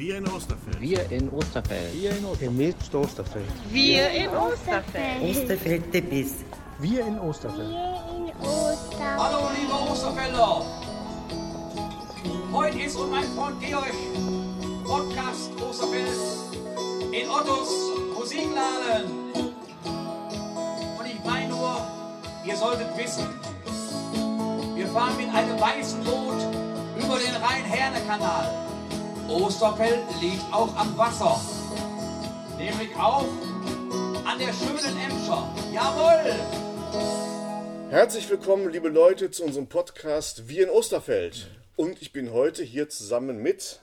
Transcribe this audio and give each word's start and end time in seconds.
Wir 0.00 0.16
in 0.16 0.26
Osterfeld. 0.28 0.80
Wir 0.80 1.10
in 1.10 1.28
Osterfeld. 1.28 1.92
Wir 1.92 2.12
in 2.40 2.56
Mit 2.56 2.94
Osterfeld. 2.94 3.44
Wir 3.68 4.08
in 4.08 4.30
Osterfeld. 4.30 5.22
Osterfeld 5.22 5.92
de 5.92 6.00
Biss. 6.00 6.36
Wir 6.78 7.06
in 7.06 7.18
Osterfeld. 7.20 7.68
Wir 7.68 8.02
in 8.16 8.32
Osterfeld. 8.40 9.18
Hallo 9.18 9.50
liebe 9.54 9.74
Osterfelder! 9.92 10.64
Heute 12.50 12.78
ist 12.78 12.96
und 12.96 13.10
mein 13.10 13.24
Freund 13.36 13.60
Georg 13.60 13.92
Podcast 14.86 15.50
Osterfeld 15.60 16.08
in 17.12 17.28
Ottos 17.28 17.68
Musikladen. 18.14 19.04
Und 20.98 21.06
ich 21.06 21.22
meine 21.26 21.48
nur, 21.50 21.76
ihr 22.46 22.56
solltet 22.56 22.96
wissen, 22.96 23.26
wir 24.74 24.86
fahren 24.86 25.18
mit 25.18 25.28
einem 25.28 25.60
weißen 25.60 26.02
Boot 26.04 26.40
über 26.96 27.18
den 27.18 27.34
Rhein-Herne-Kanal. 27.34 28.59
Osterfeld 29.30 30.00
liegt 30.20 30.42
auch 30.52 30.74
am 30.74 30.98
Wasser, 30.98 31.40
nämlich 32.58 32.92
auch 32.96 33.28
an 34.24 34.38
der 34.40 34.52
schönen 34.52 34.98
Emscher. 34.98 35.54
Jawohl! 35.72 36.34
Herzlich 37.90 38.28
willkommen, 38.28 38.68
liebe 38.70 38.88
Leute, 38.88 39.30
zu 39.30 39.44
unserem 39.44 39.68
Podcast 39.68 40.48
Wir 40.48 40.64
in 40.64 40.70
Osterfeld. 40.70 41.46
Und 41.76 42.02
ich 42.02 42.12
bin 42.12 42.32
heute 42.32 42.64
hier 42.64 42.88
zusammen 42.88 43.40
mit 43.40 43.78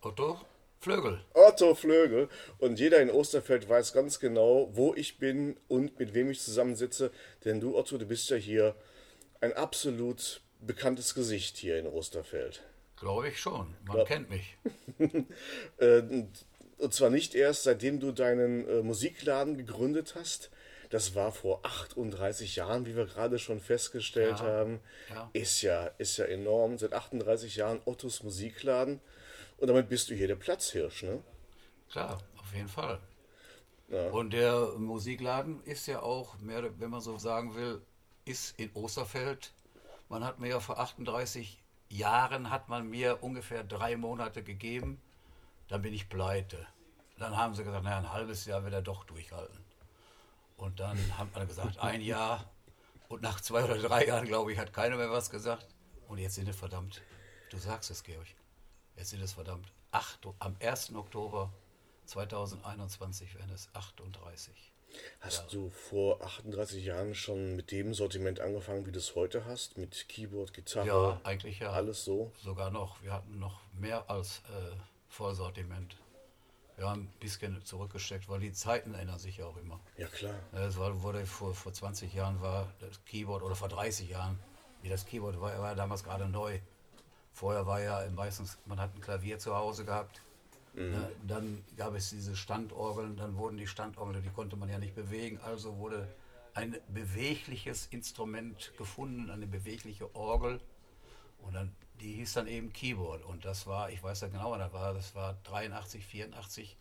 Otto 0.00 0.40
Flögel. 0.78 1.20
Otto 1.34 1.74
Flögel. 1.74 2.28
Und 2.58 2.78
jeder 2.78 3.00
in 3.00 3.10
Osterfeld 3.10 3.68
weiß 3.68 3.94
ganz 3.94 4.20
genau, 4.20 4.70
wo 4.74 4.94
ich 4.94 5.18
bin 5.18 5.56
und 5.66 5.98
mit 5.98 6.14
wem 6.14 6.30
ich 6.30 6.40
zusammensitze. 6.40 7.10
Denn 7.44 7.60
du, 7.60 7.76
Otto, 7.76 7.98
du 7.98 8.06
bist 8.06 8.30
ja 8.30 8.36
hier 8.36 8.76
ein 9.40 9.54
absolut 9.54 10.40
bekanntes 10.60 11.16
Gesicht 11.16 11.56
hier 11.56 11.80
in 11.80 11.88
Osterfeld. 11.88 12.62
Glaube 13.04 13.28
ich 13.28 13.38
schon. 13.38 13.74
Man 13.86 13.98
Ja. 13.98 14.04
kennt 14.04 14.30
mich. 14.30 14.56
Äh, 15.78 16.24
Und 16.78 16.92
zwar 16.94 17.10
nicht 17.10 17.34
erst, 17.34 17.64
seitdem 17.64 18.00
du 18.00 18.12
deinen 18.12 18.66
äh, 18.66 18.82
Musikladen 18.82 19.56
gegründet 19.58 20.14
hast. 20.16 20.50
Das 20.90 21.14
war 21.14 21.30
vor 21.32 21.60
38 21.64 22.56
Jahren, 22.56 22.86
wie 22.86 22.96
wir 22.96 23.04
gerade 23.06 23.38
schon 23.38 23.60
festgestellt 23.60 24.38
Ja, 24.40 24.44
haben. 24.46 24.80
ja. 25.10 25.30
Ist 25.34 25.60
ja, 25.62 25.86
ist 25.98 26.16
ja 26.16 26.24
enorm. 26.24 26.78
Seit 26.78 26.94
38 26.94 27.56
Jahren 27.56 27.80
Ottos 27.84 28.22
Musikladen. 28.22 29.00
Und 29.58 29.68
damit 29.68 29.88
bist 29.90 30.08
du 30.10 30.14
hier 30.14 30.26
der 30.28 30.36
Platzhirsch, 30.36 31.02
ne? 31.02 31.22
Klar, 31.90 32.18
auf 32.38 32.54
jeden 32.54 32.68
Fall. 32.68 32.98
Und 34.12 34.32
der 34.32 34.72
Musikladen 34.78 35.62
ist 35.64 35.86
ja 35.86 36.00
auch, 36.02 36.38
mehr, 36.38 36.62
wenn 36.80 36.90
man 36.90 37.00
so 37.02 37.18
sagen 37.18 37.54
will, 37.54 37.82
ist 38.24 38.58
in 38.58 38.70
Osterfeld. 38.72 39.52
Man 40.08 40.24
hat 40.24 40.40
mir 40.40 40.48
ja 40.48 40.60
vor 40.60 40.78
38 40.78 41.62
Jahren 41.94 42.50
hat 42.50 42.68
man 42.68 42.88
mir 42.88 43.22
ungefähr 43.22 43.64
drei 43.64 43.96
Monate 43.96 44.42
gegeben, 44.42 45.00
dann 45.68 45.82
bin 45.82 45.94
ich 45.94 46.08
pleite. 46.08 46.66
Dann 47.18 47.36
haben 47.36 47.54
sie 47.54 47.64
gesagt, 47.64 47.84
naja, 47.84 47.98
ein 47.98 48.12
halbes 48.12 48.44
Jahr 48.44 48.64
wird 48.64 48.74
er 48.74 48.82
doch 48.82 49.04
durchhalten. 49.04 49.64
Und 50.56 50.80
dann 50.80 50.98
hat 51.18 51.34
man 51.34 51.46
gesagt, 51.46 51.78
ein 51.78 52.00
Jahr. 52.00 52.50
Und 53.08 53.22
nach 53.22 53.40
zwei 53.40 53.64
oder 53.64 53.78
drei 53.78 54.06
Jahren, 54.06 54.26
glaube 54.26 54.52
ich, 54.52 54.58
hat 54.58 54.72
keiner 54.72 54.96
mehr 54.96 55.10
was 55.10 55.30
gesagt. 55.30 55.66
Und 56.08 56.18
jetzt 56.18 56.34
sind 56.34 56.48
es 56.48 56.56
verdammt, 56.56 57.02
du 57.50 57.58
sagst 57.58 57.90
es, 57.90 58.02
Georg, 58.02 58.26
jetzt 58.96 59.10
sind 59.10 59.22
es 59.22 59.32
verdammt, 59.32 59.72
acht, 59.90 60.26
am 60.40 60.56
1. 60.60 60.94
Oktober 60.94 61.52
2021 62.06 63.34
werden 63.36 63.50
es 63.52 63.68
38. 63.74 64.73
Hast 65.20 65.52
du 65.52 65.70
vor 65.70 66.22
38 66.22 66.84
Jahren 66.84 67.14
schon 67.14 67.56
mit 67.56 67.70
dem 67.70 67.94
Sortiment 67.94 68.40
angefangen, 68.40 68.86
wie 68.86 68.92
du 68.92 68.98
es 68.98 69.14
heute 69.14 69.44
hast? 69.46 69.78
Mit 69.78 70.08
Keyboard, 70.08 70.52
Gitarre, 70.52 70.86
Ja, 70.86 71.20
eigentlich 71.24 71.60
ja. 71.60 71.70
alles 71.70 72.04
so? 72.04 72.32
Sogar 72.42 72.70
noch. 72.70 73.02
Wir 73.02 73.12
hatten 73.12 73.38
noch 73.38 73.60
mehr 73.72 74.08
als 74.10 74.42
äh, 74.50 74.76
Vollsortiment. 75.08 75.96
Wir 76.76 76.88
haben 76.88 77.02
ein 77.02 77.20
bisschen 77.20 77.64
zurückgesteckt, 77.64 78.28
weil 78.28 78.40
die 78.40 78.52
Zeiten 78.52 78.94
ändern 78.94 79.18
sich 79.18 79.36
ja 79.38 79.46
auch 79.46 79.56
immer. 79.56 79.80
Ja, 79.96 80.08
klar. 80.08 80.34
Es 80.52 80.76
war, 80.76 81.02
wurde 81.02 81.24
vor, 81.24 81.54
vor 81.54 81.72
20 81.72 82.12
Jahren 82.12 82.40
war 82.42 82.72
das 82.80 83.04
Keyboard 83.04 83.42
oder 83.42 83.54
vor 83.54 83.68
30 83.68 84.10
Jahren, 84.10 84.38
wie 84.82 84.88
das 84.88 85.06
Keyboard 85.06 85.40
war, 85.40 85.56
war 85.60 85.74
damals 85.76 86.02
gerade 86.02 86.28
neu. 86.28 86.58
Vorher 87.32 87.66
war 87.66 87.80
ja 87.80 88.04
meistens, 88.10 88.58
man 88.66 88.80
hat 88.80 88.94
ein 88.94 89.00
Klavier 89.00 89.38
zu 89.38 89.54
Hause 89.54 89.84
gehabt. 89.84 90.20
Ne, 90.76 91.10
dann 91.26 91.64
gab 91.76 91.94
es 91.94 92.10
diese 92.10 92.34
Standorgeln, 92.34 93.16
dann 93.16 93.36
wurden 93.36 93.56
die 93.56 93.66
Standorgeln, 93.66 94.22
die 94.24 94.30
konnte 94.30 94.56
man 94.56 94.68
ja 94.68 94.78
nicht 94.78 94.94
bewegen, 94.94 95.38
also 95.44 95.78
wurde 95.78 96.08
ein 96.54 96.76
bewegliches 96.88 97.86
Instrument 97.86 98.72
gefunden, 98.76 99.30
eine 99.30 99.46
bewegliche 99.46 100.14
Orgel. 100.14 100.60
Und 101.42 101.54
dann, 101.54 101.74
die 102.00 102.14
hieß 102.14 102.32
dann 102.34 102.46
eben 102.46 102.72
Keyboard. 102.72 103.24
Und 103.24 103.44
das 103.44 103.66
war, 103.66 103.90
ich 103.90 104.02
weiß 104.02 104.22
ja 104.22 104.28
genau, 104.28 104.50
wann 104.50 104.60
das 104.60 104.72
war, 104.72 104.94
das 104.94 105.14
war 105.14 105.36
83, 105.44 106.04
84. 106.04 106.76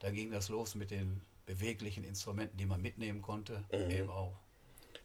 Da 0.00 0.10
ging 0.10 0.30
das 0.30 0.48
los 0.48 0.74
mit 0.74 0.90
den 0.90 1.20
beweglichen 1.44 2.04
Instrumenten, 2.04 2.56
die 2.56 2.66
man 2.66 2.80
mitnehmen 2.80 3.22
konnte, 3.22 3.62
eben 3.70 4.10
auch. 4.10 4.32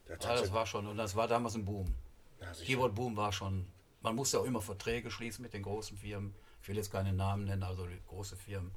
Das 0.07 0.23
Ja, 0.23 0.29
hat 0.29 0.41
das 0.41 0.53
war 0.53 0.65
schon, 0.65 0.87
und 0.87 0.97
das 0.97 1.15
war 1.15 1.27
damals 1.27 1.55
ein 1.55 1.65
Boom. 1.65 1.93
Ja. 2.39 2.51
Keyboard-Boom 2.51 3.15
war 3.15 3.31
schon, 3.31 3.67
man 4.01 4.15
musste 4.15 4.39
auch 4.39 4.45
immer 4.45 4.61
Verträge 4.61 5.11
schließen 5.11 5.43
mit 5.43 5.53
den 5.53 5.63
großen 5.63 5.97
Firmen. 5.97 6.33
Ich 6.61 6.67
will 6.67 6.75
jetzt 6.77 6.91
keine 6.91 7.13
Namen 7.13 7.45
nennen, 7.45 7.63
also 7.63 7.87
große 8.07 8.35
Firmen, 8.35 8.71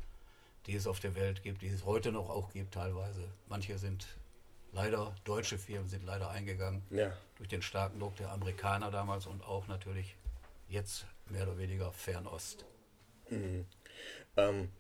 die 0.67 0.75
es 0.75 0.87
auf 0.87 1.01
der 1.01 1.15
Welt 1.15 1.43
gibt, 1.43 1.63
die 1.63 1.69
es 1.69 1.85
heute 1.85 2.13
noch 2.13 2.31
auch 2.31 2.53
gibt 2.53 2.75
teilweise. 2.75 3.29
Manche 3.49 3.79
sind 3.79 4.07
leider, 4.73 5.15
deutsche 5.25 5.59
Firmen 5.59 5.89
sind 5.89 6.05
leider 6.05 6.31
eingegangen 6.31 6.83
Ja. 6.91 7.13
durch 7.37 7.49
den 7.49 7.63
starken 7.63 8.01
Druck 8.01 8.17
der 8.17 8.31
Amerikaner 8.33 8.91
damals 8.91 9.27
und 9.27 9.45
auch 9.45 9.67
natürlich 9.67 10.17
jetzt 10.69 11.05
mehr 11.29 11.43
oder 11.45 11.59
weniger 11.59 11.93
Fernost. 11.93 12.65
Ähm, 14.37 14.71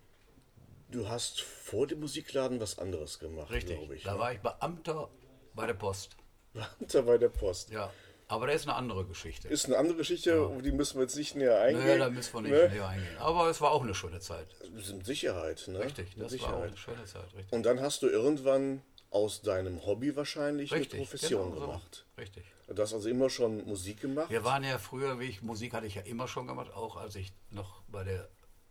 du 0.90 1.08
hast 1.08 1.40
vor 1.42 1.86
dem 1.86 2.00
Musikladen 2.00 2.60
was 2.60 2.78
anderes 2.78 3.18
gemacht, 3.18 3.50
Richtig, 3.50 3.78
glaube 3.78 3.96
ich. 3.96 4.02
da 4.02 4.14
ne? 4.14 4.18
war 4.18 4.32
ich 4.32 4.40
Beamter 4.40 5.08
bei 5.54 5.66
der 5.66 5.74
Post. 5.74 6.16
Beamter 6.52 7.02
bei 7.02 7.18
der 7.18 7.28
Post. 7.28 7.70
Ja, 7.70 7.92
aber 8.28 8.46
das 8.46 8.56
ist 8.56 8.68
eine 8.68 8.76
andere 8.76 9.04
Geschichte. 9.04 9.48
Ist 9.48 9.66
eine 9.66 9.76
andere 9.76 9.98
Geschichte, 9.98 10.40
auf 10.40 10.62
die 10.62 10.72
müssen 10.72 10.96
wir 10.96 11.02
jetzt 11.02 11.16
nicht 11.16 11.36
näher 11.36 11.60
eingehen. 11.60 11.84
Naja, 11.86 11.98
da 11.98 12.10
müssen 12.10 12.34
wir 12.34 12.40
nicht 12.42 12.52
ne? 12.52 12.68
näher 12.68 12.88
eingehen. 12.88 13.18
Aber 13.18 13.50
es 13.50 13.60
war 13.60 13.70
auch 13.72 13.82
eine 13.82 13.94
schöne 13.94 14.20
Zeit. 14.20 14.48
Mit 14.72 15.04
Sicherheit, 15.04 15.68
ne? 15.68 15.80
Richtig, 15.80 16.10
das 16.10 16.18
war 16.18 16.24
auch 16.24 16.30
Sicherheit. 16.30 16.68
eine 16.68 16.76
schöne 16.76 17.04
Zeit. 17.04 17.34
Richtig. 17.36 17.52
Und 17.52 17.64
dann 17.64 17.80
hast 17.80 18.02
du 18.02 18.08
irgendwann 18.08 18.82
aus 19.10 19.42
deinem 19.42 19.84
Hobby 19.86 20.16
wahrscheinlich 20.16 20.72
Richtig, 20.72 20.94
eine 20.94 21.02
Profession 21.02 21.50
genau 21.50 21.60
so. 21.60 21.66
gemacht. 21.66 22.06
Richtig. 22.18 22.44
Du 22.66 22.82
hast 22.82 22.94
also 22.94 23.08
immer 23.08 23.28
schon 23.28 23.64
Musik 23.66 24.00
gemacht. 24.00 24.30
Wir 24.30 24.42
waren 24.42 24.64
ja 24.64 24.78
früher, 24.78 25.20
wie 25.20 25.26
ich 25.26 25.42
Musik 25.42 25.74
hatte 25.74 25.86
ich 25.86 25.94
ja 25.94 26.02
immer 26.02 26.26
schon 26.26 26.46
gemacht, 26.46 26.72
auch 26.74 26.96
als 26.96 27.14
ich 27.14 27.32
noch 27.50 27.82
bei 27.88 28.04
der 28.04 28.28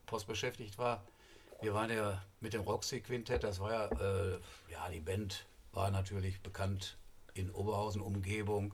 Post 0.07 0.27
beschäftigt 0.27 0.77
war. 0.77 1.05
Wir 1.61 1.73
waren 1.73 1.91
ja 1.91 2.21
mit 2.41 2.53
dem 2.53 2.61
Roxy 2.61 2.99
Quintett, 3.01 3.43
das 3.43 3.59
war 3.59 3.71
ja, 3.71 3.85
äh, 3.85 4.39
ja, 4.69 4.89
die 4.91 4.99
Band 4.99 5.45
war 5.71 5.91
natürlich 5.91 6.41
bekannt 6.41 6.97
in 7.33 7.51
Oberhausen, 7.51 8.01
Umgebung. 8.01 8.73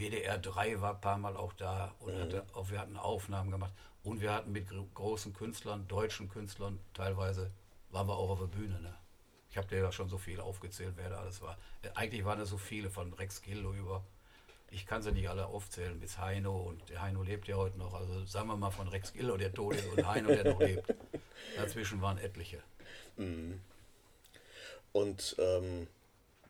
WDR 0.00 0.38
3 0.38 0.80
war 0.80 0.94
ein 0.94 1.00
paar 1.00 1.18
Mal 1.18 1.36
auch 1.36 1.52
da 1.52 1.94
und 2.00 2.18
hatte 2.18 2.44
auch, 2.54 2.70
wir 2.70 2.80
hatten 2.80 2.96
Aufnahmen 2.96 3.50
gemacht. 3.50 3.72
Und 4.02 4.20
wir 4.20 4.32
hatten 4.32 4.50
mit 4.52 4.68
gro- 4.68 4.88
großen 4.94 5.32
Künstlern, 5.34 5.86
deutschen 5.86 6.28
Künstlern, 6.28 6.80
teilweise 6.94 7.50
waren 7.90 8.08
wir 8.08 8.16
auch 8.16 8.30
auf 8.30 8.38
der 8.40 8.46
Bühne. 8.46 8.80
Ne? 8.80 8.94
Ich 9.50 9.56
habe 9.58 9.66
dir 9.68 9.78
ja 9.78 9.92
schon 9.92 10.08
so 10.08 10.16
viel 10.16 10.40
aufgezählt, 10.40 10.94
wer 10.96 11.10
da 11.10 11.18
alles 11.20 11.42
war. 11.42 11.58
Äh, 11.82 11.90
Eigentlich 11.94 12.24
waren 12.24 12.40
es 12.40 12.48
so 12.48 12.56
viele, 12.58 12.88
von 12.88 13.12
Rex 13.14 13.42
Gildo 13.42 13.72
über. 13.74 14.02
Ich 14.70 14.86
kann 14.86 15.02
sie 15.02 15.12
nicht 15.12 15.28
alle 15.28 15.46
aufzählen, 15.46 15.98
bis 16.00 16.16
Heino 16.18 16.56
und 16.56 16.88
der 16.88 17.02
Heino 17.02 17.22
lebt 17.22 17.48
ja 17.48 17.56
heute 17.56 17.76
noch. 17.78 17.92
Also 17.92 18.24
sagen 18.24 18.46
wir 18.48 18.56
mal 18.56 18.70
von 18.70 18.86
Rex 18.88 19.12
Gildo, 19.12 19.36
der 19.36 19.52
tot 19.52 19.74
ist, 19.74 19.86
und 19.88 20.06
Heino, 20.06 20.28
der 20.28 20.44
noch 20.52 20.60
lebt. 20.70 20.94
Dazwischen 21.56 22.00
waren 22.00 22.18
etliche. 22.18 22.62
Und 24.92 25.36
ähm, 25.38 25.86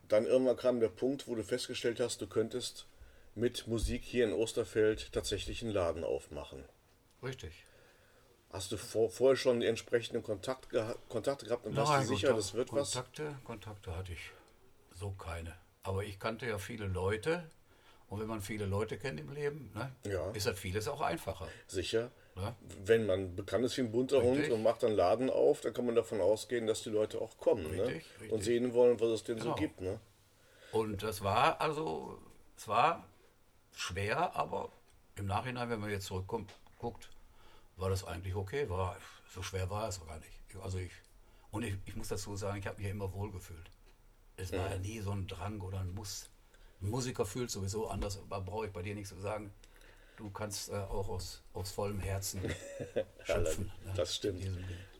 dann 0.07 0.25
irgendwann 0.25 0.57
kam 0.57 0.79
der 0.79 0.89
Punkt, 0.89 1.27
wo 1.27 1.35
du 1.35 1.43
festgestellt 1.43 1.99
hast, 1.99 2.21
du 2.21 2.27
könntest 2.27 2.85
mit 3.35 3.67
Musik 3.67 4.03
hier 4.03 4.25
in 4.25 4.33
Osterfeld 4.33 5.11
tatsächlich 5.13 5.61
einen 5.63 5.71
Laden 5.71 6.03
aufmachen. 6.03 6.63
Richtig. 7.23 7.65
Hast 8.51 8.71
du 8.71 8.77
vor, 8.77 9.09
vorher 9.09 9.37
schon 9.37 9.61
die 9.61 9.67
entsprechenden 9.67 10.23
Kontakt 10.23 10.69
geha 10.69 10.95
Kontakte 11.07 11.45
gehabt 11.45 11.65
und 11.65 11.75
warst 11.77 11.93
du 12.09 12.15
sicher, 12.15 12.27
Kontakt- 12.29 12.37
das 12.39 12.53
wird 12.53 12.73
was? 12.73 12.91
Kontakte, 12.93 13.35
Kontakte 13.45 13.95
hatte 13.95 14.11
ich 14.11 14.31
so 14.93 15.11
keine. 15.11 15.55
Aber 15.83 16.03
ich 16.03 16.19
kannte 16.19 16.45
ja 16.47 16.57
viele 16.57 16.87
Leute. 16.87 17.49
Und 18.09 18.19
wenn 18.19 18.27
man 18.27 18.41
viele 18.41 18.65
Leute 18.65 18.97
kennt 18.97 19.21
im 19.21 19.31
Leben, 19.31 19.71
ne, 19.73 19.95
Ja. 20.11 20.31
ist 20.31 20.45
das 20.45 20.59
vieles 20.59 20.89
auch 20.89 20.99
einfacher. 20.99 21.47
Sicher. 21.67 22.11
Ne? 22.35 22.53
Wenn 22.83 23.05
man 23.05 23.37
bekannt 23.37 23.63
ist 23.63 23.77
wie 23.77 23.81
ein 23.81 23.91
bunter 23.91 24.21
Hund 24.21 24.35
Richtig. 24.39 24.53
und 24.53 24.63
macht 24.63 24.83
einen 24.83 24.95
Laden 24.97 25.29
auf, 25.29 25.61
dann 25.61 25.73
kann 25.73 25.85
man 25.85 25.95
davon 25.95 26.19
ausgehen, 26.19 26.67
dass 26.67 26.83
die 26.83 26.89
Leute 26.89 27.21
auch 27.21 27.37
kommen 27.37 27.63
ne? 27.73 27.83
Richtig, 27.85 28.05
richtig. 28.15 28.31
und 28.33 28.43
sehen 28.43 28.73
wollen, 28.73 28.99
was 28.99 29.07
es 29.09 29.23
denn 29.23 29.37
so 29.37 29.45
Genau. 29.45 29.55
gibt. 29.55 29.79
Ne? 29.79 29.97
Und 30.73 31.03
das 31.03 31.23
war 31.23 31.61
also, 31.61 32.19
es 32.57 32.67
war 32.67 33.07
schwer, 33.75 34.35
aber 34.35 34.71
im 35.15 35.25
Nachhinein, 35.25 35.69
wenn 35.69 35.79
man 35.79 35.89
jetzt 35.89 36.05
zurückkommt, 36.05 36.53
guckt, 36.77 37.09
war 37.77 37.89
das 37.89 38.03
eigentlich 38.03 38.35
okay. 38.35 38.69
War, 38.69 38.97
so 39.33 39.41
schwer 39.41 39.69
war 39.69 39.87
es 39.87 40.05
gar 40.05 40.19
nicht. 40.19 40.31
Also 40.61 40.77
ich, 40.77 40.91
und 41.51 41.63
ich, 41.63 41.75
ich 41.85 41.95
muss 41.95 42.09
dazu 42.09 42.35
sagen, 42.35 42.59
ich 42.59 42.67
habe 42.67 42.81
mich 42.81 42.89
immer 42.89 43.11
wohlgefühlt. 43.13 43.71
Es 44.37 44.51
war 44.51 44.71
ja 44.71 44.77
nie 44.77 44.99
so 44.99 45.11
ein 45.11 45.27
Drang 45.27 45.61
oder 45.61 45.79
ein 45.79 45.93
Muss. 45.93 46.29
Ein 46.81 46.89
Musiker 46.89 47.25
fühlt 47.25 47.51
sowieso 47.51 47.89
anders, 47.89 48.17
aber 48.17 48.41
brauche 48.41 48.67
ich 48.67 48.73
bei 48.73 48.81
dir 48.81 48.95
nichts 48.95 49.09
zu 49.09 49.19
sagen. 49.19 49.53
Du 50.21 50.29
kannst 50.31 50.69
äh, 50.69 50.73
auch 50.75 51.09
aus, 51.09 51.41
aus 51.53 51.71
vollem 51.71 51.99
Herzen 51.99 52.41
schöpfen. 53.23 53.71
ne? 53.85 53.93
Das 53.95 54.15
stimmt. 54.15 54.47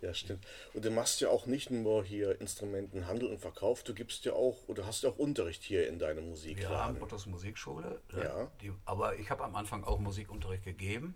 Ja, 0.01 0.13
stimmt. 0.15 0.45
Und 0.73 0.83
du 0.83 0.89
machst 0.91 1.21
ja 1.21 1.29
auch 1.29 1.45
nicht 1.45 1.69
nur 1.69 2.03
hier 2.03 2.41
Instrumentenhandel 2.41 3.29
und 3.29 3.37
Verkauf, 3.39 3.83
du 3.83 3.93
gibst 3.93 4.25
ja 4.25 4.33
auch, 4.33 4.57
oder 4.67 4.85
hast 4.87 5.03
ja 5.03 5.09
auch 5.11 5.17
Unterricht 5.17 5.61
hier 5.63 5.87
in 5.87 5.99
deinem 5.99 6.23
Wir 6.23 6.29
Musikladen. 6.29 6.77
haben 6.77 7.01
Ottos 7.03 7.25
Musikschule. 7.27 8.01
ne? 8.13 8.23
Ja. 8.23 8.51
Die, 8.61 8.71
aber 8.85 9.15
ich 9.17 9.29
habe 9.29 9.43
am 9.43 9.55
Anfang 9.55 9.83
auch 9.83 9.99
Musikunterricht 9.99 10.63
gegeben. 10.65 11.13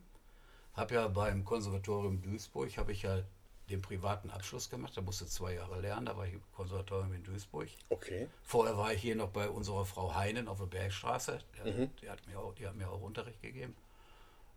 Habe 0.74 0.94
ja 0.96 1.08
beim 1.08 1.46
Konservatorium 1.46 2.22
Duisburg, 2.22 2.78
habe 2.78 2.92
ich 2.92 3.02
ja 3.04 3.24
den 3.72 3.82
privaten 3.82 4.30
Abschluss 4.30 4.70
gemacht. 4.70 4.96
Da 4.96 5.02
musste 5.02 5.26
zwei 5.26 5.56
Jahre 5.56 5.80
lernen. 5.82 6.06
Da 6.06 6.16
war 6.16 6.28
ich 6.28 6.34
im 6.34 6.44
Konservatorium 6.54 7.14
in 7.14 7.24
Duisburg. 7.24 7.70
Okay. 7.90 8.28
Vorher 8.44 8.78
war 8.78 8.94
ich 8.94 9.02
hier 9.02 9.16
noch 9.16 9.30
bei 9.30 9.50
unserer 9.50 9.86
Frau 9.86 10.14
Heinen 10.14 10.48
auf 10.48 10.60
der 10.60 10.68
Bergstraße. 10.68 11.40
Der, 11.58 11.74
Mhm. 11.74 11.90
die, 12.02 12.10
hat 12.10 12.28
mir 12.28 12.38
auch, 12.38 12.54
die 12.54 12.68
hat 12.68 12.76
mir 12.76 12.88
auch 12.88 13.02
Unterricht 13.02 13.42
gegeben. 13.42 13.76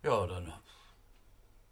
Ja, 0.02 0.26
dann 0.26 0.52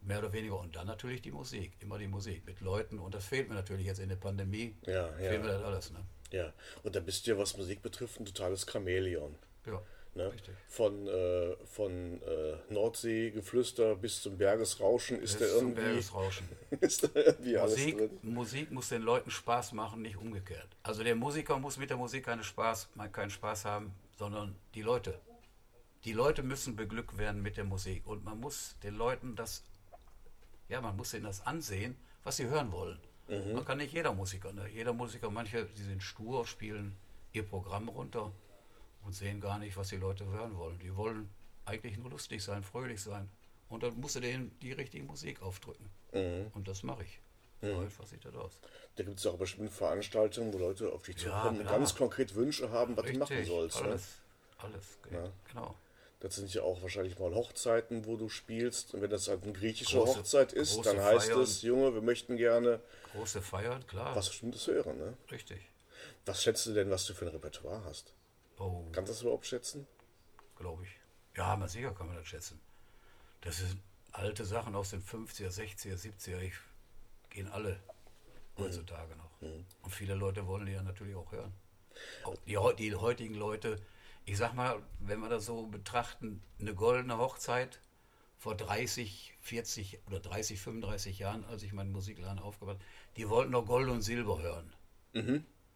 mehr 0.02 0.18
oder 0.18 0.32
weniger. 0.32 0.58
Und 0.58 0.76
dann 0.76 0.86
natürlich 0.86 1.22
die 1.22 1.32
Musik. 1.32 1.72
Immer 1.80 1.98
die 1.98 2.08
Musik 2.08 2.44
mit 2.46 2.60
Leuten. 2.60 2.98
Und 2.98 3.14
das 3.14 3.26
fehlt 3.26 3.48
mir 3.48 3.54
natürlich 3.54 3.86
jetzt 3.86 3.98
in 4.00 4.08
der 4.08 4.16
Pandemie. 4.16 4.76
Ja, 4.86 5.08
ja. 5.08 5.16
Fehlt 5.16 5.42
mir 5.42 5.48
das 5.48 5.62
alles. 5.62 5.90
Ne? 5.92 6.04
Ja. 6.30 6.52
Und 6.82 6.96
da 6.96 7.00
bist 7.00 7.26
du 7.26 7.32
ja, 7.32 7.38
was 7.38 7.56
Musik 7.56 7.82
betrifft, 7.82 8.20
ein 8.20 8.26
totales 8.26 8.66
Chamäleon. 8.66 9.34
Ja, 9.66 9.82
Ne? 10.16 10.32
richtig. 10.32 10.54
Von, 10.66 11.06
äh, 11.06 11.56
von 11.66 12.22
äh, 12.22 12.72
Nordseegeflüster 12.72 13.96
bis 13.96 14.22
zum 14.22 14.38
Bergesrauschen 14.38 15.20
ist 15.20 15.34
da 15.34 15.44
Bis 15.44 15.58
zum 15.58 15.68
irgendwie, 15.68 15.82
Bergesrauschen. 15.82 16.48
ist 16.80 17.04
da 17.04 17.08
irgendwie 17.14 17.58
alles 17.58 17.76
Musik, 17.76 17.98
drin. 17.98 18.18
Musik 18.22 18.70
muss 18.70 18.88
den 18.88 19.02
Leuten 19.02 19.30
Spaß 19.30 19.72
machen, 19.72 20.00
nicht 20.00 20.16
umgekehrt. 20.16 20.68
Also 20.82 21.04
der 21.04 21.16
Musiker 21.16 21.58
muss 21.58 21.76
mit 21.76 21.90
der 21.90 21.98
Musik 21.98 22.24
keine 22.24 22.44
Spaß, 22.44 22.88
keinen 23.12 23.30
Spaß 23.30 23.66
haben, 23.66 23.92
sondern 24.16 24.56
die 24.74 24.82
Leute. 24.82 25.20
Die 26.06 26.12
Leute 26.12 26.42
müssen 26.42 26.76
beglückt 26.76 27.18
werden 27.18 27.42
mit 27.42 27.56
der 27.56 27.64
Musik. 27.64 28.06
Und 28.06 28.24
man 28.24 28.40
muss 28.40 28.76
den 28.82 28.94
Leuten 28.94 29.34
das, 29.36 29.64
ja, 30.68 30.80
man 30.80 30.96
muss 30.96 31.12
ihnen 31.14 31.24
das 31.24 31.44
ansehen, 31.46 31.96
was 32.24 32.36
sie 32.36 32.46
hören 32.46 32.72
wollen. 32.72 32.98
Man 33.28 33.64
kann 33.64 33.78
nicht 33.78 33.92
jeder 33.92 34.12
Musiker, 34.14 34.52
ne? 34.52 34.68
Jeder 34.68 34.92
Musiker, 34.92 35.30
manche, 35.30 35.64
die 35.66 35.82
sind 35.82 36.00
stur, 36.00 36.46
spielen 36.46 36.96
ihr 37.32 37.42
Programm 37.42 37.88
runter 37.88 38.30
und 39.02 39.14
sehen 39.14 39.40
gar 39.40 39.58
nicht, 39.58 39.76
was 39.76 39.88
die 39.88 39.96
Leute 39.96 40.24
hören 40.26 40.56
wollen. 40.56 40.78
Die 40.78 40.94
wollen 40.96 41.28
eigentlich 41.64 41.98
nur 41.98 42.10
lustig 42.10 42.42
sein, 42.44 42.62
fröhlich 42.62 43.02
sein. 43.02 43.28
Und 43.68 43.82
dann 43.82 43.98
musst 43.98 44.14
du 44.14 44.20
denen 44.20 44.56
die 44.60 44.70
richtige 44.70 45.02
Musik 45.02 45.42
aufdrücken. 45.42 45.90
Und 46.54 46.68
das 46.68 46.84
mache 46.84 47.02
ich. 47.02 47.18
Rolf, 47.64 47.98
was 47.98 48.10
sieht 48.10 48.24
das 48.24 48.36
aus? 48.36 48.60
Da 48.94 49.02
gibt 49.02 49.18
es 49.18 49.26
auch 49.26 49.38
bestimmt 49.38 49.72
Veranstaltungen, 49.72 50.52
wo 50.52 50.58
Leute 50.58 50.92
auf 50.92 51.02
dich 51.02 51.16
Ja, 51.16 51.22
zukommen 51.42 51.58
und 51.58 51.66
klar. 51.66 51.78
ganz 51.78 51.96
konkret 51.96 52.32
Wünsche 52.36 52.70
haben, 52.70 52.96
was 52.96 53.06
du 53.06 53.18
machen 53.18 53.32
Richtig, 53.32 53.48
sollst. 53.48 53.80
Ne? 53.80 53.88
Alles, 53.88 54.18
alles, 54.58 54.98
ge- 55.02 55.30
genau. 55.48 55.74
Das 56.20 56.36
sind 56.36 56.52
ja 56.54 56.62
auch 56.62 56.80
wahrscheinlich 56.82 57.18
mal 57.18 57.34
Hochzeiten, 57.34 58.06
wo 58.06 58.16
du 58.16 58.28
spielst. 58.28 58.94
Und 58.94 59.02
wenn 59.02 59.10
das 59.10 59.28
halt 59.28 59.42
eine 59.42 59.52
griechische 59.52 59.98
Große- 59.98 60.18
Hochzeit 60.18 60.52
ist, 60.52 60.84
dann 60.86 60.98
heißt 61.00 61.26
Feiern. 61.28 61.40
es, 61.42 61.62
Junge, 61.62 61.92
wir 61.94 62.00
möchten 62.00 62.36
gerne 62.36 62.80
Große 63.12 63.42
Feiern, 63.42 63.86
klar. 63.86 64.16
was 64.16 64.28
Bestimmtes 64.30 64.66
hören. 64.66 64.96
Ne? 64.98 65.16
Richtig. 65.30 65.60
Was 66.24 66.42
schätzt 66.42 66.64
du 66.66 66.72
denn, 66.72 66.90
was 66.90 67.04
du 67.06 67.12
für 67.14 67.26
ein 67.26 67.32
Repertoire 67.32 67.84
hast? 67.84 68.14
Oh, 68.58 68.84
Kannst 68.92 69.10
du 69.10 69.12
das 69.14 69.22
überhaupt 69.22 69.46
schätzen? 69.46 69.86
glaube 70.56 70.84
ich. 70.84 70.90
Ja, 71.36 71.54
man 71.56 71.68
sicher 71.68 71.92
kann 71.92 72.06
man 72.06 72.16
das 72.16 72.26
schätzen. 72.26 72.58
Das 73.42 73.58
sind 73.58 73.78
alte 74.12 74.46
Sachen 74.46 74.74
aus 74.74 74.88
den 74.90 75.02
50er, 75.02 75.50
60er, 75.50 75.94
70er. 75.96 76.40
Ich 76.40 76.54
gehen 77.28 77.48
alle 77.48 77.78
heutzutage 78.56 79.14
noch. 79.16 79.30
Und 79.42 79.90
viele 79.90 80.14
Leute 80.14 80.46
wollen 80.46 80.64
die 80.64 80.72
ja 80.72 80.82
natürlich 80.82 81.14
auch 81.14 81.30
hören. 81.30 81.52
Auch 82.24 82.34
die, 82.46 82.88
die 82.88 82.94
heutigen 82.94 83.34
Leute, 83.34 83.78
ich 84.26 84.36
sag 84.36 84.54
mal, 84.54 84.82
wenn 84.98 85.20
wir 85.20 85.28
das 85.28 85.46
so 85.46 85.66
betrachten, 85.66 86.42
eine 86.60 86.74
goldene 86.74 87.16
Hochzeit 87.16 87.80
vor 88.36 88.54
30, 88.56 89.34
40 89.40 90.00
oder 90.06 90.20
30, 90.20 90.60
35 90.60 91.18
Jahren, 91.20 91.44
als 91.44 91.62
ich 91.62 91.72
meinen 91.72 91.92
Musikladen 91.92 92.38
aufgebaut 92.40 92.76
habe, 92.76 92.84
die 93.16 93.28
wollten 93.28 93.52
noch 93.52 93.64
Gold 93.64 93.88
und 93.88 94.02
Silber 94.02 94.42
hören. 94.42 94.72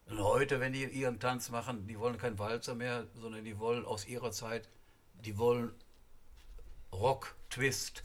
Und 0.05 0.19
heute, 0.19 0.59
wenn 0.59 0.73
die 0.73 0.83
ihren 0.83 1.19
Tanz 1.19 1.49
machen, 1.49 1.87
die 1.87 1.97
wollen 1.97 2.17
kein 2.17 2.37
Walzer 2.37 2.75
mehr, 2.75 3.07
sondern 3.15 3.45
die 3.45 3.57
wollen 3.57 3.85
aus 3.85 4.05
ihrer 4.07 4.31
Zeit, 4.31 4.69
die 5.25 5.37
wollen 5.37 5.71
Rock, 6.91 7.35
Twist, 7.49 8.03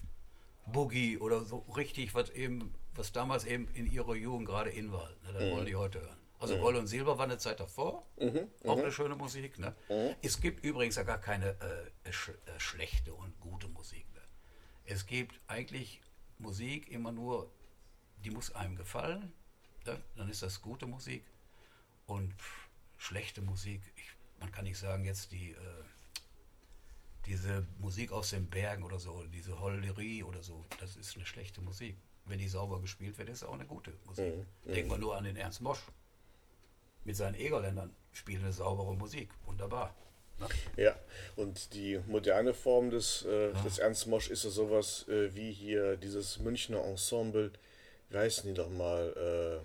Boogie 0.66 1.18
oder 1.18 1.44
so 1.44 1.58
richtig, 1.76 2.14
was 2.14 2.30
eben, 2.30 2.72
was 2.94 3.10
damals 3.12 3.44
eben 3.44 3.66
in 3.74 3.90
ihrer 3.90 4.14
Jugend 4.14 4.46
gerade 4.46 4.70
in 4.70 4.92
war. 4.92 5.10
Ne, 5.24 5.32
das 5.32 5.50
wollen 5.50 5.66
die 5.66 5.74
heute 5.76 6.00
hören. 6.00 6.18
Also 6.52 6.62
Gold 6.62 6.76
und 6.76 6.86
Silber 6.86 7.18
war 7.18 7.24
eine 7.24 7.38
Zeit 7.38 7.60
davor, 7.60 8.06
auch 8.64 8.78
eine 8.78 8.92
schöne 8.92 9.16
Musik. 9.16 9.58
Ne? 9.58 9.74
Es 10.22 10.40
gibt 10.40 10.64
übrigens 10.64 10.96
ja 10.96 11.02
gar 11.02 11.18
keine 11.20 11.56
äh, 12.04 12.12
sch 12.12 12.28
äh, 12.30 12.58
schlechte 12.58 13.12
und 13.14 13.38
gute 13.40 13.68
Musik. 13.68 14.06
Ne? 14.14 14.20
Es 14.84 15.06
gibt 15.06 15.40
eigentlich 15.48 16.00
Musik 16.38 16.88
immer 16.90 17.12
nur, 17.12 17.50
die 18.24 18.30
muss 18.30 18.54
einem 18.54 18.76
gefallen, 18.76 19.32
ne? 19.86 20.00
dann 20.16 20.28
ist 20.28 20.42
das 20.42 20.60
gute 20.62 20.86
Musik. 20.86 21.24
Und 22.06 22.32
pff, 22.34 22.68
schlechte 22.96 23.42
Musik, 23.42 23.80
ich, 23.96 24.08
man 24.40 24.52
kann 24.52 24.64
nicht 24.64 24.78
sagen, 24.78 25.04
jetzt 25.04 25.32
die, 25.32 25.50
äh, 25.52 25.56
diese 27.26 27.66
Musik 27.78 28.12
aus 28.12 28.30
den 28.30 28.48
Bergen 28.48 28.84
oder 28.84 29.00
so, 29.00 29.24
diese 29.26 29.58
Hollerie 29.58 30.22
oder 30.22 30.42
so, 30.42 30.64
das 30.78 30.94
ist 30.96 31.16
eine 31.16 31.26
schlechte 31.26 31.60
Musik. 31.60 31.96
Wenn 32.26 32.38
die 32.38 32.48
sauber 32.48 32.80
gespielt 32.80 33.18
wird, 33.18 33.28
ist 33.28 33.42
es 33.42 33.48
auch 33.48 33.54
eine 33.54 33.66
gute 33.66 33.92
Musik. 34.04 34.24
Denken 34.74 34.90
wir 34.90 34.98
nur 34.98 35.16
an 35.16 35.24
den 35.24 35.36
Ernst 35.36 35.60
Mosch. 35.60 35.80
Mit 37.06 37.16
seinen 37.16 37.36
Egerländern 37.36 37.94
spielt 38.12 38.42
eine 38.42 38.52
saubere 38.52 38.92
Musik. 38.96 39.30
Wunderbar. 39.46 39.94
Ne? 40.40 40.48
Ja, 40.76 40.96
und 41.36 41.72
die 41.72 42.00
moderne 42.08 42.52
Form 42.52 42.90
des, 42.90 43.24
äh, 43.24 43.52
des 43.64 43.78
Ernst 43.78 44.08
Mosch 44.08 44.28
ist 44.28 44.42
ja 44.42 44.50
sowas 44.50 45.06
äh, 45.08 45.32
wie 45.34 45.52
hier 45.52 45.96
dieses 45.96 46.40
Münchner 46.40 46.84
Ensemble, 46.84 47.52
wie 48.10 48.18
heißen 48.18 48.48
die 48.48 48.54
doch 48.54 48.68
mal? 48.68 49.62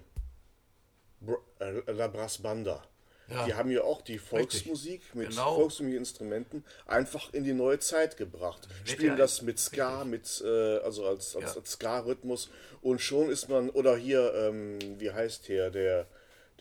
Äh, 1.20 1.66
äh, 1.66 1.92
La 1.92 2.08
Brass 2.08 2.38
Banda. 2.38 2.84
Ja. 3.28 3.46
Die 3.46 3.54
haben 3.56 3.72
ja 3.72 3.82
auch 3.84 4.02
die 4.02 4.20
Volksmusik 4.20 5.16
mit 5.16 5.30
Genau. 5.30 5.56
Volksmusikinstrumenten 5.56 6.64
einfach 6.86 7.34
in 7.34 7.44
die 7.44 7.54
neue 7.54 7.80
Zeit 7.80 8.18
gebracht. 8.18 8.68
Wird 8.80 8.90
Spielen 8.90 9.18
das 9.18 9.42
mit 9.42 9.58
Ska, 9.58 10.04
mit 10.04 10.44
äh, 10.46 10.78
also 10.80 11.08
als, 11.08 11.36
als, 11.36 11.54
Ja. 11.56 11.60
als 11.60 11.72
Ska-Rhythmus 11.72 12.50
und 12.82 13.02
schon 13.02 13.30
ist 13.32 13.50
man, 13.50 13.70
oder 13.72 13.96
hier, 13.98 14.34
ähm, 14.36 14.78
wie 15.00 15.12
heißt 15.12 15.48
der, 15.50 15.70
der, 15.72 16.08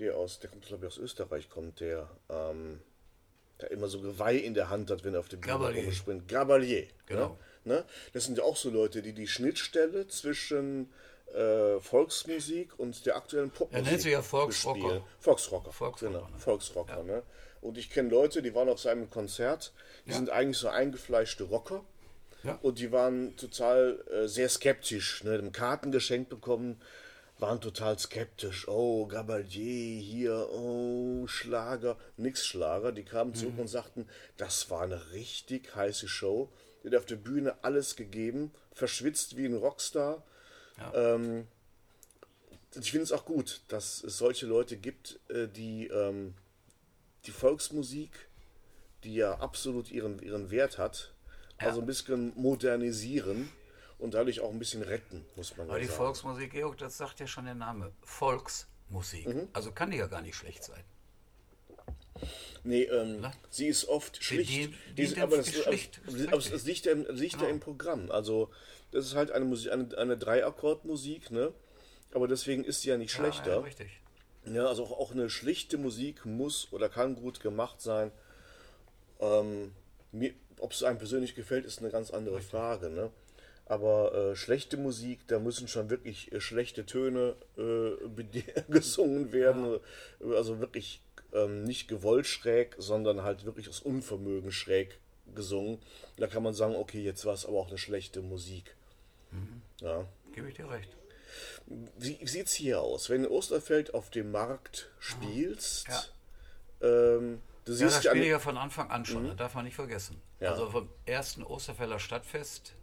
der 0.00 0.16
aus, 0.16 0.40
der 0.40 0.50
kommt 0.50 0.66
glaube 0.66 0.86
ich 0.86 0.92
aus 0.92 0.98
Österreich, 0.98 1.48
kommt 1.50 1.80
der, 1.80 2.08
ähm, 2.28 2.80
der 3.60 3.70
immer 3.70 3.88
so 3.88 4.00
Geweih 4.00 4.36
in 4.36 4.54
der 4.54 4.70
Hand 4.70 4.90
hat, 4.90 5.04
wenn 5.04 5.14
er 5.14 5.20
auf 5.20 5.28
dem 5.28 5.40
Gabalier. 5.40 5.84
rumspringt. 5.84 6.26
Gabalier. 6.28 6.86
Genau. 7.06 7.38
Ne? 7.64 7.74
Ne? 7.76 7.84
Das 8.14 8.24
sind 8.24 8.38
ja 8.38 8.44
auch 8.44 8.56
so 8.56 8.70
Leute, 8.70 9.02
die 9.02 9.12
die 9.12 9.26
Schnittstelle 9.28 10.08
zwischen 10.08 10.90
äh, 11.34 11.78
Volksmusik 11.78 12.78
und 12.78 13.04
der 13.06 13.16
aktuellen 13.16 13.50
Popmusik 13.50 13.86
nennt 13.86 14.00
sich 14.02 14.12
ja 14.12 14.22
Volksrocker. 14.22 14.78
bespielen. 14.80 15.02
Volksrocker. 15.20 15.72
Volksrocker, 15.72 16.06
Genau, 16.12 16.28
ne? 16.28 16.38
Volksrocker. 16.38 17.02
Ne? 17.04 17.22
Und 17.60 17.76
ich 17.76 17.90
kenne 17.90 18.08
Leute, 18.08 18.40
die 18.42 18.54
waren 18.54 18.68
auf 18.70 18.80
seinem 18.80 19.10
Konzert, 19.10 19.72
die 20.06 20.10
Ja. 20.10 20.16
sind 20.16 20.30
eigentlich 20.30 20.56
so 20.56 20.68
eingefleischte 20.68 21.44
Rocker. 21.44 21.84
Ja. 22.42 22.58
Und 22.62 22.78
die 22.78 22.90
waren 22.90 23.36
total 23.36 24.02
äh, 24.10 24.26
sehr 24.26 24.48
skeptisch. 24.48 25.22
Ne? 25.24 25.36
Haben 25.36 25.52
Karten 25.52 25.92
geschenkt 25.92 26.30
bekommen, 26.30 26.80
waren 27.40 27.60
total 27.60 27.98
skeptisch. 27.98 28.68
Oh, 28.68 29.06
Gabalier 29.06 30.00
hier, 30.00 30.48
oh, 30.52 31.26
Schlager. 31.26 31.96
Nix 32.16 32.46
Schlager. 32.46 32.92
Die 32.92 33.04
kamen 33.04 33.34
zurück 33.34 33.54
Mhm. 33.54 33.60
und 33.60 33.68
sagten, 33.68 34.08
das 34.36 34.70
war 34.70 34.82
eine 34.82 35.12
richtig 35.12 35.74
heiße 35.74 36.08
Show. 36.08 36.52
Die 36.82 36.88
hat 36.88 36.96
auf 36.96 37.06
der 37.06 37.16
Bühne 37.16 37.62
alles 37.62 37.96
gegeben, 37.96 38.52
verschwitzt 38.72 39.36
wie 39.36 39.44
ein 39.46 39.54
Rockstar. 39.56 40.24
Ähm, 40.94 41.46
ich 42.74 42.90
finde 42.90 43.04
es 43.04 43.12
auch 43.12 43.24
gut, 43.26 43.60
dass 43.68 44.02
es 44.02 44.16
solche 44.16 44.46
Leute 44.46 44.76
gibt, 44.76 45.20
äh, 45.28 45.46
die 45.48 45.88
ähm, 45.88 46.34
die 47.26 47.32
Volksmusik, 47.32 48.12
die 49.04 49.14
ja 49.16 49.34
absolut 49.40 49.90
ihren, 49.90 50.20
ihren 50.20 50.50
Wert 50.50 50.78
hat, 50.78 51.12
also 51.58 51.80
ein 51.80 51.86
bisschen 51.86 52.32
modernisieren 52.34 53.50
und 54.00 54.14
dadurch 54.14 54.40
auch 54.40 54.50
ein 54.50 54.58
bisschen 54.58 54.82
retten, 54.82 55.24
muss 55.36 55.56
man 55.56 55.66
Aber 55.68 55.76
ja 55.76 55.82
die 55.82 55.86
sagen. 55.86 55.98
Volksmusik, 55.98 56.50
Georg, 56.52 56.78
das 56.78 56.96
sagt 56.96 57.20
ja 57.20 57.26
schon 57.26 57.44
der 57.44 57.54
Name. 57.54 57.92
Volksmusik. 58.02 59.26
Mhm. 59.28 59.48
Also 59.52 59.72
kann 59.72 59.90
die 59.90 59.98
ja 59.98 60.06
gar 60.06 60.22
nicht 60.22 60.34
schlecht 60.36 60.64
sein. 60.64 60.82
Nee, 62.62 62.82
ähm, 62.84 63.24
sie 63.48 63.68
ist 63.68 63.86
oft 63.88 64.22
schlicht. 64.22 64.50
die- 64.50 64.66
Die 64.68 64.94
die 64.94 65.02
ist- 65.04 65.18
aber 65.18 65.38
das, 65.38 65.48
aber, 65.48 65.62
schlicht, 65.62 66.00
aber, 66.06 66.16
ist 66.16 66.32
richtig. 66.34 66.52
es 66.52 66.64
liegt 66.66 66.84
ja, 66.86 66.94
ja 66.94 67.28
Genau. 67.38 67.46
im 67.46 67.60
Programm. 67.60 68.10
Also, 68.10 68.50
das 68.90 69.06
ist 69.06 69.14
halt 69.14 69.30
eine, 69.30 69.44
Musik, 69.46 69.72
eine, 69.72 69.96
eine 69.96 70.18
Dreiakkordmusik, 70.18 71.30
ne? 71.30 71.52
Aber 72.12 72.28
deswegen 72.28 72.64
ist 72.64 72.82
sie 72.82 72.90
ja 72.90 72.98
nicht 72.98 73.16
Ja, 73.16 73.24
ja, 73.24 73.32
schlechter. 73.32 73.64
richtig. 73.64 74.00
Ja, 74.44 74.66
also 74.66 74.84
auch, 74.84 74.92
auch 74.98 75.12
eine 75.12 75.30
schlichte 75.30 75.78
Musik 75.78 76.26
muss 76.26 76.68
oder 76.72 76.88
kann 76.88 77.14
gut 77.14 77.40
gemacht 77.40 77.80
sein. 77.80 78.10
Ähm, 79.20 79.72
ob 80.58 80.72
es 80.72 80.82
einem 80.82 80.98
persönlich 80.98 81.34
gefällt, 81.34 81.64
ist 81.64 81.78
eine 81.78 81.90
ganz 81.90 82.10
andere 82.10 82.40
Frage. 82.42 82.90
Ne? 82.90 83.10
Aber 83.70 84.12
äh, 84.32 84.36
schlechte 84.36 84.76
Musik, 84.76 85.20
da 85.28 85.38
müssen 85.38 85.68
schon 85.68 85.90
wirklich 85.90 86.32
äh, 86.32 86.40
schlechte 86.40 86.84
Töne 86.86 87.36
äh, 87.56 88.52
gesungen 88.68 89.32
werden. 89.32 89.78
Äh, 90.20 90.34
Also 90.34 90.58
wirklich 90.58 91.00
ähm, 91.32 91.62
nicht 91.62 91.86
gewollt 91.86 92.26
schräg, 92.26 92.74
sondern 92.78 93.22
halt 93.22 93.44
wirklich 93.44 93.68
aus 93.68 93.78
Unvermögen 93.80 94.50
schräg 94.50 94.98
gesungen. 95.36 95.78
Da 96.16 96.26
kann 96.26 96.42
man 96.42 96.52
sagen, 96.52 96.74
okay, 96.74 97.00
jetzt 97.00 97.24
war 97.24 97.34
es 97.34 97.46
aber 97.46 97.58
auch 97.58 97.68
eine 97.68 97.78
schlechte 97.78 98.22
Musik. 98.22 98.74
Ja. 99.80 100.04
Gebe 100.34 100.48
ich 100.48 100.54
dir 100.54 100.68
recht. 100.68 100.88
Wie 101.96 102.18
sieht 102.26 102.46
es 102.46 102.54
hier 102.54 102.80
aus? 102.80 103.08
Wenn 103.08 103.22
du 103.22 103.30
Osterfeld 103.30 103.94
auf 103.94 104.10
dem 104.10 104.32
Markt 104.32 104.90
spielst, 104.98 105.86
Ja. 105.86 106.02
ähm, 106.80 107.40
du 107.64 107.70
Ja, 107.72 107.78
siehst 107.78 107.96
das 107.98 108.02
ja 108.04 108.10
spiele 108.10 108.22
an, 108.24 108.26
ich 108.26 108.30
ja 108.32 108.38
von 108.40 108.58
Anfang 108.58 108.90
an 108.90 109.04
schon, 109.04 109.28
das 109.28 109.36
darf 109.36 109.54
man 109.54 109.64
nicht 109.64 109.76
vergessen. 109.76 110.20
Ja. 110.40 110.50
Also 110.50 110.68
vom 110.70 110.88
ersten 111.06 111.44
Osterfeller 111.44 112.00
Stadtfest, 112.00 112.74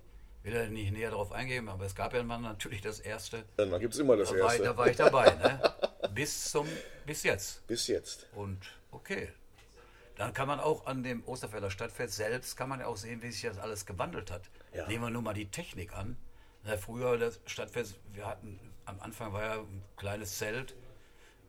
will 0.47 0.55
er 0.55 0.69
nicht 0.69 0.91
näher 0.93 1.11
darauf 1.11 1.31
eingehen, 1.33 1.67
aber 1.67 1.85
es 1.85 1.93
gab 1.93 2.13
ja 2.13 2.23
mal 2.23 2.39
natürlich 2.39 2.81
das 2.81 2.99
erste. 2.99 3.43
dann 3.57 3.77
gibt 3.79 3.93
es 3.93 3.99
immer 3.99 4.15
das 4.15 4.29
Da 4.29 4.35
war, 4.35 4.43
erste. 4.45 4.63
da 4.63 4.77
war 4.77 4.87
ich 4.87 4.95
dabei, 4.95 5.29
ne? 5.35 5.75
Bis 6.15 6.51
zum, 6.51 6.67
bis 7.05 7.23
jetzt. 7.23 7.67
Bis 7.67 7.87
jetzt. 7.87 8.27
Und 8.33 8.57
okay. 8.91 9.29
Dann 10.15 10.33
kann 10.33 10.47
man 10.47 10.59
auch 10.59 10.87
an 10.87 11.03
dem 11.03 11.23
Osterfelder 11.27 11.69
Stadtfest 11.69 12.15
selbst, 12.15 12.55
kann 12.57 12.69
man 12.69 12.79
ja 12.79 12.87
auch 12.87 12.97
sehen, 12.97 13.21
wie 13.21 13.29
sich 13.31 13.43
das 13.43 13.59
alles 13.59 13.85
gewandelt 13.85 14.31
hat. 14.31 14.41
Ja. 14.73 14.87
Nehmen 14.87 15.03
wir 15.03 15.09
nur 15.11 15.21
mal 15.21 15.33
die 15.33 15.51
Technik 15.51 15.93
an. 15.93 16.17
Na, 16.63 16.77
früher 16.77 17.17
das 17.17 17.39
Stadtfest, 17.45 17.99
wir 18.13 18.25
hatten, 18.25 18.59
am 18.85 18.99
Anfang 18.99 19.31
war 19.33 19.43
ja 19.43 19.53
ein 19.59 19.83
kleines 19.97 20.37
Zelt, 20.37 20.75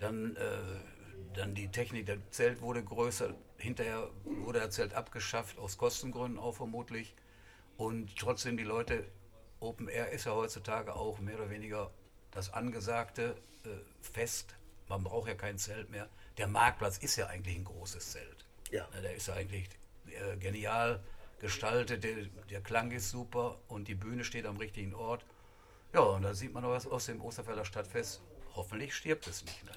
dann, 0.00 0.36
äh, 0.36 0.40
dann 1.34 1.54
die 1.54 1.68
Technik, 1.68 2.06
das 2.06 2.18
Zelt 2.30 2.60
wurde 2.60 2.82
größer, 2.84 3.32
hinterher 3.56 4.10
wurde 4.24 4.58
das 4.60 4.74
Zelt 4.74 4.92
abgeschafft, 4.92 5.58
aus 5.58 5.78
Kostengründen 5.78 6.38
auch 6.38 6.56
vermutlich. 6.56 7.14
Und 7.78 8.16
trotzdem 8.16 8.56
die 8.56 8.64
Leute, 8.64 9.04
Open 9.60 9.88
Air 9.88 10.10
ist 10.10 10.26
ja 10.26 10.34
heutzutage 10.34 10.94
auch 10.94 11.20
mehr 11.20 11.36
oder 11.36 11.48
weniger 11.48 11.90
das 12.32 12.52
angesagte 12.52 13.36
äh, 13.64 13.68
Fest. 14.02 14.56
Man 14.88 15.04
braucht 15.04 15.28
ja 15.28 15.34
kein 15.34 15.58
Zelt 15.58 15.88
mehr. 15.88 16.08
Der 16.38 16.48
Marktplatz 16.48 16.98
ist 16.98 17.16
ja 17.16 17.28
eigentlich 17.28 17.56
ein 17.56 17.64
großes 17.64 18.12
Zelt. 18.12 18.44
Ja. 18.72 18.86
Der 19.00 19.14
ist 19.14 19.28
ja 19.28 19.34
eigentlich 19.34 19.68
äh, 20.06 20.36
genial 20.36 21.00
gestaltet, 21.38 22.02
der, 22.02 22.16
der 22.50 22.60
Klang 22.60 22.90
ist 22.90 23.10
super 23.10 23.60
und 23.68 23.86
die 23.86 23.94
Bühne 23.94 24.24
steht 24.24 24.44
am 24.44 24.56
richtigen 24.56 24.92
Ort. 24.92 25.24
Ja, 25.94 26.00
und 26.00 26.22
da 26.22 26.34
sieht 26.34 26.52
man 26.52 26.64
noch 26.64 26.70
was 26.70 26.86
aus 26.86 27.06
dem 27.06 27.20
Osterfelder 27.20 27.64
Stadtfest. 27.64 28.20
Hoffentlich 28.56 28.92
stirbt 28.92 29.28
es 29.28 29.44
nicht. 29.44 29.64
Ne? 29.64 29.70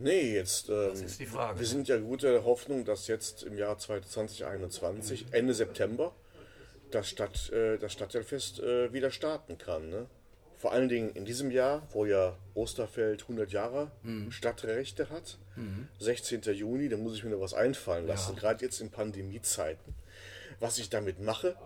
Nee, 0.00 0.34
jetzt. 0.34 0.68
Ähm, 0.68 0.92
ist 0.92 1.20
die 1.20 1.26
Frage, 1.26 1.60
Wir 1.60 1.62
ne? 1.62 1.68
sind 1.68 1.86
ja 1.86 1.98
guter 1.98 2.44
Hoffnung, 2.44 2.84
dass 2.84 3.06
jetzt 3.06 3.44
im 3.44 3.56
Jahr 3.56 3.78
2021, 3.78 5.26
Ende 5.30 5.54
September, 5.54 6.12
das, 6.90 7.08
Stadt, 7.08 7.50
äh, 7.52 7.78
das 7.78 7.92
Stadtteilfest 7.92 8.60
äh, 8.60 8.92
wieder 8.92 9.10
starten 9.10 9.58
kann. 9.58 9.88
Ne? 9.90 10.06
Vor 10.56 10.72
allen 10.72 10.88
Dingen 10.88 11.10
in 11.14 11.24
diesem 11.24 11.50
Jahr, 11.50 11.86
wo 11.92 12.04
ja 12.06 12.36
Osterfeld 12.54 13.22
100 13.22 13.52
Jahre 13.52 13.90
Mhm. 14.02 14.30
Stadtrechte 14.30 15.10
hat. 15.10 15.38
16. 15.98 16.42
Juni, 16.54 16.88
da 16.88 16.96
muss 16.96 17.14
ich 17.14 17.22
mir 17.24 17.30
noch 17.30 17.40
was 17.40 17.54
einfallen 17.54 18.06
lassen, 18.06 18.34
gerade 18.36 18.64
jetzt 18.64 18.80
in 18.80 18.90
Pandemiezeiten. 18.90 19.94
Was 20.60 20.78
ich 20.78 20.88
damit 20.90 21.20
mache, 21.20 21.56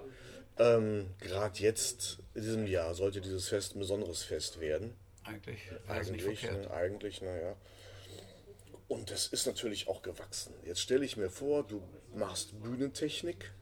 ähm, 0.58 1.06
gerade 1.20 1.58
jetzt 1.60 2.18
in 2.34 2.42
diesem 2.42 2.66
Jahr 2.66 2.94
sollte 2.94 3.20
dieses 3.20 3.48
Fest 3.48 3.76
ein 3.76 3.78
besonderes 3.78 4.22
Fest 4.24 4.60
werden. 4.60 4.94
Eigentlich 5.24 5.60
Eigentlich, 5.86 6.42
ne, 6.42 6.70
eigentlich, 6.70 7.22
naja. 7.22 7.54
Und 8.88 9.10
das 9.10 9.26
ist 9.28 9.46
natürlich 9.46 9.86
auch 9.88 10.00
gewachsen. 10.02 10.54
Jetzt 10.64 10.80
stelle 10.80 11.04
ich 11.04 11.16
mir 11.16 11.28
vor, 11.30 11.66
du 11.66 11.82
machst 12.14 12.60
Bühnentechnik, 12.62 13.52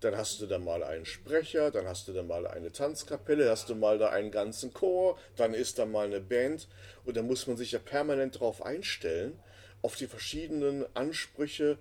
dann 0.00 0.16
hast 0.16 0.40
du 0.40 0.46
da 0.46 0.58
mal 0.58 0.82
einen 0.82 1.06
Sprecher, 1.06 1.70
dann 1.70 1.86
hast 1.86 2.08
du 2.08 2.12
da 2.12 2.22
mal 2.22 2.46
eine 2.46 2.72
Tanzkapelle, 2.72 3.50
hast 3.50 3.68
du 3.68 3.74
mal 3.74 3.98
da 3.98 4.10
einen 4.10 4.30
ganzen 4.30 4.72
Chor, 4.72 5.18
dann 5.36 5.54
ist 5.54 5.78
da 5.78 5.86
mal 5.86 6.06
eine 6.06 6.20
Band 6.20 6.68
und 7.04 7.16
da 7.16 7.22
muss 7.22 7.46
man 7.46 7.56
sich 7.56 7.72
ja 7.72 7.78
permanent 7.78 8.36
darauf 8.36 8.64
einstellen, 8.64 9.38
auf 9.82 9.96
die 9.96 10.06
verschiedenen 10.06 10.84
Ansprüche 10.94 11.78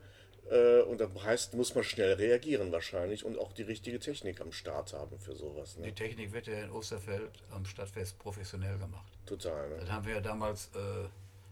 äh, 0.50 0.82
und 0.82 1.02
da 1.02 1.10
heißt, 1.24 1.56
muss 1.56 1.74
man 1.76 1.84
schnell 1.84 2.14
reagieren 2.14 2.72
wahrscheinlich 2.72 3.26
und 3.26 3.40
auch 3.40 3.52
die 3.52 3.64
richtige 3.64 4.00
Technik 4.00 4.42
am 4.42 4.52
Start 4.52 4.94
haben 4.94 5.18
für 5.20 5.36
sowas. 5.36 5.78
Ne? 5.78 5.88
Die 5.88 5.94
Technik 5.94 6.32
wird 6.34 6.48
ja 6.48 6.64
in 6.64 6.72
Osterfeld 6.72 7.32
am 7.52 7.66
Stadtfest 7.66 8.20
professionell 8.20 8.78
gemacht. 8.78 9.12
Total. 9.26 9.70
Ne? 9.70 9.78
Das 9.80 9.92
haben 9.92 10.06
wir 10.06 10.16
ja 10.16 10.22
damals, 10.22 10.70
äh, 10.76 11.08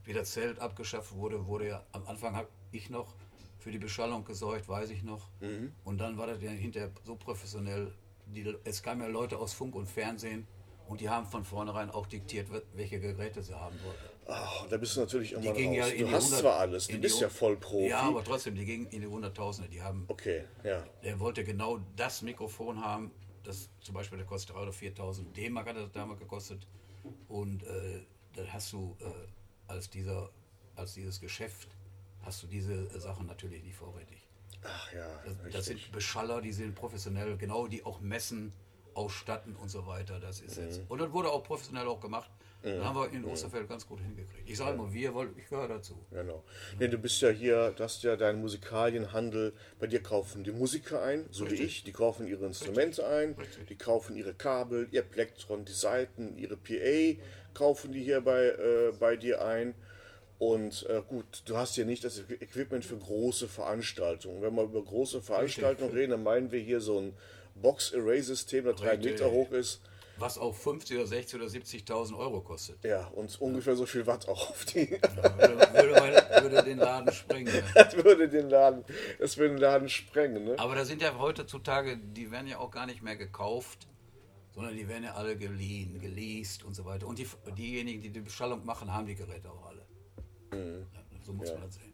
wie 0.06 0.14
das 0.14 0.32
Zelt 0.32 0.60
abgeschafft 0.60 1.14
wurde, 1.16 1.48
wurde 1.48 1.70
ja 1.70 1.86
am 1.92 2.06
Anfang 2.08 2.36
habe 2.36 2.50
ich 2.72 2.90
noch 2.90 3.16
für 3.64 3.72
die 3.72 3.80
Beschallung 3.80 4.26
gesorgt, 4.26 4.68
weiß 4.68 4.90
ich 4.90 5.04
noch. 5.04 5.30
Und 5.84 5.98
dann 5.98 6.18
war 6.18 6.28
das 6.28 6.42
ja 6.42 6.52
hinterher 6.52 6.92
so 7.04 7.16
professionell. 7.16 7.94
Die, 8.28 8.56
es 8.64 8.84
kamen 8.84 9.02
ja 9.02 9.08
Leute 9.08 9.38
aus 9.38 9.54
Funk 9.54 9.76
und 9.76 9.88
Fernsehen 9.88 10.48
und 10.88 11.00
die 11.02 11.10
haben 11.10 11.26
von 11.26 11.44
vornherein 11.44 11.90
auch 11.90 12.06
diktiert, 12.08 12.48
welche 12.74 13.00
Geräte 13.00 13.42
sie 13.42 13.54
haben 13.54 13.76
wollten. 13.84 14.00
Ach, 14.28 14.68
da 14.68 14.78
bist 14.78 14.96
du 14.96 15.02
natürlich 15.02 15.30
Die 15.30 15.36
immer 15.36 15.60
ja 15.60 15.84
raus. 15.84 15.92
in 15.92 16.00
Du 16.00 16.06
die 16.06 16.12
hast 16.14 16.24
100 16.26 16.40
zwar 16.42 16.56
alles, 16.60 16.88
du 16.88 16.94
die 16.94 17.00
bist 17.00 17.20
ja 17.20 17.30
voll 17.30 17.58
Profi. 17.58 17.90
Ja, 17.90 18.02
aber 18.02 18.24
trotzdem, 18.24 18.56
die 18.56 18.66
gingen 18.66 18.88
in 18.88 19.02
die 19.02 19.08
Hunderttausende. 19.08 19.70
Die 19.70 19.82
haben 19.82 20.06
okay, 20.08 20.44
ja. 20.64 20.84
der 21.04 21.20
wollte 21.20 21.44
genau 21.44 21.80
das 21.96 22.22
Mikrofon 22.22 22.82
haben, 22.84 23.12
das 23.44 23.70
zum 23.82 23.96
Beispiel, 23.96 24.18
der 24.18 24.28
kostet 24.28 24.56
3.000 24.56 24.62
oder 24.62 24.72
4.000 24.72 25.34
D-Mark 25.34 25.68
hat 25.68 25.76
das 25.76 25.92
damals 25.92 26.20
gekostet. 26.20 26.66
Und 27.28 27.64
äh, 27.64 28.02
da 28.34 28.44
hast 28.48 28.72
du 28.72 28.96
äh, 29.02 29.06
als, 29.68 29.90
dieser, 29.90 30.30
als 30.76 30.94
dieses 30.94 31.20
Geschäft, 31.20 31.73
hast 32.24 32.44
du 32.44 32.48
diese 32.48 32.88
Sachen 33.00 33.28
natürlich 33.28 33.64
nicht 33.64 33.76
vorrätig. 33.76 34.28
Ach 34.64 34.94
ja, 34.94 35.08
Das, 35.26 35.36
das 35.38 35.46
richtig. 35.46 35.66
sind 35.66 35.92
Beschaller, 35.92 36.42
die 36.42 36.54
sind 36.54 36.76
professionell, 36.76 37.38
genau, 37.38 37.68
die 37.68 37.86
auch 37.86 38.00
messen, 38.02 38.54
ausstatten 38.94 39.56
und 39.56 39.70
so 39.70 39.86
weiter. 39.88 40.20
Das 40.20 40.40
ist 40.42 40.58
jetzt. 40.58 40.80
Mhm. 40.82 40.86
Und 40.90 41.00
das 41.00 41.12
wurde 41.12 41.30
auch 41.32 41.44
professionell 41.44 41.88
auch 41.88 42.00
gemacht. 42.00 42.30
Da 42.64 42.86
haben 42.86 42.96
wir 42.96 43.12
in 43.12 43.26
Osterfeld 43.26 43.68
ganz 43.68 43.86
gut 43.86 44.00
hingekriegt. 44.00 44.50
Ich 44.50 44.58
sage 44.58 44.76
immer, 44.76 44.94
wir, 44.94 45.14
weil 45.14 45.28
ich 45.36 45.50
gehöre 45.50 45.68
dazu. 45.68 45.98
Genau. 46.12 46.46
Nee, 46.80 46.88
du 46.88 46.98
bist 46.98 47.22
ja 47.22 47.28
hier, 47.28 47.72
du 47.72 47.84
hast 47.84 48.04
ja 48.04 48.16
deinen 48.16 48.40
Musikalienhandel. 48.40 49.52
Bei 49.80 49.88
dir 49.88 50.02
kaufen 50.02 50.46
die 50.46 50.54
Musiker 50.54 51.02
ein, 51.02 51.26
so 51.30 51.52
wie 51.52 51.56
ich. 51.56 51.84
Die 51.84 51.92
kaufen 51.92 52.26
ihre 52.26 52.46
Instrumente 52.46 53.06
ein, 53.06 53.34
Richtig. 53.34 53.68
die 53.68 53.76
kaufen 53.76 54.16
ihre 54.16 54.34
Kabel, 54.34 54.88
ihr 54.92 55.02
Plektron, 55.02 55.66
die 55.66 55.74
Saiten, 55.74 56.38
ihre 56.38 56.56
PA 56.56 57.20
kaufen 57.54 57.92
die 57.92 58.02
hier 58.02 58.22
bei, 58.22 58.46
äh, 58.46 58.94
bei 58.98 59.18
dir 59.18 59.44
ein. 59.44 59.76
Und 60.44 60.86
äh, 60.90 61.02
gut, 61.08 61.44
du 61.46 61.56
hast 61.56 61.76
hier 61.76 61.86
nicht 61.86 62.04
das 62.04 62.20
Equipment 62.20 62.84
für 62.84 62.98
große 62.98 63.48
Veranstaltungen. 63.48 64.42
Wenn 64.42 64.54
wir 64.56 64.64
über 64.64 64.84
große 64.84 65.22
Veranstaltungen 65.22 65.94
reden, 65.94 66.12
dann 66.12 66.24
meinen 66.24 66.52
wir 66.52 66.60
hier 66.60 66.82
so 66.82 67.00
ein 67.00 67.14
Box-Array-System, 67.56 68.66
das 68.66 68.76
drei 68.76 68.90
Richtig. 68.92 69.12
Meter 69.14 69.32
hoch 69.32 69.52
ist. 69.52 69.80
Was 70.18 70.38
auch 70.38 70.54
50 70.54 70.98
oder 70.98 71.08
60 71.08 71.40
oder 71.40 71.50
70.000 71.50 72.18
Euro 72.18 72.42
kostet. 72.42 72.84
Ja, 72.84 73.08
und 73.16 73.40
ungefähr 73.40 73.78
so 73.78 73.86
viel 73.86 74.06
Watt 74.06 74.28
auch 74.28 74.50
auf 74.50 74.66
die. 74.66 74.92
Würde, 74.92 75.74
würde, 75.74 75.92
mal- 75.94 76.44
würde 76.44 76.64
den 76.64 76.78
Laden 76.78 77.14
sprengen. 77.14 77.54
Das 77.74 77.96
würde 77.96 78.28
den 78.28 78.50
Laden, 78.50 78.84
das 79.20 79.38
würde 79.38 79.54
den 79.54 79.62
Laden 79.62 79.88
sprengen, 79.88 80.44
ne? 80.44 80.56
Aber 80.60 80.76
da 80.76 80.84
sind 80.84 81.02
ja 81.02 81.18
heutzutage, 81.18 81.98
die 81.98 82.32
werden 82.32 82.48
ja 82.48 82.60
auch 82.60 82.70
gar 82.70 82.86
nicht 82.86 83.02
mehr 83.02 83.16
gekauft, 83.16 83.88
sondern 84.52 84.76
die 84.76 84.90
werden 84.90 85.06
ja 85.06 85.14
alle 85.14 85.38
geliehen, 85.38 86.00
geleast 86.02 86.66
und 86.66 86.74
so 86.74 86.84
weiter. 86.84 87.08
Und 87.08 87.18
die, 87.18 87.28
diejenigen, 87.58 88.02
die 88.02 88.10
die 88.10 88.20
Beschallung 88.20 88.66
machen, 88.66 88.94
haben 88.94 89.08
die 89.08 89.16
Geräte 89.16 89.50
auch 89.50 89.68
alle. 89.68 89.84
Ja, 90.58 91.02
so 91.24 91.34
muss 91.34 91.48
Ja. 91.50 91.54
man 91.56 91.64
das 91.64 91.76
sehen. 91.76 91.94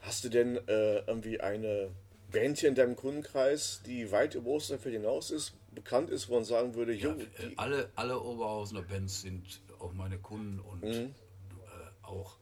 Hast 0.00 0.24
du 0.24 0.28
denn 0.28 0.56
äh, 0.68 0.98
irgendwie 1.06 1.40
eine 1.40 1.90
Band 2.30 2.58
hier 2.58 2.68
in 2.68 2.74
deinem 2.74 2.96
Kundenkreis, 2.96 3.82
die 3.86 4.10
weit 4.12 4.34
über 4.34 4.50
Osterfeld 4.50 4.94
hinaus 4.94 5.30
ist, 5.30 5.54
bekannt 5.74 6.10
ist, 6.10 6.28
wo 6.28 6.34
man 6.34 6.44
sagen 6.44 6.74
würde, 6.74 6.92
jo, 6.92 7.10
Äh, 7.12 7.26
die, 7.48 7.58
alle, 7.58 7.90
alle 7.96 8.20
Oberhausener 8.20 8.82
Bands 8.82 9.22
sind 9.22 9.60
auch 9.80 9.92
meine 9.92 10.18
Kunden 10.18 10.60
und 10.60 10.82
Mhm. 10.84 11.14
äh, 11.64 12.06
auch. 12.06 12.36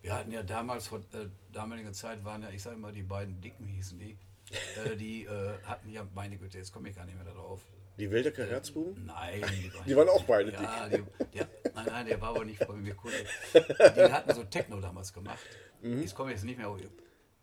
Wir 0.00 0.14
hatten 0.14 0.32
ja 0.32 0.42
damals, 0.42 0.88
vor 0.88 0.98
äh, 1.12 1.26
damaliger 1.52 1.92
Zeit 1.92 2.24
waren 2.24 2.42
ja, 2.42 2.50
ich 2.50 2.62
sage 2.62 2.76
mal, 2.76 2.92
die 2.92 3.02
beiden 3.02 3.40
Dicken 3.40 3.66
hießen 3.66 3.98
die. 3.98 4.16
äh, 4.92 4.96
die 4.96 5.24
äh, 5.24 5.58
hatten 5.64 5.90
ja, 5.90 6.06
meine 6.14 6.36
Güte, 6.38 6.58
jetzt 6.58 6.72
komme 6.72 6.88
ich 6.88 6.96
gar 6.96 7.04
nicht 7.06 7.14
mehr 7.14 7.24
darauf. 7.24 7.60
Die 7.98 8.10
Wildecker 8.10 8.46
Herzbuben? 8.46 9.06
Nein, 9.06 9.42
die 9.62 9.74
waren, 9.74 9.84
Die 9.86 9.96
waren 9.96 10.08
auch 10.08 10.24
beide 10.24 10.52
ja, 10.52 10.88
die, 10.88 11.02
der, 11.34 11.48
Nein, 11.74 11.86
nein, 11.86 12.06
der 12.06 12.20
war 12.20 12.30
aber 12.30 12.44
nicht 12.44 12.66
bei 12.66 12.74
mir 12.74 12.94
Kunde. 12.94 13.16
Die 13.54 14.12
hatten 14.12 14.34
so 14.34 14.44
Techno 14.44 14.80
damals 14.80 15.12
gemacht. 15.12 15.40
Mhm. 15.80 16.02
Ich 16.02 16.14
komme 16.14 16.30
jetzt 16.30 16.44
nicht 16.44 16.58
mehr 16.58 16.68
auf, 16.68 16.80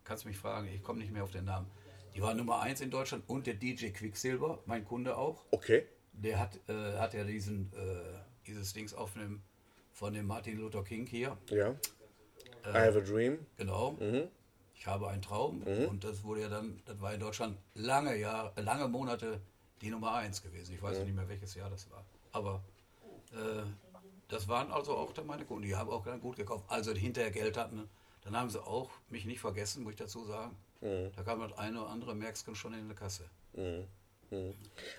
kannst 0.03 0.25
mich 0.25 0.38
fragen, 0.38 0.68
ich 0.68 0.82
komme 0.84 1.00
nicht 1.00 1.12
mehr 1.12 1.24
auf 1.24 1.32
den 1.32 1.46
Namen. 1.46 1.68
Die 2.15 2.22
war 2.22 2.34
Nummer 2.34 2.60
eins 2.62 2.82
in 2.82 2.89
Deutschland 2.89 3.24
und 3.27 3.48
der 3.48 3.53
DJ 3.53 3.89
Quicksilver, 3.89 4.60
mein 4.65 4.86
Kunde 4.86 5.18
auch. 5.18 5.46
Okay. 5.51 5.86
Der 6.13 6.39
hat, 6.39 6.60
äh, 6.68 6.98
hat 6.98 7.13
ja 7.13 7.24
diesen, 7.24 7.72
äh, 7.74 8.20
dieses 8.46 8.74
Dings 8.74 8.94
aufnehmen 8.94 9.44
von 9.94 10.13
dem 10.13 10.25
Martin 10.27 10.58
Luther 10.58 10.84
King 10.84 11.06
hier. 11.06 11.38
Ja. 11.50 11.75
I 12.65 12.74
have 12.74 12.98
a 12.98 13.01
dream. 13.01 13.46
Genau. 13.58 13.91
Mhm. 14.00 14.27
Ich 14.75 14.88
habe 14.88 15.10
einen 15.10 15.22
Traum 15.22 15.62
und 15.63 16.03
das 16.06 16.24
wurde 16.24 16.41
ja 16.41 16.50
dann, 16.50 16.82
das 16.86 17.01
war 17.01 17.13
in 17.13 17.20
Deutschland 17.20 17.58
lange 17.74 18.15
Jahre, 18.15 18.53
äh, 18.56 18.62
lange 18.62 18.88
Monate 18.88 19.41
die 19.81 19.89
Nummer 19.89 20.13
eins 20.13 20.41
gewesen. 20.41 20.75
Ich 20.75 20.81
weiß 20.81 21.00
Mhm. 21.00 21.05
nicht 21.05 21.15
mehr 21.15 21.29
welches 21.29 21.55
Jahr 21.55 21.69
das 21.69 21.89
war. 21.89 22.03
Aber 22.31 22.62
äh, 23.33 23.63
das 24.27 24.48
waren 24.48 24.71
also 24.71 24.95
auch 24.95 25.13
dann 25.13 25.25
meine 25.27 25.45
Kunden. 25.45 25.63
Die 25.63 25.75
haben 25.75 25.89
auch 25.89 26.03
dann 26.05 26.19
gut 26.21 26.36
gekauft. 26.36 26.65
Also 26.67 26.93
die 26.93 27.00
hinterher 27.00 27.31
Geld 27.31 27.57
hatten, 27.57 27.89
dann 28.24 28.36
haben 28.38 28.50
sie 28.50 28.62
auch 28.62 28.89
mich 29.09 29.25
nicht 29.25 29.39
vergessen, 29.39 29.83
muss 29.83 29.93
ich 29.93 30.00
dazu 30.00 30.25
sagen. 30.25 30.55
Mhm. 30.81 31.12
Da 31.15 31.24
kam 31.24 31.39
das 31.39 31.57
eine 31.57 31.81
oder 31.81 31.89
andere 31.89 32.15
Merksken 32.15 32.55
schon 32.55 32.74
in 32.74 32.88
die 32.89 32.95
Kasse. 32.95 33.24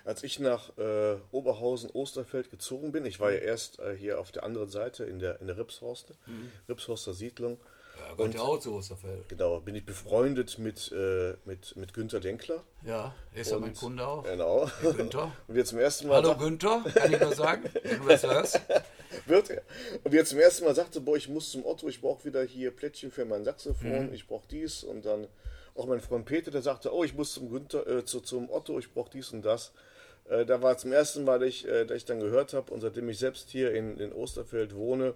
Als 0.04 0.24
ich 0.24 0.40
nach 0.40 0.76
äh, 0.76 1.16
Oberhausen-Osterfeld 1.30 2.50
gezogen 2.50 2.90
bin, 2.90 3.04
ich 3.06 3.20
war 3.20 3.30
ja 3.30 3.38
erst 3.38 3.78
äh, 3.78 3.96
hier 3.96 4.18
auf 4.18 4.32
der 4.32 4.42
anderen 4.42 4.68
Seite 4.68 5.04
in 5.04 5.20
der, 5.20 5.40
in 5.40 5.46
der 5.46 5.56
Ripshorste, 5.56 6.14
Ripshorster 6.68 7.14
Siedlung. 7.14 7.58
Ja, 8.08 8.14
gehört 8.14 8.34
ja 8.34 8.40
auch 8.40 8.58
zu 8.58 8.74
Osterfeld. 8.74 9.28
Genau, 9.28 9.60
bin 9.60 9.74
ich 9.74 9.84
befreundet 9.84 10.58
mit, 10.58 10.90
äh, 10.92 11.34
mit, 11.44 11.76
mit 11.76 11.92
Günter 11.94 12.20
Denkler. 12.20 12.62
Ja, 12.84 13.14
ist 13.34 13.50
ja 13.50 13.58
mein 13.58 13.70
Und- 13.70 13.76
Kunde 13.78 14.06
auch. 14.06 14.24
Genau. 14.24 14.68
Herr 14.80 14.92
Günther. 14.94 15.32
Und 15.48 15.54
wir 15.54 15.64
zum 15.64 15.78
ersten 15.78 16.08
Mal 16.08 16.16
Hallo 16.22 16.36
Günther, 16.36 16.82
kann 16.94 17.12
ich 17.12 17.20
nur 17.20 17.34
sagen, 17.34 17.64
wenn 17.82 18.00
du 18.02 18.08
das 18.08 18.22
hörst. 18.22 18.60
wird 19.26 19.50
er. 19.50 19.62
Und 20.02 20.12
wie 20.12 20.16
er 20.18 20.24
zum 20.24 20.38
ersten 20.38 20.64
Mal 20.64 20.74
sagte, 20.74 21.00
boah, 21.00 21.16
ich 21.16 21.28
muss 21.28 21.50
zum 21.50 21.64
Otto, 21.66 21.88
ich 21.88 22.00
brauche 22.00 22.24
wieder 22.24 22.42
hier 22.42 22.70
Plättchen 22.70 23.10
für 23.10 23.24
mein 23.24 23.44
Saxophon, 23.44 24.06
Mhm. 24.08 24.14
ich 24.14 24.26
brauche 24.26 24.48
dies. 24.48 24.82
Und 24.84 25.04
dann 25.04 25.26
auch 25.74 25.86
mein 25.86 26.00
Freund 26.00 26.24
Peter, 26.26 26.50
der 26.50 26.62
sagte, 26.62 26.92
oh, 26.94 27.04
ich 27.04 27.14
muss 27.14 27.34
zum 27.34 27.50
Günther, 27.50 27.86
äh, 27.86 28.04
zu, 28.04 28.20
zum 28.20 28.50
Otto, 28.50 28.78
ich 28.78 28.92
brauche 28.92 29.10
dies 29.10 29.30
und 29.32 29.42
das. 29.42 29.72
Äh, 30.28 30.44
da 30.46 30.62
war 30.62 30.76
zum 30.78 30.92
ersten 30.92 31.24
Mal, 31.24 31.38
dass 31.38 31.48
ich, 31.48 31.66
äh, 31.68 31.84
dass 31.84 31.96
ich 31.98 32.04
dann 32.04 32.20
gehört 32.20 32.52
habe, 32.54 32.72
und 32.72 32.80
seitdem 32.80 33.08
ich 33.08 33.18
selbst 33.18 33.50
hier 33.50 33.72
in, 33.72 33.98
in 33.98 34.12
Osterfeld 34.12 34.74
wohne, 34.74 35.14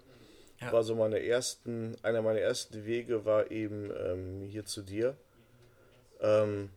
Ja. 0.61 0.73
war 0.73 0.83
so 0.83 0.95
meine 0.95 1.25
ersten, 1.25 1.97
einer 2.03 2.23
meiner 2.23 2.41
ersten 2.41 2.85
Wege 2.85 3.25
war 3.25 3.51
eben 3.51 3.91
ähm, 3.91 4.43
hier 4.49 4.65
zu 4.65 4.83
dir. 4.83 5.17
Ähm, 6.21 6.71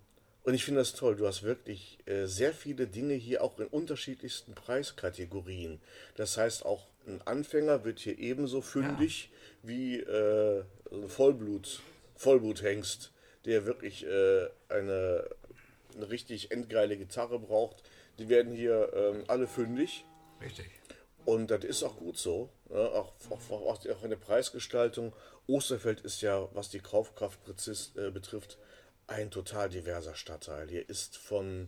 und 0.44 0.54
ich 0.54 0.64
finde 0.64 0.80
das 0.80 0.94
toll. 0.94 1.18
Du 1.18 1.28
hast 1.28 1.44
wirklich 1.44 2.00
äh, 2.06 2.26
sehr 2.26 2.54
viele 2.54 2.88
Dinge 2.88 3.14
hier 3.14 3.44
auch 3.44 3.60
in 3.60 3.68
unterschiedlichsten 3.68 4.56
Preiskategorien. 4.56 5.82
Das 6.16 6.38
heißt, 6.38 6.66
auch 6.66 6.88
ein 7.06 7.22
Anfänger 7.26 7.84
wird 7.84 8.00
hier 8.00 8.18
ebenso 8.18 8.62
fündig 8.62 9.30
wie 9.62 10.00
äh, 10.00 10.64
ein 10.92 11.10
Vollblut, 11.10 11.82
Vollbluthengst, 12.16 13.12
der 13.46 13.66
wirklich 13.66 14.06
äh, 14.06 14.48
eine, 14.70 15.26
eine 15.96 16.10
richtig 16.10 16.52
endgeile 16.52 16.98
Gitarre 16.98 17.40
braucht. 17.40 17.84
Die 18.18 18.30
werden 18.30 18.54
hier 18.54 18.92
ähm, 18.96 19.24
alle 19.28 19.48
fündig. 19.48 20.06
Richtig. 20.42 20.68
Und 21.28 21.52
das 21.52 21.66
ist 21.66 21.84
auch 21.84 21.98
gut 21.98 22.18
so. 22.18 22.50
Ja, 22.70 22.78
auch, 22.78 23.12
auch, 23.30 23.52
auch, 23.52 24.04
in 24.04 24.10
der 24.12 24.16
Preisgestaltung. 24.16 25.12
Osterfeld 25.46 26.00
ist 26.00 26.22
ja, 26.22 26.48
was 26.54 26.70
die 26.70 26.80
Kaufkraft 26.80 27.44
präzis, 27.44 27.92
äh, 27.98 28.12
betrifft, 28.12 28.58
ein 29.08 29.30
total 29.30 29.68
diverser 29.68 30.16
Stadtteil. 30.16 30.70
Hier 30.70 30.88
ist 30.88 31.18
von, 31.18 31.68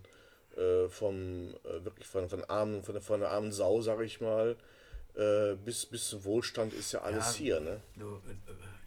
äh, 0.55 0.87
vom, 0.87 1.53
äh, 1.65 1.83
wirklich 1.83 2.07
von, 2.07 2.29
von, 2.29 2.45
armen, 2.45 2.83
von, 2.83 2.93
der- 2.93 3.01
von 3.01 3.19
der 3.19 3.31
armen 3.31 3.51
Sau, 3.51 3.81
sag 3.81 3.99
ich 3.99 4.21
mal, 4.21 4.55
äh, 5.15 5.55
bis, 5.55 5.85
bis 5.85 6.07
zum 6.07 6.23
Wohlstand 6.23 6.71
ist 6.71 6.93
ja 6.93 7.01
alles 7.01 7.33
Ja, 7.33 7.37
hier. 7.43 7.59
Ne? 7.59 7.81
Du, 7.97 8.15
äh, 8.15 8.21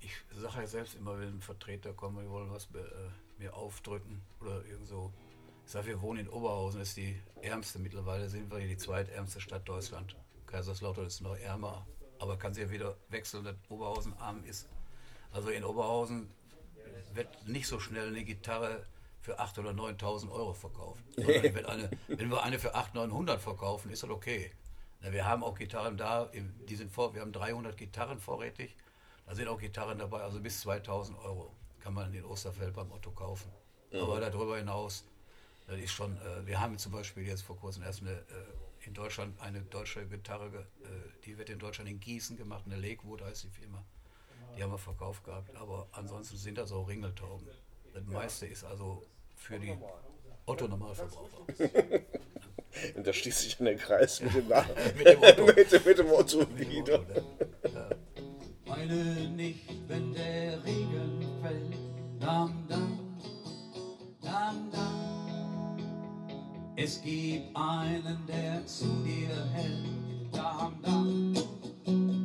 ich 0.01 0.13
sage 0.41 0.63
ja 0.63 0.67
selbst 0.67 0.95
immer, 0.95 1.21
wenn 1.21 1.43
Vertreter 1.43 1.93
kommen, 1.93 2.25
die 2.25 2.31
wollen 2.31 2.51
was 2.51 2.65
äh, 2.75 2.79
mir 3.37 3.53
aufdrücken 3.55 4.23
oder 4.41 4.65
irgend 4.65 4.89
so. 4.89 5.13
Ich 5.67 5.73
sage, 5.73 5.89
wir 5.89 6.01
wohnen 6.01 6.21
in 6.21 6.29
Oberhausen, 6.31 6.81
das 6.81 6.89
ist 6.89 6.97
die 6.97 7.21
ärmste 7.43 7.79
mittlerweile, 7.79 8.27
sind 8.31 8.51
wir 8.51 8.59
hier 8.59 8.69
die 8.69 8.79
zweitärmste 8.79 9.39
Stadt 9.39 9.69
Deutschland. 9.69 10.17
Kaiserslautern 10.53 11.07
ist 11.07 11.23
noch 11.23 11.37
ärmer, 11.37 11.87
aber 12.19 12.37
kann 12.37 12.53
sich 12.53 12.65
ja 12.65 12.71
wieder 12.71 12.97
wechseln, 13.09 13.45
dass 13.45 13.57
Oberhausen 13.71 14.13
arm 14.19 14.45
ist. 14.45 14.69
Also 15.33 15.49
in 15.49 15.65
Oberhausen 15.65 16.31
wird 17.15 17.49
nicht 17.49 17.67
so 17.67 17.81
schnell 17.81 18.09
eine 18.09 18.23
Gitarre 18.23 18.85
für 19.23 19.41
8.000 19.41 19.61
oder 19.61 19.71
9.000 19.71 20.31
Euro 20.31 20.53
verkauft. 20.53 21.03
Wenn, 21.17 21.65
eine, 21.67 21.91
wenn 22.09 22.31
wir 22.31 22.43
eine 22.43 22.59
für 22.59 22.75
800, 22.75 23.09
900 23.09 23.41
verkaufen, 23.41 23.91
ist 23.91 24.03
das 24.03 24.11
okay. 24.11 24.53
Na, 25.01 25.13
wir 25.13 25.25
haben 25.27 25.43
auch 25.43 25.57
Gitarren 25.57 25.97
da, 25.97 26.31
die 26.69 26.77
sind 26.77 26.91
vor, 26.93 27.15
wir 27.15 27.23
haben 27.23 27.33
300 27.33 27.77
Gitarren 27.77 28.19
vorrätig. 28.19 28.77
Da 29.27 29.35
sind 29.35 29.49
auch 29.49 29.59
Gitarren 29.59 29.99
dabei, 29.99 30.21
also 30.21 30.41
bis 30.41 30.61
2000 30.61 31.19
Euro 31.21 31.55
kann 31.81 31.95
man 31.95 32.13
in 32.13 32.25
Osterfeld 32.25 32.75
beim 32.75 32.91
Otto 32.91 33.11
kaufen. 33.11 33.51
Aber 33.93 34.21
darüber 34.21 34.57
hinaus, 34.57 35.05
das 35.67 35.79
ist 35.79 35.93
schon, 35.93 36.17
äh, 36.17 36.47
wir 36.47 36.61
haben 36.61 36.79
zum 36.79 36.93
Beispiel 36.93 37.27
jetzt 37.27 37.43
vor 37.43 37.57
kurzem 37.57 37.83
erst 37.83 38.03
eine, 38.03 38.13
äh, 38.13 38.25
in 38.87 38.95
Deutschland 38.95 39.41
eine 39.41 39.61
deutsche 39.63 40.07
Gitarre, 40.07 40.67
äh, 40.85 40.89
die 41.25 41.39
wird 41.39 41.51
in 41.51 41.59
Deutschland 41.59 41.89
in 41.91 42.01
Gießen 42.01 42.37
gemacht, 42.37 42.65
eine 42.67 42.77
Lakewood 42.77 43.23
heißt 43.23 43.45
die 43.45 43.49
Firma. 43.51 43.85
Die 44.57 44.63
haben 44.63 44.71
wir 44.73 44.79
verkauft 44.79 45.25
gehabt, 45.25 45.55
aber 45.57 45.89
ansonsten 45.93 46.37
sind 46.37 46.59
das 46.59 46.73
auch 46.73 46.87
Ringeltauben. 46.89 47.47
Das 47.95 48.05
meiste 48.05 48.47
ist 48.47 48.65
also 48.65 49.03
für 49.37 49.59
die 49.59 49.77
Otto-Normalverbraucher. 50.47 51.47
Und 52.97 53.07
da 53.07 53.13
schließt 53.13 53.41
sich 53.41 53.57
dann 53.59 53.67
der 53.67 53.77
Kreis 53.77 54.21
mit 54.21 54.35
dem, 54.35 54.49
Nach 54.49 54.67
Mit 54.97 55.07
dem 55.07 55.23
Otto. 55.23 55.45
mit, 55.57 55.73
dem- 55.73 55.85
mit 55.85 55.99
dem 55.99 56.11
Otto 56.11 56.59
wieder. 56.59 57.05
Weine 58.67 59.29
nicht, 59.31 59.69
wenn 59.89 60.13
der 60.15 60.65
Regen 60.65 61.21
fällt. 61.43 61.75
Dam, 62.23 62.67
dam, 62.69 63.19
dam, 64.23 64.71
dam. 64.71 65.02
Es 66.75 67.03
gibt 67.03 67.55
einen, 67.55 68.19
der 68.27 68.65
zu 68.67 68.87
dir 69.05 69.29
hält. 69.53 69.87
Dam, 70.33 70.75
dam, 70.83 71.35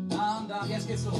dam, 0.09 0.47
dam. 0.47 0.69
Jetzt 0.69 0.87
geht's 0.87 1.03
los. 1.03 1.19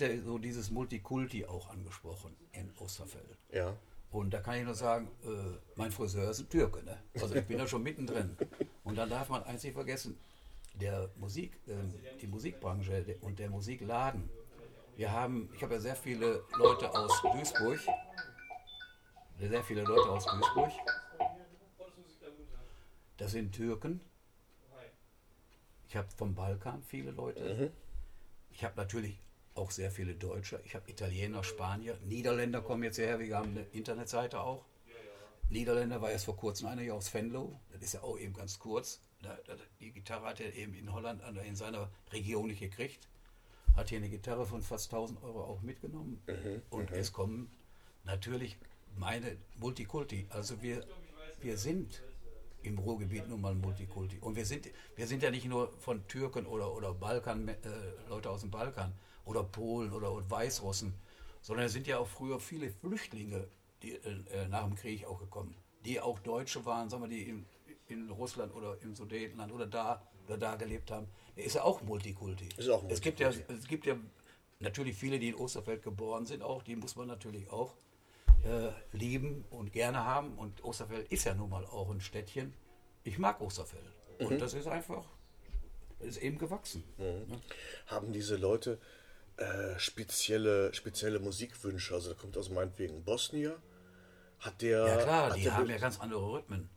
Wird 0.00 0.12
ja 0.12 0.22
so 0.22 0.38
dieses 0.38 0.70
Multikulti 0.70 1.44
auch 1.46 1.70
angesprochen 1.70 2.36
in 2.52 2.70
Osterfeld. 2.78 3.38
Ja. 3.50 3.76
Und 4.10 4.32
da 4.32 4.40
kann 4.40 4.56
ich 4.56 4.64
nur 4.64 4.74
sagen, 4.74 5.08
äh, 5.24 5.28
mein 5.74 5.90
Friseur 5.90 6.30
ist 6.30 6.40
ein 6.40 6.48
Türke. 6.48 6.82
Ne? 6.84 6.98
Also 7.14 7.34
ich 7.34 7.44
bin 7.46 7.58
da 7.58 7.66
schon 7.66 7.82
mittendrin. 7.82 8.36
Und 8.84 8.96
dann 8.96 9.10
darf 9.10 9.28
man 9.28 9.42
eins 9.44 9.62
nicht 9.62 9.74
vergessen, 9.74 10.18
der 10.74 11.10
Musik, 11.16 11.58
äh, 11.66 12.18
die 12.20 12.26
Musikbranche 12.26 13.16
und 13.22 13.38
der 13.38 13.50
Musikladen. 13.50 14.28
Wir 14.96 15.12
haben, 15.12 15.50
ich 15.54 15.62
habe 15.62 15.74
ja 15.74 15.80
sehr 15.80 15.96
viele 15.96 16.44
Leute 16.56 16.90
aus 16.94 17.20
Duisburg, 17.22 17.80
sehr 19.38 19.64
viele 19.64 19.82
Leute 19.82 20.08
aus 20.08 20.24
Duisburg. 20.24 20.72
Das 23.18 23.32
sind 23.32 23.52
Türken. 23.52 24.00
Ich 25.88 25.96
habe 25.96 26.08
vom 26.16 26.34
Balkan 26.34 26.82
viele 26.82 27.10
Leute. 27.10 27.72
Ich 28.50 28.64
habe 28.64 28.76
natürlich 28.76 29.20
auch 29.56 29.70
sehr 29.70 29.90
viele 29.90 30.14
Deutsche. 30.14 30.60
Ich 30.64 30.74
habe 30.74 30.90
Italiener, 30.90 31.42
Spanier, 31.42 31.96
Niederländer 32.04 32.60
kommen 32.62 32.82
jetzt 32.82 32.96
hierher. 32.96 33.18
Wir 33.18 33.36
haben 33.36 33.50
eine 33.50 33.66
Internetseite 33.72 34.40
auch. 34.40 34.64
Niederländer 35.48 36.00
war 36.02 36.10
erst 36.10 36.24
vor 36.24 36.36
kurzem 36.36 36.66
einer 36.68 36.82
hier 36.82 36.94
aus 36.94 37.12
Venlo. 37.12 37.58
Das 37.72 37.82
ist 37.82 37.94
ja 37.94 38.02
auch 38.02 38.18
eben 38.18 38.34
ganz 38.34 38.58
kurz. 38.58 39.00
Die 39.80 39.92
Gitarre 39.92 40.26
hat 40.26 40.40
er 40.40 40.54
eben 40.54 40.74
in 40.74 40.92
Holland 40.92 41.22
an- 41.22 41.36
in 41.38 41.56
seiner 41.56 41.88
Region 42.12 42.48
nicht 42.48 42.60
gekriegt. 42.60 43.08
Hat 43.76 43.88
hier 43.90 43.98
eine 43.98 44.08
Gitarre 44.08 44.46
von 44.46 44.62
fast 44.62 44.90
1000 44.92 45.22
Euro 45.22 45.44
auch 45.44 45.62
mitgenommen. 45.62 46.20
Und 46.70 46.90
es 46.90 47.12
kommen 47.12 47.50
natürlich 48.04 48.56
meine 48.96 49.36
Multikulti. 49.58 50.26
Also 50.30 50.60
wir, 50.62 50.84
wir 51.40 51.56
sind 51.56 52.02
im 52.62 52.78
Ruhrgebiet 52.78 53.28
nun 53.28 53.40
mal 53.40 53.54
Multikulti. 53.54 54.18
Und 54.18 54.34
wir 54.34 54.46
sind, 54.46 54.68
wir 54.96 55.06
sind 55.06 55.22
ja 55.22 55.30
nicht 55.30 55.46
nur 55.46 55.72
von 55.78 56.06
Türken 56.08 56.46
oder, 56.46 56.74
oder 56.74 56.92
Balkan, 56.94 57.46
äh, 57.48 57.54
Leute 58.08 58.30
aus 58.30 58.40
dem 58.40 58.50
Balkan 58.50 58.92
oder 59.26 59.42
Polen 59.42 59.92
oder, 59.92 60.28
Weißrussen, 60.30 60.94
sondern 61.42 61.66
es 61.66 61.72
sind 61.72 61.86
ja 61.86 61.98
auch 61.98 62.08
früher 62.08 62.40
viele 62.40 62.70
Flüchtlinge 62.70 63.46
die, 63.82 63.92
äh, 63.92 64.48
nach 64.48 64.64
dem 64.64 64.74
Krieg 64.74 65.04
auch 65.04 65.20
gekommen, 65.20 65.54
die 65.84 66.00
auch 66.00 66.18
Deutsche 66.20 66.64
waren, 66.64 66.88
sagen 66.88 67.02
wir, 67.02 67.08
die 67.08 67.22
in, 67.28 67.46
in 67.88 68.10
Russland 68.10 68.54
oder 68.54 68.80
im 68.82 68.94
Sudetenland 68.94 69.52
oder 69.52 69.66
da 69.66 70.02
oder 70.26 70.38
da 70.38 70.56
gelebt 70.56 70.90
haben. 70.90 71.06
Der 71.36 71.44
ist 71.44 71.54
ja 71.54 71.62
auch 71.62 71.82
Multikulti. 71.82 72.48
Ist 72.56 72.68
auch 72.68 72.82
es 72.88 73.00
gibt 73.00 73.20
ja, 73.20 73.28
es 73.28 73.68
gibt 73.68 73.86
ja 73.86 73.96
natürlich 74.58 74.96
viele, 74.96 75.18
die 75.18 75.28
in 75.28 75.34
Osterfeld 75.34 75.82
geboren 75.82 76.26
sind, 76.26 76.42
auch 76.42 76.62
die 76.62 76.76
muss 76.76 76.96
man 76.96 77.06
natürlich 77.06 77.50
auch 77.50 77.74
äh, 78.44 78.70
lieben 78.96 79.44
und 79.50 79.72
gerne 79.72 80.04
haben. 80.04 80.36
Und 80.38 80.64
Osterfeld 80.64 81.10
ist 81.12 81.24
ja 81.24 81.34
nun 81.34 81.50
mal 81.50 81.64
auch 81.66 81.90
ein 81.90 82.00
Städtchen. 82.00 82.54
Ich 83.04 83.18
mag 83.18 83.40
Osterfeld. 83.40 83.84
Und 84.18 84.40
das 84.40 84.54
ist 84.54 84.66
einfach, 84.66 85.04
ist 86.00 86.22
eben 86.22 86.38
gewachsen. 86.38 86.82
Ne? 86.96 87.40
Haben 87.86 88.12
diese 88.12 88.36
Leute 88.36 88.78
äh, 89.36 89.78
spezielle, 89.78 90.72
spezielle 90.74 91.18
Musikwünsche? 91.18 91.94
Also 91.94 92.12
da 92.12 92.20
kommt 92.20 92.36
aus 92.36 92.50
meinetwegen 92.50 93.04
Bosnier. 93.04 93.56
Hat 94.38 94.60
der. 94.62 94.86
Ja 94.86 94.96
klar, 94.96 95.34
die 95.34 95.50
haben 95.50 95.68
ja 95.68 95.78
ganz 95.78 96.00
andere 96.00 96.32
Rhythmen. 96.32 96.68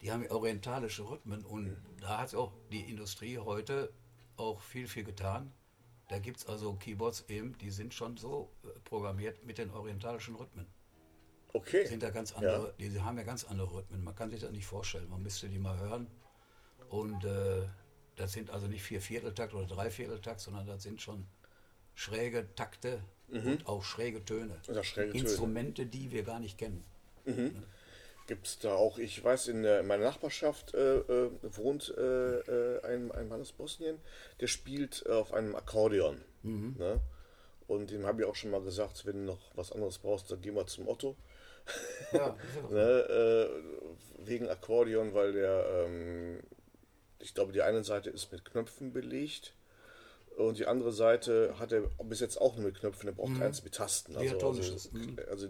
Die 0.00 0.12
haben 0.12 0.22
ja 0.22 0.30
orientalische 0.30 1.08
Rhythmen 1.08 1.44
und 1.44 1.76
da 2.00 2.18
hat 2.18 2.34
auch 2.34 2.52
die 2.70 2.90
Industrie 2.90 3.38
heute 3.38 3.90
auch 4.36 4.60
viel, 4.60 4.86
viel 4.86 5.04
getan. 5.04 5.52
Da 6.08 6.18
gibt 6.18 6.38
es 6.38 6.46
also 6.46 6.74
Keyboards 6.74 7.24
eben, 7.28 7.56
die 7.58 7.70
sind 7.70 7.94
schon 7.94 8.16
so 8.16 8.50
äh, 8.64 8.68
programmiert 8.84 9.44
mit 9.44 9.58
den 9.58 9.70
orientalischen 9.70 10.34
Rhythmen. 10.34 10.66
Okay. 11.54 11.86
sind 11.86 12.02
da 12.02 12.10
ganz 12.10 12.32
andere, 12.32 12.74
die 12.78 13.00
haben 13.00 13.16
ja 13.16 13.22
ganz 13.22 13.44
andere 13.44 13.72
Rhythmen. 13.72 14.02
Man 14.02 14.14
kann 14.16 14.28
sich 14.30 14.40
das 14.40 14.50
nicht 14.50 14.66
vorstellen. 14.66 15.08
Man 15.08 15.22
müsste 15.22 15.48
die 15.48 15.60
mal 15.60 15.78
hören. 15.78 16.08
Und 16.88 17.24
äh, 17.24 17.62
das 18.16 18.32
sind 18.32 18.50
also 18.50 18.66
nicht 18.66 18.82
vier 18.82 19.00
Vierteltakt 19.00 19.54
oder 19.54 19.66
drei 19.66 19.90
Vierteltakt, 19.90 20.40
sondern 20.40 20.66
das 20.66 20.82
sind 20.82 21.00
schon 21.00 21.26
schräge 21.94 22.46
Takte 22.54 23.00
und 23.28 23.66
auch 23.66 23.84
schräge 23.84 24.24
Töne. 24.24 24.56
Schräge 24.82 25.12
Töne. 25.12 25.24
Instrumente, 25.24 25.86
die 25.86 26.10
wir 26.10 26.22
gar 26.22 26.40
nicht 26.40 26.58
kennen. 26.58 26.84
Gibt 28.26 28.46
es 28.46 28.58
da 28.58 28.74
auch, 28.74 28.96
ich 28.98 29.22
weiß, 29.22 29.48
in, 29.48 29.62
der, 29.62 29.80
in 29.80 29.86
meiner 29.86 30.04
Nachbarschaft 30.04 30.72
äh, 30.72 30.98
äh, 30.98 31.30
wohnt 31.42 31.94
äh, 31.96 32.38
äh, 32.38 32.82
ein, 32.84 33.12
ein 33.12 33.28
Mann 33.28 33.42
aus 33.42 33.52
Bosnien, 33.52 33.98
der 34.40 34.46
spielt 34.46 35.04
äh, 35.06 35.12
auf 35.12 35.34
einem 35.34 35.54
Akkordeon. 35.54 36.22
Ne? 36.78 37.00
Und 37.66 37.90
dem 37.90 38.06
habe 38.06 38.22
ich 38.22 38.28
auch 38.28 38.34
schon 38.34 38.50
mal 38.50 38.62
gesagt, 38.62 39.04
wenn 39.04 39.26
du 39.26 39.32
noch 39.32 39.50
was 39.54 39.72
anderes 39.72 39.98
brauchst, 39.98 40.30
dann 40.30 40.40
geh 40.40 40.50
mal 40.50 40.66
zum 40.66 40.88
Otto. 40.88 41.16
Ja. 42.12 42.36
Ne? 42.70 42.80
Äh, 42.80 44.26
wegen 44.26 44.48
Akkordeon, 44.48 45.12
weil 45.12 45.32
der, 45.32 45.84
ähm, 45.86 46.40
ich 47.18 47.34
glaube, 47.34 47.52
die 47.52 47.62
eine 47.62 47.84
Seite 47.84 48.10
ist 48.10 48.32
mit 48.32 48.44
Knöpfen 48.44 48.92
belegt. 48.92 49.54
Und 50.36 50.58
die 50.58 50.66
andere 50.66 50.92
Seite 50.92 51.54
hat 51.58 51.70
er 51.72 51.82
bis 52.04 52.20
jetzt 52.20 52.40
auch 52.40 52.56
nur 52.56 52.64
mit 52.66 52.78
Knöpfen, 52.80 53.08
er 53.08 53.14
braucht 53.14 53.40
eins 53.40 53.62
mit 53.62 53.74
Tasten. 53.74 54.16
Also, 54.16 54.28
Diatonisches, 54.30 54.90
Also, 54.92 54.98
mhm. 54.98 55.16
also 55.30 55.48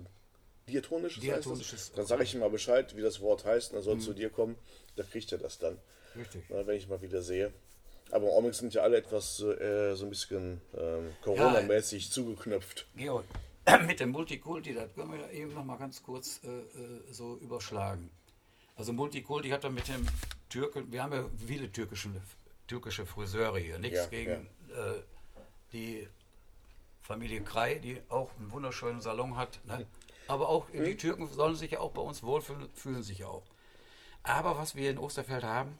diatonisches, 0.68 1.22
Diatonisches? 1.22 1.92
Dann 1.94 2.06
sage 2.06 2.22
ich 2.24 2.34
ihm 2.34 2.40
mal 2.40 2.50
Bescheid, 2.50 2.94
wie 2.96 3.00
das 3.02 3.20
Wort 3.20 3.44
heißt, 3.44 3.70
und 3.72 3.76
dann 3.76 3.82
soll 3.82 3.94
er 3.94 3.96
Mhm. 3.96 4.00
zu 4.00 4.12
dir 4.14 4.30
kommen, 4.30 4.56
da 4.96 5.02
kriegt 5.02 5.32
er 5.32 5.38
das 5.38 5.58
dann, 5.58 5.78
Richtig. 6.16 6.44
na, 6.50 6.66
wenn 6.66 6.76
ich 6.76 6.88
mal 6.88 7.00
wieder 7.00 7.22
sehe. 7.22 7.52
Aber 8.10 8.26
Augenblick 8.28 8.54
sind 8.54 8.74
ja 8.74 8.82
alle 8.82 8.98
etwas 8.98 9.40
äh, 9.40 9.94
so 9.94 10.04
ein 10.04 10.10
bisschen 10.10 10.60
ähm, 10.76 11.12
Corona-mäßig 11.22 12.10
zugeknöpft. 12.10 12.86
Georg, 12.96 13.24
mit 13.86 14.00
dem 14.00 14.10
Multikulti, 14.10 14.74
das 14.74 14.92
können 14.94 15.12
wir 15.12 15.20
ja 15.20 15.30
eben 15.30 15.54
noch 15.54 15.64
mal 15.64 15.76
ganz 15.78 16.02
kurz 16.02 16.40
äh, 16.44 16.48
äh, 16.48 17.00
so 17.10 17.36
überschlagen. 17.38 18.10
Also 18.76 18.92
Multikulti 18.92 19.48
hat 19.48 19.64
er 19.64 19.70
mit 19.70 19.88
dem 19.88 20.06
Türken, 20.50 20.92
wir 20.92 21.02
haben 21.02 21.12
ja 21.12 21.24
viele 21.46 21.70
türkische, 21.72 22.10
türkische 22.66 23.06
Friseure 23.06 23.58
hier, 23.58 23.78
nichts 23.78 23.98
Ja, 23.98 24.06
gegen 24.06 24.48
Äh, 24.70 25.02
die 25.72 26.08
Familie 27.00 27.42
Krei, 27.42 27.76
die 27.76 28.00
auch 28.08 28.30
einen 28.38 28.50
wunderschönen 28.50 29.00
Salon 29.00 29.36
hat. 29.36 29.60
Ne? 29.66 29.86
Aber 30.26 30.48
auch 30.48 30.68
die 30.70 30.96
Türken 30.96 31.28
sollen 31.28 31.54
sich 31.54 31.72
ja 31.72 31.80
auch 31.80 31.92
bei 31.92 32.00
uns 32.00 32.22
wohlfühlen, 32.22 32.68
fühlen 32.74 33.02
sich 33.02 33.18
ja 33.18 33.26
auch. 33.26 33.44
Aber 34.22 34.56
was 34.56 34.74
wir 34.74 34.90
in 34.90 34.98
Osterfeld 34.98 35.44
haben, 35.44 35.78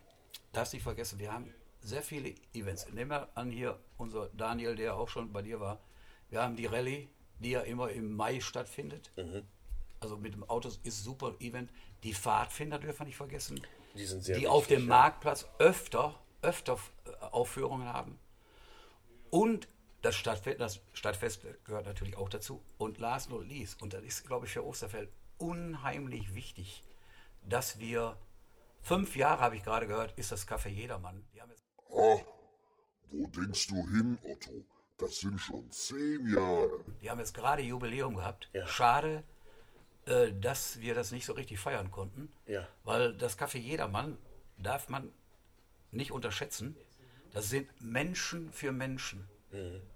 darfst 0.53 0.75
nicht 0.75 0.83
vergessen, 0.83 1.19
wir 1.19 1.33
haben 1.33 1.53
sehr 1.81 2.03
viele 2.03 2.35
Events. 2.53 2.89
Nehmen 2.93 3.11
wir 3.11 3.29
an 3.35 3.51
hier 3.51 3.79
unser 3.97 4.29
Daniel, 4.35 4.77
der 4.77 4.97
auch 4.97 5.09
schon 5.09 5.33
bei 5.33 5.43
dir 5.43 5.61
war. 5.61 5.81
Wir 6.29 6.43
haben 6.43 6.57
die 6.57 6.67
Rallye, 6.67 7.09
die 7.39 7.51
ja 7.51 7.61
immer 7.61 7.91
im 7.91 8.15
Mai 8.15 8.41
stattfindet. 8.41 9.11
Also 10.01 10.17
mit 10.19 10.35
dem 10.35 10.45
Auto 10.45 10.69
ist 10.83 11.05
super 11.05 11.35
Event. 11.41 11.71
Die 12.03 12.13
Pfadfinder 12.15 12.79
dürfen 12.79 13.01
wir 13.01 13.07
nicht 13.07 13.17
vergessen. 13.17 13.61
Die 13.95 14.05
sind 14.05 14.23
sehr 14.23 14.39
Die 14.39 14.47
auf 14.47 14.65
wichtig, 14.65 14.79
dem 14.79 14.89
ja. 14.89 14.95
Marktplatz 14.95 15.47
öfter, 15.59 16.19
öfter 16.45 16.79
äh, 17.07 17.11
Aufführungen 17.27 17.89
haben. 17.89 18.19
Und 19.31 19.69
das 20.03 20.15
Stadtfest, 20.15 20.61
das 20.61 20.81
Stadtfest 20.93 21.43
gehört 21.65 21.87
natürlich 21.87 22.17
auch 22.17 22.29
dazu. 22.29 22.63
Und 22.79 22.99
last 22.99 23.31
not 23.31 23.47
least, 23.47 23.81
und 23.83 23.93
das 23.93 24.03
ist, 24.03 24.27
glaube 24.27 24.47
ich, 24.47 24.53
für 24.53 24.65
Osterfeld 24.65 25.11
unheimlich 25.39 26.35
wichtig, 26.35 26.83
dass 27.43 27.79
wir 27.79 28.17
fünf 28.83 29.17
Jahre, 29.17 29.41
habe 29.41 29.57
ich 29.57 29.65
gerade 29.65 29.87
gehört, 29.87 30.17
ist 30.19 30.31
das 30.31 30.47
Café 30.47 30.69
Jedermann. 30.69 31.25
Die 31.35 31.41
haben 31.41 31.51
jetzt 31.51 31.65
Ah, 31.91 32.19
wo 33.11 33.27
denkst 33.29 33.69
du 33.69 33.77
hin, 33.89 34.19
Otto? 34.25 34.65
Das 34.99 35.19
sind 35.21 35.41
schon 35.41 35.71
zehn 35.71 36.35
Jahre. 36.35 36.85
Die 37.03 37.11
haben 37.11 37.19
jetzt 37.19 37.35
gerade 37.35 37.63
Jubiläum 37.63 38.17
gehabt. 38.17 38.49
Ja. 38.53 38.67
Schade, 38.67 39.25
äh, 40.07 40.33
dass 40.33 40.81
wir 40.81 40.95
das 40.95 41.11
nicht 41.13 41.25
so 41.25 41.33
richtig 41.33 41.59
feiern 41.59 41.91
konnten. 41.91 42.33
Ja. 42.47 42.67
Weil 42.85 43.17
das 43.17 43.39
Café 43.39 43.59
Jedermann 43.59 44.19
darf 44.57 44.89
man 44.89 45.13
nicht 45.95 46.13
unterschätzen. 46.13 46.77
Das 47.33 47.51
sind 47.51 47.69
Menschen 47.81 48.53
für 48.53 48.73
Menschen. 48.73 49.29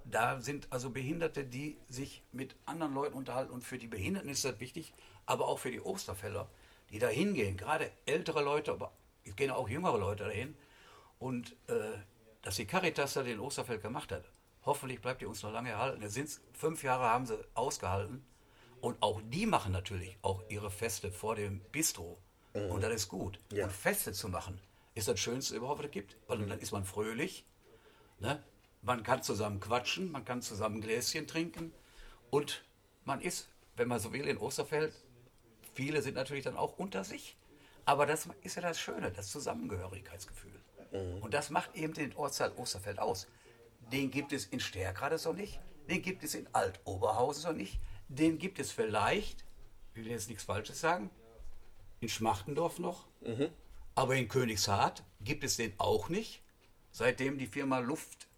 Da 0.05 0.41
sind 0.41 0.69
also 0.71 0.91
Behinderte, 0.91 1.45
die 1.45 1.77
sich 1.89 2.23
mit 2.33 2.55
anderen 2.65 2.95
Leuten 2.95 3.15
unterhalten. 3.15 3.53
Und 3.53 3.65
für 3.65 3.79
die 3.79 3.89
Behinderten 3.89 4.31
ist 4.31 4.45
das 4.45 4.61
wichtig, 4.61 4.93
aber 5.27 5.49
auch 5.49 5.59
für 5.59 5.71
die 5.71 5.81
Osterfeller, 5.81 6.49
die 6.91 6.99
da 6.99 7.09
hingehen. 7.09 7.57
Gerade 7.57 7.91
ältere 8.07 8.43
Leute, 8.43 8.73
aber 8.73 8.93
es 9.25 9.35
gehen 9.37 9.51
auch 9.51 9.69
jüngere 9.69 9.99
Leute 9.99 10.25
dahin. 10.25 10.57
Und 11.19 11.57
äh, 11.67 11.99
dass 12.43 12.57
die 12.57 12.67
Caritas 12.67 13.15
da 13.15 13.23
den 13.23 13.41
Osterfeld 13.41 13.83
gemacht 13.83 14.13
hat, 14.13 14.25
hoffentlich 14.65 15.01
bleibt 15.01 15.23
die 15.23 15.27
uns 15.27 15.43
noch 15.43 15.53
lange 15.53 15.71
erhalten. 15.71 16.03
Es 16.03 16.15
sind 16.15 16.31
fünf 16.53 16.85
Jahre 16.85 17.05
haben 17.05 17.27
sie 17.27 17.39
ausgehalten. 17.55 18.25
Und 18.81 19.03
auch 19.03 19.21
die 19.25 19.47
machen 19.47 19.73
natürlich 19.73 20.17
auch 20.23 20.43
ihre 20.49 20.71
Feste 20.71 21.11
vor 21.11 21.35
dem 21.35 21.61
Bistro. 21.73 22.19
Und 22.55 22.83
das 22.83 22.93
ist 22.93 23.09
gut. 23.09 23.39
Ja. 23.53 23.65
Und 23.65 23.73
Feste 23.73 24.13
zu 24.13 24.29
machen, 24.29 24.61
ist 24.99 25.09
das 25.09 25.21
Schönste 25.21 25.57
überhaupt, 25.57 25.79
was 25.79 25.87
es 25.87 25.93
gibt. 25.93 26.17
Weil 26.27 26.39
dann 26.47 26.59
ist 26.59 26.73
man 26.73 26.85
fröhlich. 26.85 27.45
Ne? 28.19 28.43
Man 28.83 29.03
kann 29.03 29.23
zusammen 29.23 29.61
quatschen, 29.61 30.11
man 30.13 30.25
kann 30.25 30.43
zusammen 30.43 30.81
Gläschen 30.81 31.27
trinken. 31.27 31.73
Und 32.31 32.65
man 33.05 33.21
ist, 33.21 33.49
wenn 33.77 33.89
man 33.89 34.01
so 34.01 34.13
will, 34.13 34.27
in 34.27 34.39
Osterfeld, 34.39 34.93
viele 35.75 36.03
sind 36.03 36.15
natürlich 36.15 36.45
dann 36.45 36.57
auch 36.57 36.79
unter 36.79 37.05
sich. 37.05 37.37
Aber 37.85 38.05
das 38.05 38.29
ist 38.43 38.57
ja 38.57 38.63
das 38.63 38.79
Schöne, 38.79 39.11
das 39.11 39.29
Zusammengehörigkeitsgefühl. 39.31 40.53
Und 41.21 41.35
das 41.35 41.51
macht 41.51 41.75
eben 41.75 41.93
den 41.95 42.15
Ortsteil 42.17 42.53
Osterfeld 42.57 42.99
aus. 42.99 43.27
Den 43.93 44.11
gibt 44.11 44.33
es 44.33 44.47
in 44.47 44.61
Stärkrade 44.61 45.19
so 45.19 45.33
nicht, 45.33 45.61
den 45.89 46.03
gibt 46.03 46.25
es 46.25 46.35
in 46.35 46.47
Alt-Oberhausen 46.53 47.43
so 47.43 47.53
nicht, 47.53 47.79
den 48.09 48.39
gibt 48.39 48.59
es 48.59 48.73
vielleicht, 48.73 49.45
ich 49.95 50.05
will 50.05 50.11
jetzt 50.11 50.29
nichts 50.29 50.45
Falsches 50.45 50.81
sagen, 50.81 51.11
in 52.01 52.09
Schmachtendorf 52.09 52.79
noch, 52.79 53.07
aber 53.99 54.15
in 54.15 54.29
Königshardt 54.29 55.03
gibt 55.21 55.43
es 55.43 55.57
den 55.57 55.73
auch 55.79 56.09
nicht. 56.09 56.41
Seitdem 56.93 57.37
die 57.37 57.49
Firma 57.49 57.81
Luft 57.81 58.29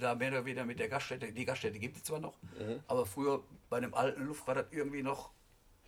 da 0.00 0.14
mehr 0.14 0.30
oder 0.30 0.44
weniger 0.46 0.64
mit 0.64 0.78
der 0.78 0.88
Gaststätte, 0.88 1.30
die 1.32 1.44
Gaststätte 1.44 1.78
gibt 1.78 1.98
es 1.98 2.04
zwar 2.04 2.20
noch, 2.20 2.38
aber 2.86 3.04
früher 3.04 3.42
bei 3.68 3.80
dem 3.80 3.92
alten 3.92 4.24
Luft 4.24 4.46
war 4.46 4.54
das 4.54 4.66
irgendwie 4.70 5.02
noch, 5.02 5.30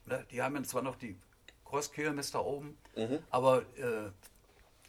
ne, 0.06 0.26
die 0.30 0.42
haben 0.42 0.54
ja 0.56 0.62
zwar 0.64 0.82
noch 0.82 0.96
die 0.96 1.16
Crosskirmes 1.64 2.30
da 2.32 2.40
oben, 2.40 2.76
aber 3.30 3.62
äh, 3.78 4.10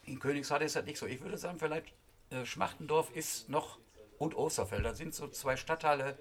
in 0.05 0.19
Königshardt 0.19 0.61
ist 0.63 0.75
das 0.75 0.83
nicht 0.85 0.97
so. 0.97 1.05
Ich 1.05 1.21
würde 1.21 1.37
sagen, 1.37 1.57
vielleicht 1.59 1.93
äh, 2.29 2.45
Schmachtendorf 2.45 3.15
ist 3.15 3.47
noch 3.49 3.79
und 4.17 4.35
Osterfeld, 4.35 4.83
das 4.83 4.97
sind 4.97 5.13
so 5.15 5.27
zwei 5.29 5.55
Stadtteile, 5.55 6.17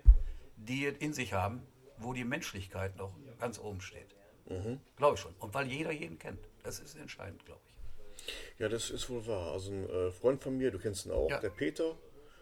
die 0.56 0.84
in 0.84 1.12
sich 1.12 1.32
haben, 1.32 1.66
wo 1.98 2.12
die 2.12 2.24
Menschlichkeit 2.24 2.96
noch 2.96 3.12
ganz 3.40 3.58
oben 3.58 3.80
steht. 3.80 4.14
Glaube 4.96 5.14
ich 5.14 5.20
schon. 5.20 5.34
Und 5.40 5.54
weil 5.54 5.66
jeder 5.66 5.90
jeden 5.90 6.18
kennt. 6.20 6.38
Das 6.62 6.78
ist 6.78 6.94
entscheidend, 6.96 7.44
glaube 7.46 7.60
ich. 7.66 7.71
Ja, 8.58 8.68
das 8.68 8.90
ist 8.90 9.08
wohl 9.10 9.26
wahr. 9.26 9.52
Also 9.52 9.72
ein 9.72 9.88
äh, 9.88 10.10
Freund 10.10 10.42
von 10.42 10.56
mir, 10.56 10.70
du 10.70 10.78
kennst 10.78 11.06
ihn 11.06 11.12
auch, 11.12 11.30
Ja. 11.30 11.40
der 11.40 11.50
Peter, 11.50 11.96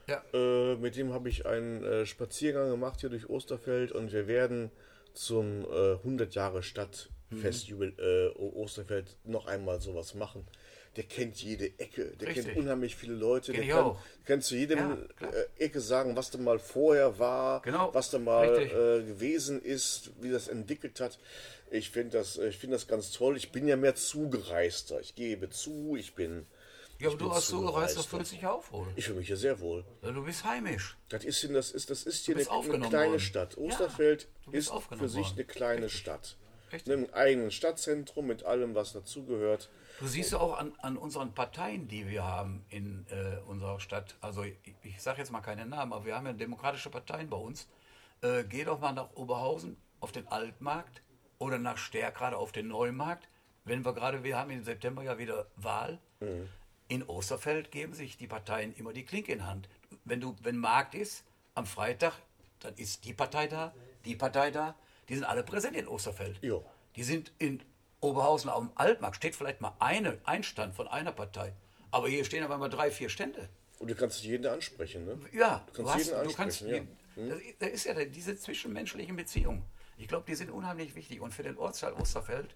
Ja. 0.09 0.23
äh, 0.35 0.77
mit 0.77 0.97
dem 0.97 1.13
habe 1.13 1.29
ich 1.29 1.47
einen 1.47 1.83
äh, 1.85 2.07
Spaziergang 2.07 2.71
gemacht 2.71 3.01
hier 3.01 3.11
durch 3.11 3.29
Osterfeld 3.29 3.93
und 3.93 4.13
wir 4.13 4.27
werden 4.27 4.71
zum 5.13 5.65
äh, 5.71 5.93
100 5.95 6.35
Jahre 6.35 6.63
Stadtfest 6.63 7.67
Jubel, 7.69 7.95
äh, 7.99 8.39
Osterfeld 8.39 9.17
noch 9.25 9.47
einmal 9.47 9.81
sowas 9.81 10.15
machen. 10.15 10.47
Der 10.97 11.05
kennt 11.05 11.41
jede 11.41 11.67
Ecke, 11.79 12.17
der 12.21 12.29
Richtig. 12.29 12.47
kennt 12.47 12.59
unheimlich 12.59 12.97
viele 12.97 13.15
Leute, 13.15 13.53
Kenn 13.53 13.65
der 13.67 13.77
kann, 13.77 13.97
kann 14.25 14.43
zu 14.43 14.57
jedem 14.57 14.79
Ja, 14.79 15.27
äh, 15.29 15.47
Ecke 15.65 15.81
sagen, 15.81 16.17
was 16.17 16.31
da 16.33 16.39
mal 16.39 16.59
vorher 16.59 17.19
war, 17.21 17.63
Genau, 17.63 17.95
was 17.95 18.11
da 18.11 18.19
mal 18.19 18.59
äh, 18.59 19.05
gewesen 19.07 19.63
ist, 19.63 20.11
wie 20.21 20.31
das 20.33 20.49
entwickelt 20.49 20.99
hat. 20.99 21.19
Ich 21.71 21.91
finde 21.91 22.19
das, 22.19 22.39
ich 22.39 22.59
finde 22.59 22.75
das 22.75 22.89
ganz 22.89 23.13
toll. 23.13 23.37
Ich 23.37 23.53
bin 23.53 23.69
ja 23.69 23.77
mehr 23.77 23.95
Zugereister. 23.95 25.01
Ich 25.01 25.15
gebe 25.15 25.49
zu, 25.51 25.95
ich 25.97 26.15
bin. 26.17 26.47
Ja, 26.99 27.09
aber 27.09 27.19
du 27.19 27.31
hast 27.33 27.47
so 27.47 27.61
gereist, 27.61 27.97
du 27.97 28.03
Zugereister. 28.03 28.17
fühlst 28.17 28.33
dich 28.33 28.47
auch 28.47 28.73
wohl. 28.73 28.89
Ich 28.97 29.05
fühle 29.07 29.19
mich 29.19 29.29
hier 29.29 29.37
sehr 29.37 29.61
wohl. 29.61 29.85
Du 30.03 30.25
bist 30.25 30.45
heimisch. 30.45 30.97
Das 31.09 31.25
ist, 31.25 31.41
hier- 31.41 31.53
das 31.53 31.71
ist, 31.71 31.89
das 31.91 32.03
ist 32.03 32.27
hier 32.27 32.37
eine, 32.37 32.51
eine 32.51 32.89
kleine 32.89 33.11
worden. 33.13 33.21
Stadt. 33.21 33.55
Ja, 33.57 33.63
Osterfeld 33.63 34.27
bist 34.51 34.73
ist 34.73 34.99
für 34.99 35.09
sich 35.09 35.21
worden. 35.27 35.33
eine 35.37 35.45
kleine 35.45 35.87
Richtig. 35.87 36.01
Stadt. 36.01 36.37
Richtig. 36.73 36.89
Mit 36.89 36.97
einem 36.99 37.15
eigenen 37.15 37.51
Stadtzentrum, 37.53 38.27
mit 38.27 38.43
allem, 38.43 38.75
was 38.75 38.93
dazugehört. 38.93 39.71
Du 40.01 40.07
siehst 40.07 40.35
auch 40.35 40.57
an, 40.57 40.73
an 40.79 40.97
unseren 40.97 41.35
Parteien, 41.35 41.87
die 41.87 42.09
wir 42.09 42.25
haben 42.25 42.65
in 42.71 43.07
äh, 43.11 43.37
unserer 43.47 43.81
Stadt. 43.81 44.17
Also 44.23 44.45
ich, 44.45 44.57
ich 44.83 45.03
sage 45.03 45.19
jetzt 45.19 45.31
mal 45.31 45.43
keine 45.43 45.67
Namen, 45.67 45.93
aber 45.93 46.07
wir 46.07 46.17
haben 46.17 46.25
ja 46.25 46.33
demokratische 46.33 46.89
Parteien 46.89 47.29
bei 47.29 47.37
uns. 47.37 47.69
Äh, 48.23 48.45
geh 48.45 48.65
doch 48.65 48.81
mal 48.81 48.93
nach 48.93 49.15
Oberhausen 49.15 49.77
auf 50.01 50.11
den 50.11 50.27
Altmarkt 50.29 51.03
oder 51.39 51.59
nach 51.59 51.77
Stärkrade 51.77 52.39
auf 52.39 52.51
den 52.51 52.69
Neumarkt. 52.69 53.29
Wenn 53.67 53.85
wir 53.85 53.93
gerade, 53.93 54.25
wir 54.25 54.39
haben 54.39 54.51
im 54.51 54.65
September 54.65 55.03
ja 55.03 55.19
wieder 55.19 55.47
Wahl. 55.57 55.99
In 56.89 57.03
Osterfeld 57.03 57.71
geben 57.71 57.93
sich 57.93 58.17
die 58.17 58.27
Parteien 58.27 58.75
immer 58.75 58.95
die 58.95 59.05
Klinke 59.05 59.33
in 59.33 59.47
Hand. 59.47 59.69
Wenn 60.07 60.23
du, 60.23 60.35
wenn 60.43 60.57
Markt 60.57 60.95
ist, 60.95 61.25
am 61.55 61.67
Freitag, 61.67 62.15
dann 62.61 62.75
ist 62.77 63.05
die 63.05 63.13
Partei 63.13 63.49
da, 63.49 63.75
die 64.07 64.17
Partei 64.17 64.51
da. 64.51 64.75
Die 65.11 65.15
sind 65.15 65.25
alle 65.25 65.43
präsent 65.43 65.77
in 65.77 65.87
Osterfeld. 65.87 66.43
Jo. 66.43 66.65
Die 66.97 67.03
sind 67.03 67.33
in 67.39 67.63
Oberhausen 68.01 68.51
auf 68.51 68.61
dem 68.61 68.71
Altmarkt, 68.75 69.17
steht 69.17 69.37
vielleicht 69.37 69.61
mal 69.61 69.75
eine, 69.79 70.19
ein 70.25 70.43
Stand 70.43 70.75
von 70.75 70.89
einer 70.89 71.13
Partei. 71.13 71.53
Aber 71.91 72.09
hier 72.09 72.25
stehen 72.25 72.45
aber 72.45 72.57
mal 72.59 72.69
drei, 72.69 72.91
vier 72.91 73.09
Stände. 73.09 73.49
Und 73.79 73.91
du 73.91 73.95
kannst 73.95 74.23
jeden 74.23 74.47
ansprechen, 74.47 75.07
ne? 75.07 75.19
Ja, 75.33 75.67
Du 75.75 75.85
kannst 75.85 76.07
jeden 76.07 76.29
du 76.29 76.35
kannst, 76.35 76.63
ansprechen, 76.63 76.89
ja. 77.17 77.23
das, 77.29 77.39
da 77.59 77.67
ist 77.67 77.85
ja 77.85 78.05
diese 78.05 78.37
zwischenmenschlichen 78.37 79.17
Beziehungen. 79.17 79.63
Ich 79.97 80.09
glaube, 80.09 80.25
die 80.27 80.35
sind 80.35 80.51
unheimlich 80.51 80.95
wichtig. 80.95 81.21
Und 81.21 81.35
für 81.35 81.43
den 81.43 81.59
Ortsteil 81.59 81.93
Osterfeld, 81.95 82.55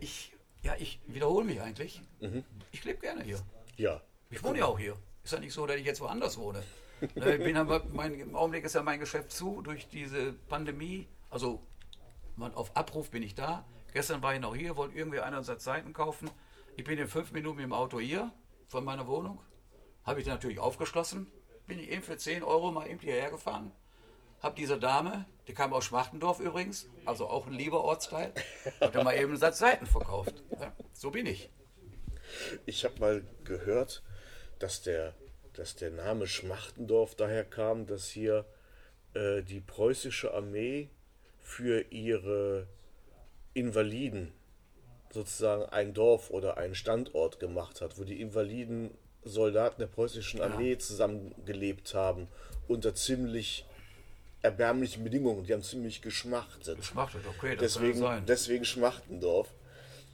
ich, 0.00 0.32
ja, 0.62 0.74
ich 0.78 1.00
wiederhole 1.06 1.44
mich 1.44 1.60
eigentlich. 1.60 2.00
Mhm. 2.20 2.44
Ich 2.72 2.84
lebe 2.84 3.00
gerne 3.00 3.22
hier. 3.22 3.40
Ja. 3.76 4.00
Ich 4.30 4.42
wohne 4.42 4.60
ja 4.60 4.66
auch 4.66 4.78
hier. 4.78 4.96
Ist 5.22 5.32
ja 5.32 5.38
nicht 5.38 5.52
so, 5.52 5.66
dass 5.66 5.76
ich 5.76 5.86
jetzt 5.86 6.00
woanders 6.00 6.38
wohne. 6.38 6.62
Äh, 7.16 7.36
ich 7.36 7.44
bin 7.44 7.56
aber, 7.56 7.84
mein, 7.92 8.14
Im 8.14 8.34
Augenblick 8.34 8.64
ist 8.64 8.74
ja 8.74 8.82
mein 8.82 9.00
Geschäft 9.00 9.32
zu 9.32 9.60
durch 9.62 9.88
diese 9.88 10.32
Pandemie. 10.32 11.06
Also 11.30 11.60
man, 12.36 12.54
auf 12.54 12.76
Abruf 12.76 13.10
bin 13.10 13.22
ich 13.22 13.34
da. 13.34 13.64
Gestern 13.92 14.22
war 14.22 14.34
ich 14.34 14.40
noch 14.40 14.56
hier, 14.56 14.76
wollte 14.76 14.96
irgendwie 14.96 15.20
einer 15.20 15.42
Satz 15.42 15.64
Seiten 15.64 15.92
kaufen. 15.92 16.30
Ich 16.76 16.84
bin 16.84 16.98
in 16.98 17.08
fünf 17.08 17.32
Minuten 17.32 17.58
dem 17.58 17.72
Auto 17.72 18.00
hier 18.00 18.32
von 18.68 18.84
meiner 18.84 19.06
Wohnung. 19.06 19.40
Habe 20.04 20.20
ich 20.20 20.26
natürlich 20.26 20.58
aufgeschlossen. 20.58 21.30
Bin 21.66 21.78
ich 21.78 21.90
eben 21.90 22.02
für 22.02 22.16
10 22.16 22.42
Euro 22.42 22.72
mal 22.72 22.88
eben 22.88 23.00
hierher 23.00 23.30
gefahren. 23.30 23.70
Hab 24.40 24.56
diese 24.56 24.78
Dame, 24.78 25.26
die 25.46 25.54
kam 25.54 25.72
aus 25.72 25.84
Schmachtendorf 25.84 26.40
übrigens, 26.40 26.88
also 27.04 27.28
auch 27.28 27.46
ein 27.46 27.52
lieber 27.52 27.84
Ortsteil, 27.84 28.32
hat 28.80 28.94
mal 28.94 29.14
eben 29.14 29.28
einen 29.28 29.36
Satz 29.36 29.58
Seiten 29.58 29.86
verkauft. 29.86 30.42
Ja, 30.58 30.72
so 30.92 31.10
bin 31.10 31.26
ich. 31.26 31.50
Ich 32.66 32.84
habe 32.84 32.98
mal 32.98 33.24
gehört, 33.44 34.02
dass 34.58 34.82
der, 34.82 35.14
dass 35.52 35.76
der 35.76 35.90
Name 35.90 36.26
Schmachtendorf 36.26 37.14
daher 37.14 37.44
kam, 37.44 37.86
dass 37.86 38.08
hier 38.08 38.46
äh, 39.14 39.42
die 39.42 39.60
preußische 39.60 40.32
Armee 40.34 40.88
für 41.38 41.82
ihre 41.92 42.66
Invaliden 43.54 44.32
sozusagen 45.10 45.64
ein 45.66 45.92
Dorf 45.94 46.30
oder 46.30 46.56
einen 46.56 46.74
Standort 46.74 47.38
gemacht 47.40 47.80
hat, 47.80 47.98
wo 47.98 48.04
die 48.04 48.20
Invaliden 48.20 48.90
Soldaten 49.24 49.80
der 49.80 49.86
preußischen 49.88 50.40
Armee 50.40 50.78
zusammengelebt 50.78 51.94
haben 51.94 52.28
unter 52.66 52.94
ziemlich 52.94 53.64
erbärmlichen 54.40 55.04
Bedingungen. 55.04 55.44
Die 55.44 55.52
haben 55.52 55.62
ziemlich 55.62 56.02
geschmachtet. 56.02 56.76
Geschmachtet, 56.78 57.22
okay, 57.28 57.54
das 57.54 57.74
Deswegen, 57.74 57.98
sein. 57.98 58.24
deswegen 58.26 58.64
Schmachtendorf. 58.64 59.48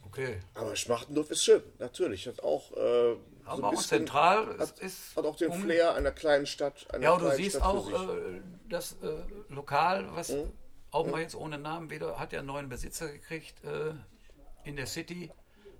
Okay. 0.05 0.39
Aber 0.53 0.75
Schmachtendorf 0.75 1.31
ist 1.31 1.43
schön, 1.43 1.63
natürlich. 1.79 2.27
Hat 2.27 2.41
auch, 2.43 2.71
äh, 2.75 3.15
Aber 3.45 3.57
so 3.57 3.63
auch 3.63 3.69
bisschen- 3.71 3.87
zentral 3.99 4.57
hat, 4.59 4.79
ist- 4.79 5.15
hat 5.15 5.25
auch 5.25 5.35
den 5.37 5.49
um- 5.51 5.61
Flair 5.61 5.95
einer 5.95 6.11
kleinen 6.11 6.45
Stadt. 6.45 6.85
Einer 6.93 7.03
Ja, 7.03 7.11
und 7.13 7.21
du 7.23 7.31
siehst 7.31 7.55
Stadt 7.57 7.63
auch 7.67 7.89
äh, 7.91 8.41
das 8.69 8.97
äh, 9.01 9.53
Lokal, 9.53 10.07
was 10.13 10.35
auch 10.91 11.07
mal 11.07 11.21
jetzt 11.21 11.35
ohne 11.35 11.57
Namen 11.57 11.89
wieder, 11.89 12.19
hat 12.19 12.33
ja 12.33 12.39
einen 12.39 12.47
neuen 12.47 12.69
Besitzer 12.69 13.11
gekriegt 13.11 13.63
äh, 13.63 13.93
in 14.63 14.75
der 14.75 14.87
City. 14.87 15.31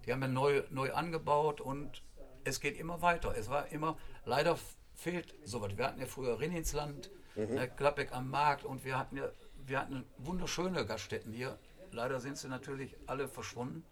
Die 0.06 0.12
haben 0.12 0.22
ja 0.22 0.28
neu, 0.28 0.63
neu 0.69 0.93
angebaut 0.93 1.62
und 1.62 2.04
es 2.43 2.60
geht 2.60 2.78
immer 2.78 3.02
weiter. 3.02 3.36
Es 3.38 3.50
war 3.50 3.67
immer, 3.67 3.98
leider 4.26 4.58
fehlt 4.95 5.36
sowas. 5.43 5.78
Wir 5.78 5.86
hatten 5.86 6.00
ja 6.00 6.08
früher 6.08 6.39
Rinninsland, 6.39 7.10
ne, 7.36 7.69
Gladbeck 7.76 8.12
am 8.13 8.30
Markt 8.30 8.65
und 8.65 8.86
wir 8.86 8.98
hatten 8.98 9.17
ja 9.17 9.30
wir 9.69 9.80
hatten 9.80 10.04
wunderschöne 10.17 10.86
Gaststätten 10.86 11.32
hier. 11.32 11.58
Leider 11.91 12.19
sind 12.19 12.38
sie 12.38 12.48
natürlich 12.48 12.95
alle 13.06 13.28
verschwunden. 13.28 13.86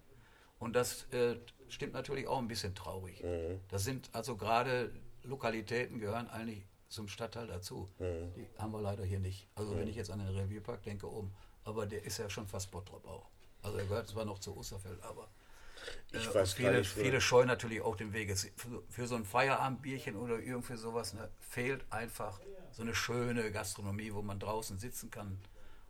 Und 0.60 0.76
das 0.76 1.04
äh, 1.14 1.36
stimmt 1.70 1.94
natürlich 1.94 2.28
auch 2.28 2.40
ein 2.40 2.48
bisschen 2.48 2.74
traurig. 2.74 3.22
Das 3.70 3.84
sind 3.84 4.10
also 4.14 4.36
gerade 4.36 4.92
Lokalitäten 5.24 6.00
gehören 6.00 6.30
eigentlich 6.30 6.66
zum 6.90 7.08
Stadtteil 7.08 7.48
dazu. 7.48 7.90
Die 8.00 8.48
haben 8.58 8.72
wir 8.72 8.82
leider 8.82 9.04
hier 9.04 9.20
nicht. 9.20 9.48
Also 9.56 9.78
wenn 9.78 9.88
ich 9.88 9.96
jetzt 9.96 10.10
an 10.12 10.20
den 10.20 10.28
Revierpark 10.30 10.84
denke, 10.84 11.10
oben, 11.12 11.34
aber 11.64 11.86
der 11.86 12.04
ist 12.04 12.18
ja 12.18 12.30
schon 12.30 12.48
fast 12.48 12.72
Bottrop 12.72 13.06
auch. 13.06 13.28
Also 13.62 13.78
er 13.78 13.86
gehört 13.86 14.08
zwar 14.08 14.26
noch 14.26 14.40
zu 14.40 14.56
Osterfeld, 14.56 15.02
aber 15.04 15.28
Ich 16.12 16.26
äh, 16.28 16.34
weiß 16.34 16.54
viele, 16.54 16.78
nicht, 16.80 16.90
viele 16.90 17.20
scheuen 17.22 17.48
natürlich 17.48 17.82
auch 17.82 17.96
den 17.96 18.14
Weg. 18.14 18.30
Es, 18.30 18.50
für, 18.56 18.84
für 18.90 19.08
so 19.08 19.16
ein 19.16 19.26
Feierabendbierchen 19.26 20.16
oder 20.16 20.40
irgendwie 20.40 20.78
sowas 20.78 21.14
ne, 21.14 21.30
fehlt 21.40 21.86
einfach 21.92 22.40
so 22.72 22.84
eine 22.84 22.96
schöne 22.96 23.52
Gastronomie, 23.52 24.14
wo 24.14 24.22
man 24.22 24.40
draußen 24.40 24.78
sitzen 24.78 25.10
kann 25.12 25.40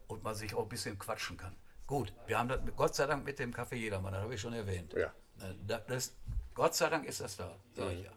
und 0.07 0.23
man 0.23 0.33
sich 0.35 0.55
auch 0.55 0.63
ein 0.63 0.69
bisschen 0.69 0.97
quatschen 0.97 1.37
kann. 1.37 1.55
Gut, 1.85 2.11
wir 2.25 2.39
haben 2.39 2.49
das 2.49 2.59
Gott 2.75 2.95
sei 2.95 3.05
Dank 3.05 3.23
mit 3.25 3.37
dem 3.39 3.53
Café 3.53 3.75
Jedermann, 3.75 4.13
das 4.13 4.23
habe 4.23 4.33
ich 4.35 4.41
schon 4.41 4.53
erwähnt. 4.53 4.93
Ja. 4.93 5.13
Ne, 5.37 5.55
da- 5.67 5.79
Das, 5.79 6.15
Gott 6.55 6.73
sei 6.75 6.89
Dank 6.89 7.05
ist 7.05 7.21
das 7.21 7.37
da, 7.37 7.55
sage 7.73 7.93
ich 7.95 8.03
ja. 8.05 8.11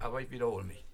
Aber 0.00 0.20
ich 0.20 0.30
wiederhole 0.30 0.64
mich. 0.64 0.84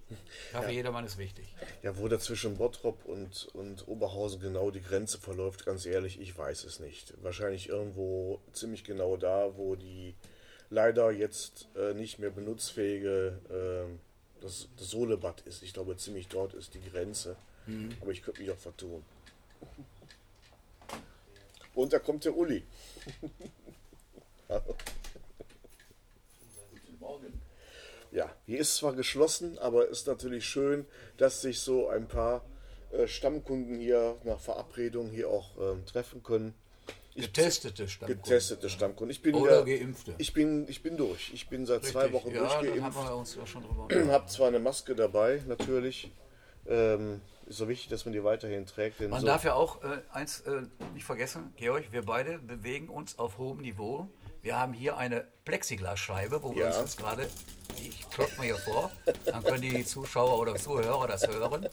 Café 0.52 0.70
Jedermann 0.70 1.04
ist 1.04 1.18
wichtig. 1.18 1.54
Ja, 1.82 1.96
wo 1.98 2.08
da 2.08 2.18
zwischen 2.18 2.56
Bottrop 2.56 3.04
und, 3.04 3.48
und 3.54 3.86
Oberhausen 3.88 4.40
genau 4.40 4.70
die 4.70 4.82
Grenze 4.82 5.18
verläuft, 5.18 5.66
ganz 5.66 5.84
ehrlich, 5.86 6.20
ich 6.20 6.36
weiß 6.36 6.64
es 6.64 6.80
nicht. 6.80 7.14
Wahrscheinlich 7.22 7.68
irgendwo 7.68 8.40
ziemlich 8.52 8.84
genau 8.84 9.16
da, 9.16 9.56
wo 9.56 9.76
die 9.76 10.14
leider 10.70 11.10
jetzt 11.10 11.68
äh, 11.76 11.94
nicht 11.94 12.18
mehr 12.18 12.30
benutzfähige 12.30 13.38
äh, 13.50 14.42
das, 14.42 14.68
das 14.76 14.90
Solebad 14.90 15.40
ist. 15.42 15.62
Ich 15.62 15.72
glaube, 15.72 15.96
ziemlich 15.96 16.28
dort 16.28 16.54
ist 16.54 16.74
die 16.74 16.82
Grenze. 16.82 17.36
Aber 18.00 18.10
ich 18.12 18.22
könnte 18.22 18.40
mich 18.40 18.50
auch 18.50 18.58
vertun. 18.58 19.04
Und 21.74 21.92
da 21.92 21.98
kommt 21.98 22.24
der 22.24 22.36
Uli. 22.36 22.64
Ja, 28.10 28.30
hier 28.46 28.58
ist 28.58 28.76
zwar 28.76 28.94
geschlossen, 28.94 29.58
aber 29.58 29.88
ist 29.88 30.06
natürlich 30.06 30.44
schön, 30.46 30.86
dass 31.16 31.42
sich 31.42 31.60
so 31.60 31.88
ein 31.88 32.08
paar 32.08 32.44
äh, 32.90 33.06
Stammkunden 33.06 33.78
hier 33.78 34.16
nach 34.24 34.40
Verabredung 34.40 35.10
hier 35.10 35.28
auch 35.28 35.56
ähm, 35.60 35.84
treffen 35.84 36.22
können. 36.22 36.54
Getestete 37.14 37.88
Stammkunden. 37.88 38.22
Getestete 38.22 38.68
Stammkunden. 38.70 39.10
Ich 39.10 39.22
bin 39.22 39.34
Oder 39.34 39.66
ja, 39.66 39.78
Geimpfte. 39.78 40.14
Ich 40.18 40.32
bin, 40.32 40.68
ich 40.68 40.82
bin 40.82 40.96
durch. 40.96 41.32
Ich 41.34 41.48
bin 41.48 41.66
seit 41.66 41.84
zwei 41.84 42.02
Richtig. 42.04 42.14
Wochen 42.14 42.34
ja, 42.34 42.42
dann 42.42 42.50
haben 42.50 42.66
durchgeimpft. 42.66 42.98
wir 43.04 43.16
uns 43.16 43.34
ja 43.34 43.46
schon 43.46 43.64
drüber 43.64 44.12
Habe 44.12 44.26
zwar 44.28 44.48
eine 44.48 44.60
Maske 44.60 44.94
dabei, 44.94 45.42
natürlich. 45.46 46.12
Ähm, 46.66 47.20
ist 47.46 47.56
so 47.58 47.68
wichtig, 47.68 47.88
dass 47.88 48.04
man 48.04 48.12
die 48.12 48.22
weiterhin 48.22 48.66
trägt. 48.66 49.00
Man 49.00 49.20
so, 49.20 49.26
darf 49.26 49.42
ja 49.42 49.54
auch 49.54 49.82
äh, 49.82 49.98
eins 50.12 50.40
äh, 50.40 50.62
nicht 50.94 51.04
vergessen, 51.04 51.52
Georg, 51.56 51.84
wir 51.92 52.02
beide 52.02 52.38
bewegen 52.38 52.88
uns 52.88 53.18
auf 53.18 53.38
hohem 53.38 53.58
Niveau. 53.58 54.08
Wir 54.42 54.58
haben 54.58 54.72
hier 54.72 54.96
eine 54.96 55.26
Plexiglasscheibe, 55.44 56.42
wo 56.42 56.54
wir 56.54 56.62
Ja. 56.62 56.68
uns 56.68 56.78
jetzt 56.78 56.98
gerade, 56.98 57.28
ich 57.80 58.10
klopfe 58.10 58.36
mal 58.36 58.44
hier 58.44 58.56
vor, 58.56 58.90
dann 59.24 59.42
können 59.44 59.62
die 59.62 59.84
Zuschauer 59.84 60.38
oder 60.38 60.54
Zuhörer 60.56 61.06
das 61.06 61.26
hören. 61.26 61.68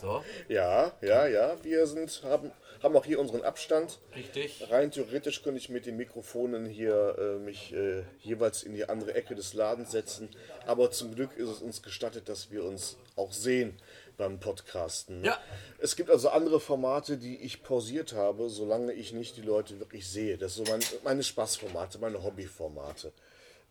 So, 0.00 0.24
ja, 0.48 0.92
ja, 1.02 1.26
ja. 1.26 1.56
Wir 1.62 1.86
sind, 1.86 2.22
haben, 2.24 2.50
haben 2.82 2.96
auch 2.96 3.04
hier 3.04 3.20
unseren 3.20 3.42
Abstand. 3.42 3.98
richtig. 4.14 4.66
Rein 4.70 4.90
theoretisch 4.90 5.42
könnte 5.42 5.58
ich 5.58 5.68
mit 5.68 5.86
den 5.86 5.96
Mikrofonen 5.96 6.66
hier 6.66 7.16
äh, 7.18 7.38
mich 7.38 7.72
äh, 7.72 8.04
jeweils 8.20 8.62
in 8.62 8.74
die 8.74 8.88
andere 8.88 9.14
Ecke 9.14 9.34
des 9.34 9.54
Ladens 9.54 9.90
setzen. 9.90 10.28
Aber 10.66 10.90
zum 10.90 11.14
Glück 11.14 11.36
ist 11.36 11.48
es 11.48 11.60
uns 11.60 11.82
gestattet, 11.82 12.28
dass 12.28 12.50
wir 12.50 12.64
uns 12.64 12.96
auch 13.16 13.32
sehen 13.32 13.76
beim 14.16 14.38
Podcasten. 14.38 15.20
ne? 15.20 15.28
Ja. 15.28 15.38
Es 15.78 15.96
gibt 15.96 16.10
also 16.10 16.28
andere 16.28 16.60
Formate, 16.60 17.16
die 17.16 17.38
ich 17.40 17.62
pausiert 17.62 18.12
habe, 18.12 18.50
solange 18.50 18.92
ich 18.92 19.12
nicht 19.12 19.36
die 19.36 19.42
Leute 19.42 19.80
wirklich 19.80 20.08
sehe. 20.08 20.36
Das 20.36 20.54
sind 20.54 20.66
so 20.66 20.72
mein, 20.72 20.82
meine 21.04 21.22
Spaßformate, 21.22 21.98
meine 21.98 22.22
Hobbyformate. 22.22 23.12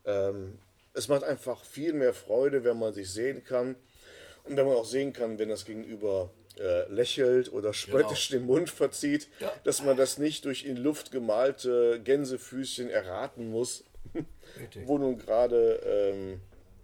Ähm, 0.06 0.58
es 1.00 1.08
macht 1.08 1.24
einfach 1.24 1.64
viel 1.64 1.94
mehr 1.94 2.14
Freude, 2.14 2.64
wenn 2.66 2.78
man 2.78 2.94
sich 2.94 3.10
sehen 3.10 3.44
kann. 3.44 3.76
Und 4.44 4.58
wenn 4.58 4.66
man 4.66 4.76
auch 4.76 4.86
sehen 4.86 5.14
kann, 5.14 5.40
wenn 5.40 5.48
das 5.50 5.64
Gegenüber 5.66 6.30
äh, 6.60 6.92
lächelt 6.92 7.52
oder 7.54 7.74
spöttisch 7.74 8.28
den 8.30 8.46
Mund 8.46 8.70
verzieht, 8.70 9.30
Ja. 9.40 9.52
dass 9.64 9.82
man 9.82 9.96
das 9.96 10.18
nicht 10.18 10.44
durch 10.46 10.66
in 10.66 10.76
Luft 10.78 11.12
gemalte 11.12 12.02
Gänsefüßchen 12.04 12.90
erraten 12.90 13.50
muss, 13.50 13.86
wo 14.86 14.98
nun 14.98 15.18
gerade 15.18 15.80
ähm, 15.86 16.42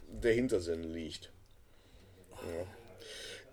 der 0.08 0.34
Hintersinn 0.34 0.84
liegt. 0.84 1.32
Ja. 2.32 2.66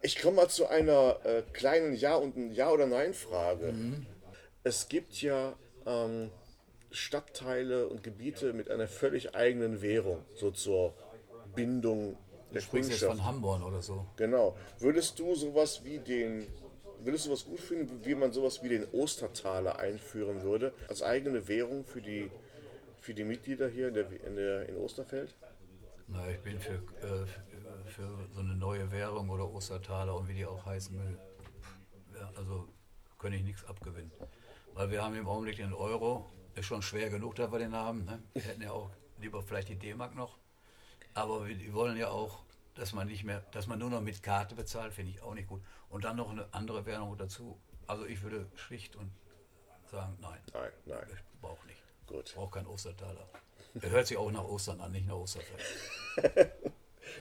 Ich 0.02 0.20
komme 0.20 0.36
mal 0.36 0.48
zu 0.48 0.66
einer 0.68 1.18
äh, 1.24 1.42
kleinen 1.52 1.94
Ja- 1.94 2.16
und 2.16 2.36
ein 2.36 2.52
Ja- 2.52 2.70
oder 2.70 2.86
Nein-Frage. 2.86 3.74
Es 4.62 4.88
gibt 4.88 5.20
ja 5.22 5.56
ähm, 5.86 6.30
Stadtteile 6.92 7.88
und 7.88 8.02
Gebiete 8.02 8.52
mit 8.52 8.70
einer 8.70 8.88
völlig 8.88 9.34
eigenen 9.34 9.82
Währung, 9.82 10.24
so 10.34 10.50
zur 10.50 10.94
Bindung 11.54 12.16
der 12.52 12.62
Kundschaft. 12.62 13.00
von 13.00 13.24
Hamburg 13.24 13.64
oder 13.64 13.82
so. 13.82 14.06
Genau. 14.16 14.56
Würdest 14.78 15.18
du 15.18 15.34
sowas 15.34 15.84
wie 15.84 15.98
den, 15.98 16.46
würdest 17.00 17.26
du 17.26 17.32
was 17.32 17.44
gut 17.44 17.60
finden, 17.60 18.04
wie 18.04 18.14
man 18.14 18.32
sowas 18.32 18.62
wie 18.62 18.68
den 18.68 18.86
Ostertaler 18.92 19.78
einführen 19.78 20.42
würde, 20.42 20.72
als 20.88 21.02
eigene 21.02 21.48
Währung 21.48 21.84
für 21.84 22.02
die, 22.02 22.30
für 23.00 23.14
die 23.14 23.24
Mitglieder 23.24 23.68
hier 23.68 23.88
in, 23.88 23.94
der, 23.94 24.10
in, 24.26 24.36
der, 24.36 24.68
in 24.68 24.76
Osterfeld? 24.76 25.34
Na, 26.08 26.28
ich 26.30 26.40
bin 26.40 26.60
für, 26.60 26.74
äh, 26.74 27.26
für 27.86 28.08
so 28.34 28.40
eine 28.40 28.54
neue 28.54 28.90
Währung 28.90 29.30
oder 29.30 29.50
Ostertaler 29.50 30.14
und 30.14 30.28
wie 30.28 30.34
die 30.34 30.46
auch 30.46 30.66
heißen 30.66 30.98
will. 30.98 31.18
Ja, 32.14 32.30
also 32.36 32.68
kann 33.18 33.32
ich 33.32 33.42
nichts 33.42 33.64
abgewinnen. 33.64 34.10
Weil 34.74 34.90
wir 34.90 35.02
haben 35.02 35.14
im 35.14 35.26
Augenblick 35.26 35.56
den 35.56 35.72
Euro, 35.72 36.30
ist 36.54 36.66
schon 36.66 36.82
schwer 36.82 37.10
genug, 37.10 37.34
dass 37.36 37.50
wir 37.50 37.58
den 37.58 37.74
haben. 37.74 38.04
Ne? 38.04 38.22
Wir 38.34 38.42
hätten 38.42 38.62
ja 38.62 38.72
auch 38.72 38.90
lieber 39.18 39.42
vielleicht 39.42 39.68
die 39.68 39.76
D-Mark 39.76 40.14
noch. 40.14 40.38
Aber 41.14 41.46
wir 41.46 41.54
die 41.54 41.72
wollen 41.72 41.96
ja 41.96 42.08
auch, 42.08 42.42
dass 42.74 42.92
man 42.92 43.06
nicht 43.06 43.24
mehr, 43.24 43.40
dass 43.52 43.66
man 43.66 43.78
nur 43.78 43.90
noch 43.90 44.00
mit 44.00 44.22
Karte 44.22 44.54
bezahlt, 44.54 44.94
finde 44.94 45.12
ich 45.12 45.22
auch 45.22 45.34
nicht 45.34 45.48
gut. 45.48 45.62
Und 45.90 46.04
dann 46.04 46.16
noch 46.16 46.30
eine 46.30 46.46
andere 46.52 46.86
Währung 46.86 47.16
dazu. 47.18 47.58
Also 47.86 48.06
ich 48.06 48.22
würde 48.22 48.46
schlicht 48.54 48.96
und 48.96 49.10
sagen, 49.90 50.16
nein, 50.20 50.40
Nein, 50.54 50.70
nein. 50.86 51.06
ich 51.12 51.40
brauche 51.40 51.66
nicht. 51.66 51.82
Gut. 52.06 52.28
Ich 52.28 52.34
brauche 52.34 52.50
keinen 52.50 52.66
Ostertaler. 52.66 53.28
Er 53.80 53.90
hört 53.90 54.06
sich 54.06 54.16
auch 54.16 54.30
nach 54.30 54.44
Ostern 54.44 54.80
an, 54.80 54.92
nicht 54.92 55.06
nach 55.06 55.16
Osterfeld. 55.16 56.52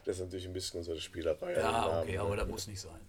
Das 0.06 0.18
ist 0.18 0.22
natürlich 0.24 0.46
ein 0.46 0.54
bisschen 0.54 0.80
unsere 0.80 1.02
Spielerei. 1.02 1.54
Ja, 1.54 1.72
Namen, 1.72 2.04
okay, 2.04 2.14
ne? 2.14 2.22
aber 2.22 2.36
das 2.36 2.48
muss 2.48 2.68
nicht 2.68 2.80
sein. 2.80 3.00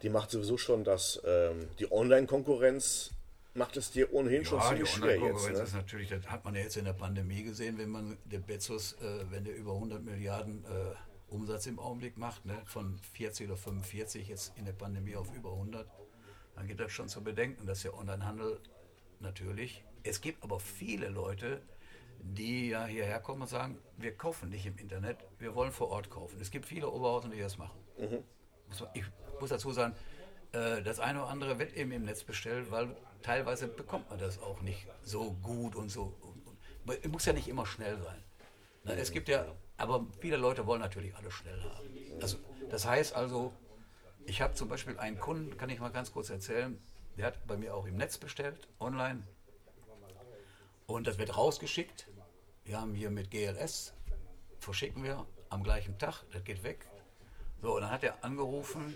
Die 0.00 0.08
macht 0.08 0.30
sowieso 0.30 0.56
schon 0.56 0.84
das, 0.84 1.20
ähm, 1.24 1.68
die 1.78 1.90
Online-Konkurrenz 1.90 3.10
macht 3.56 3.76
es 3.76 3.90
dir 3.90 4.12
ohnehin 4.12 4.44
schon 4.44 4.58
Ja, 4.58 4.68
ziemlich 4.68 4.90
schwer 4.90 5.16
jetzt. 5.18 5.48
Ne? 5.50 5.58
ist 5.62 5.74
natürlich, 5.74 6.08
das 6.10 6.26
hat 6.28 6.44
man 6.44 6.54
ja 6.54 6.62
jetzt 6.62 6.76
in 6.76 6.84
der 6.84 6.92
Pandemie 6.92 7.42
gesehen, 7.42 7.78
wenn 7.78 7.90
man 7.90 8.16
der 8.24 8.38
Bezos, 8.38 8.92
äh, 8.94 9.30
wenn 9.30 9.44
der 9.44 9.56
über 9.56 9.72
100 9.74 10.02
Milliarden 10.04 10.64
äh, 10.64 10.94
Umsatz 11.28 11.66
im 11.66 11.78
Augenblick 11.78 12.16
macht, 12.18 12.44
ne, 12.46 12.60
von 12.66 12.98
40 13.14 13.48
oder 13.48 13.56
45 13.56 14.28
jetzt 14.28 14.52
in 14.56 14.64
der 14.64 14.72
Pandemie 14.72 15.16
auf 15.16 15.34
über 15.34 15.50
100, 15.52 15.86
dann 16.54 16.66
geht 16.68 16.78
das 16.80 16.92
schon 16.92 17.08
zu 17.08 17.22
bedenken, 17.24 17.66
dass 17.66 17.82
der 17.82 17.94
Onlinehandel 17.94 18.60
natürlich 19.20 19.84
Es 20.04 20.20
gibt 20.20 20.42
aber 20.44 20.60
viele 20.60 21.08
Leute, 21.08 21.60
die 22.20 22.68
ja 22.70 22.86
hierher 22.86 23.18
kommen 23.20 23.42
und 23.42 23.48
sagen, 23.48 23.78
wir 23.96 24.14
kaufen 24.16 24.50
nicht 24.50 24.66
im 24.66 24.76
Internet, 24.78 25.18
wir 25.38 25.54
wollen 25.54 25.72
vor 25.72 25.88
Ort 25.90 26.10
kaufen. 26.10 26.40
Es 26.40 26.50
gibt 26.50 26.66
viele 26.66 26.88
Oberhausen, 26.90 27.30
die 27.32 27.40
das 27.40 27.58
machen. 27.58 27.78
Man- 27.98 28.88
Ich 28.94 29.04
muss 29.40 29.50
dazu 29.50 29.72
sagen, 29.72 29.94
äh, 30.52 30.82
das 30.82 30.98
eine 31.00 31.20
oder 31.22 31.30
andere 31.30 31.58
wird 31.58 31.74
eben 31.76 31.92
im 31.92 32.04
Netz 32.04 32.22
bestellt, 32.24 32.70
weil 32.70 32.96
teilweise 33.22 33.68
bekommt 33.68 34.10
man 34.10 34.18
das 34.18 34.40
auch 34.40 34.60
nicht 34.62 34.86
so 35.02 35.32
gut 35.42 35.76
und 35.76 35.90
so. 35.90 36.14
und- 36.20 37.12
muss 37.12 37.24
ja 37.24 37.32
nicht 37.32 37.48
immer 37.48 37.66
schnell 37.66 37.98
sein. 38.00 38.22
Es 38.96 39.10
gibt 39.10 39.28
ja, 39.28 39.44
aber 39.76 40.06
viele 40.20 40.36
Leute 40.36 40.66
wollen 40.66 40.80
natürlich 40.80 41.14
alles 41.16 41.34
schnell 41.34 41.60
haben. 41.60 41.88
Also, 42.20 42.38
das 42.70 42.86
heißt 42.86 43.16
also, 43.16 43.52
ich 44.26 44.40
habe 44.40 44.54
zum 44.54 44.68
Beispiel 44.68 44.96
einen 44.98 45.18
Kunden, 45.18 45.56
kann 45.56 45.68
ich 45.70 45.80
mal 45.80 45.90
ganz 45.90 46.12
kurz 46.12 46.30
erzählen, 46.30 46.78
der 47.16 47.26
hat 47.26 47.46
bei 47.46 47.56
mir 47.56 47.74
auch 47.74 47.86
im 47.86 47.96
Netz 47.96 48.18
bestellt, 48.18 48.68
online. 48.78 49.26
Und 50.86 51.06
das 51.08 51.18
wird 51.18 51.36
rausgeschickt. 51.36 52.06
Wir 52.64 52.80
haben 52.80 52.94
hier 52.94 53.10
mit 53.10 53.30
GLS, 53.30 53.92
verschicken 54.60 55.02
wir 55.02 55.26
am 55.48 55.62
gleichen 55.64 55.98
Tag, 55.98 56.22
das 56.32 56.44
geht 56.44 56.62
weg. 56.62 56.86
So, 57.62 57.74
und 57.74 57.82
dann 57.82 57.90
hat 57.90 58.04
er 58.04 58.24
angerufen, 58.24 58.94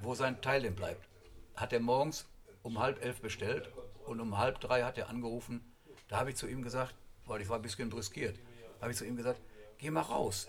wo 0.00 0.14
sein 0.14 0.40
Teil 0.40 0.62
denn 0.62 0.74
bleibt. 0.74 1.06
Hat 1.54 1.72
er 1.72 1.80
morgens 1.80 2.26
um 2.64 2.80
halb 2.80 3.04
elf 3.04 3.20
bestellt 3.20 3.70
und 4.06 4.20
um 4.20 4.36
halb 4.36 4.58
drei 4.58 4.82
hat 4.82 4.98
er 4.98 5.08
angerufen. 5.08 5.72
Da 6.08 6.18
habe 6.18 6.30
ich 6.30 6.36
zu 6.36 6.48
ihm 6.48 6.62
gesagt, 6.62 6.96
weil 7.26 7.40
ich 7.40 7.48
war 7.48 7.56
ein 7.56 7.62
bisschen 7.62 7.90
brüskiert, 7.90 8.40
habe 8.80 8.90
ich 8.90 8.98
zu 8.98 9.04
ihm 9.04 9.16
gesagt, 9.16 9.40
geh 9.78 9.90
mal 9.90 10.00
raus. 10.00 10.48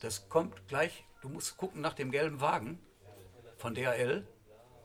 Das 0.00 0.30
kommt 0.30 0.66
gleich, 0.68 1.04
du 1.20 1.28
musst 1.28 1.58
gucken 1.58 1.82
nach 1.82 1.92
dem 1.92 2.10
gelben 2.10 2.40
Wagen 2.40 2.80
von 3.58 3.74
DHL, 3.74 4.26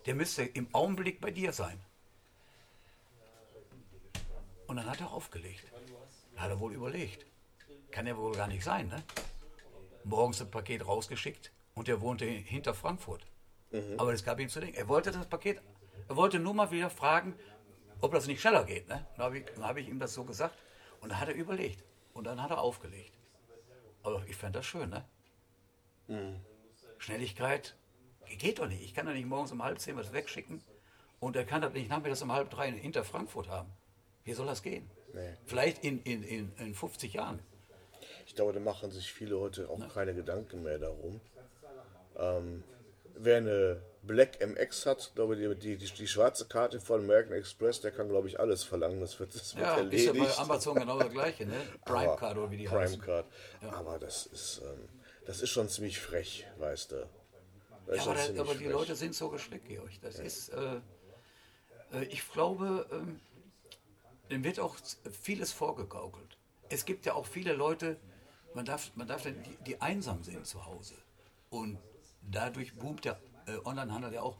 der 0.05 0.15
müsste 0.15 0.43
im 0.43 0.67
Augenblick 0.73 1.21
bei 1.21 1.31
dir 1.31 1.53
sein. 1.53 1.79
Und 4.67 4.77
dann 4.77 4.89
hat 4.89 4.99
er 4.99 5.11
aufgelegt. 5.11 5.71
Hat 6.35 6.49
er 6.49 6.59
wohl 6.59 6.73
überlegt. 6.73 7.25
Kann 7.91 8.07
ja 8.07 8.17
wohl 8.17 8.35
gar 8.35 8.47
nicht 8.47 8.63
sein, 8.63 8.87
ne? 8.87 9.03
Morgens 10.03 10.41
ein 10.41 10.51
Paket 10.51 10.85
rausgeschickt 10.85 11.51
und 11.75 11.87
er 11.87 12.01
wohnte 12.01 12.25
hinter 12.25 12.73
Frankfurt. 12.73 13.25
Aber 13.97 14.11
das 14.11 14.23
gab 14.23 14.39
ihm 14.39 14.49
zu 14.49 14.59
denken. 14.59 14.77
Er 14.77 14.87
wollte 14.87 15.11
das 15.11 15.25
Paket, 15.25 15.61
er 16.07 16.15
wollte 16.15 16.39
nur 16.39 16.53
mal 16.53 16.71
wieder 16.71 16.89
fragen, 16.89 17.35
ob 18.01 18.11
das 18.13 18.27
nicht 18.27 18.41
schneller 18.41 18.63
geht. 18.63 18.87
Ne? 18.87 19.05
Dann 19.15 19.25
habe 19.25 19.39
ich, 19.39 19.45
dann 19.45 19.63
habe 19.63 19.81
ich 19.81 19.89
ihm 19.89 19.99
das 19.99 20.13
so 20.13 20.23
gesagt 20.23 20.55
und 21.01 21.09
dann 21.11 21.19
hat 21.19 21.27
er 21.27 21.35
überlegt. 21.35 21.83
Und 22.13 22.25
dann 22.25 22.41
hat 22.41 22.51
er 22.51 22.61
aufgelegt. 22.61 23.11
Aber 24.03 24.23
ich 24.27 24.35
fand 24.35 24.55
das 24.55 24.65
schön, 24.65 24.89
ne? 24.89 25.03
Schnelligkeit 26.97 27.75
geht 28.37 28.59
doch 28.59 28.67
nicht. 28.67 28.83
Ich 28.83 28.93
kann 28.93 29.05
doch 29.05 29.13
nicht 29.13 29.25
morgens 29.27 29.51
um 29.51 29.63
halb 29.63 29.79
zehn 29.79 29.97
was 29.97 30.13
wegschicken 30.13 30.61
und 31.19 31.35
er 31.35 31.45
kann 31.45 31.61
das 31.61 31.73
nicht 31.73 31.89
nachmittags 31.89 32.21
um 32.21 32.31
halb 32.31 32.49
drei 32.49 32.71
hinter 32.71 33.03
Frankfurt 33.03 33.49
haben. 33.49 33.71
Wie 34.23 34.33
soll 34.33 34.45
das 34.45 34.61
gehen? 34.61 34.89
Vielleicht 35.45 35.83
in, 35.83 36.01
in, 36.03 36.23
in, 36.23 36.51
in 36.57 36.73
50 36.73 37.13
Jahren. 37.13 37.39
Ich 38.25 38.35
glaube, 38.35 38.53
da 38.53 38.59
machen 38.59 38.91
sich 38.91 39.11
viele 39.11 39.39
heute 39.39 39.69
auch 39.69 39.79
keine 39.93 40.13
Gedanken 40.13 40.63
mehr 40.63 40.77
darum. 40.79 41.21
Ähm, 42.17 42.63
wer 43.17 43.37
eine 43.37 43.81
Black 44.03 44.39
MX 44.45 44.85
hat, 44.85 45.11
glaube 45.15 45.35
ich, 45.35 45.59
die, 45.59 45.77
die, 45.77 45.85
die 45.93 46.07
schwarze 46.07 46.45
Karte 46.45 46.79
von 46.79 47.01
American 47.01 47.33
Express, 47.33 47.81
der 47.81 47.91
kann, 47.91 48.07
glaube 48.07 48.27
ich, 48.27 48.39
alles 48.39 48.63
verlangen. 48.63 48.99
Das 48.99 49.19
wird, 49.19 49.33
das 49.33 49.55
wird 49.55 49.65
Ja, 49.65 49.75
ist 49.77 49.77
ja 50.05 50.11
erledigt. 50.11 50.35
bei 50.37 50.41
Amazon 50.43 50.75
genau 50.75 50.99
das 50.99 51.11
gleiche, 51.11 51.45
ne? 51.45 51.59
Prime 51.85 52.09
Aber- 52.11 52.15
Card 52.17 52.37
oder 52.37 52.51
wie 52.51 52.57
die 52.57 52.65
Prime 52.65 52.81
heißen. 52.81 53.01
Card. 53.01 53.25
Aber 53.61 53.97
das 53.99 54.27
ist, 54.27 54.61
ähm, 54.63 54.89
das 55.25 55.41
ist 55.41 55.49
schon 55.49 55.67
ziemlich 55.69 55.99
frech, 55.99 56.45
weißt 56.59 56.91
du. 56.91 56.95
Ja, 57.93 58.01
aber, 58.03 58.13
das, 58.15 58.37
aber 58.37 58.55
die. 58.55 58.65
Leute 58.65 58.95
sind 58.95 59.15
so 59.15 59.29
geschickt, 59.29 59.67
Georg. 59.67 59.89
Das 60.01 60.19
ist, 60.19 60.49
äh, 60.49 60.75
äh, 61.93 62.03
ich 62.09 62.31
glaube, 62.31 62.85
ähm, 62.91 63.19
dem 64.31 64.43
wird 64.43 64.59
auch 64.59 64.75
vieles 65.21 65.51
vorgegaukelt. 65.51 66.37
Es 66.69 66.85
gibt 66.85 67.05
ja 67.05 67.13
auch 67.13 67.25
viele 67.27 67.53
Leute, 67.53 67.97
man 68.55 68.65
darf, 68.65 68.91
man 68.95 69.07
darf 69.07 69.23
die, 69.23 69.33
die 69.65 69.81
einsam 69.81 70.23
sind 70.23 70.45
zu 70.47 70.65
Hause. 70.65 70.95
Und 71.51 71.77
dadurch 72.29 72.75
boomt 72.75 73.05
der 73.05 73.19
äh, 73.47 73.57
Onlinehandel 73.63 74.13
ja 74.13 74.21
auch. 74.21 74.37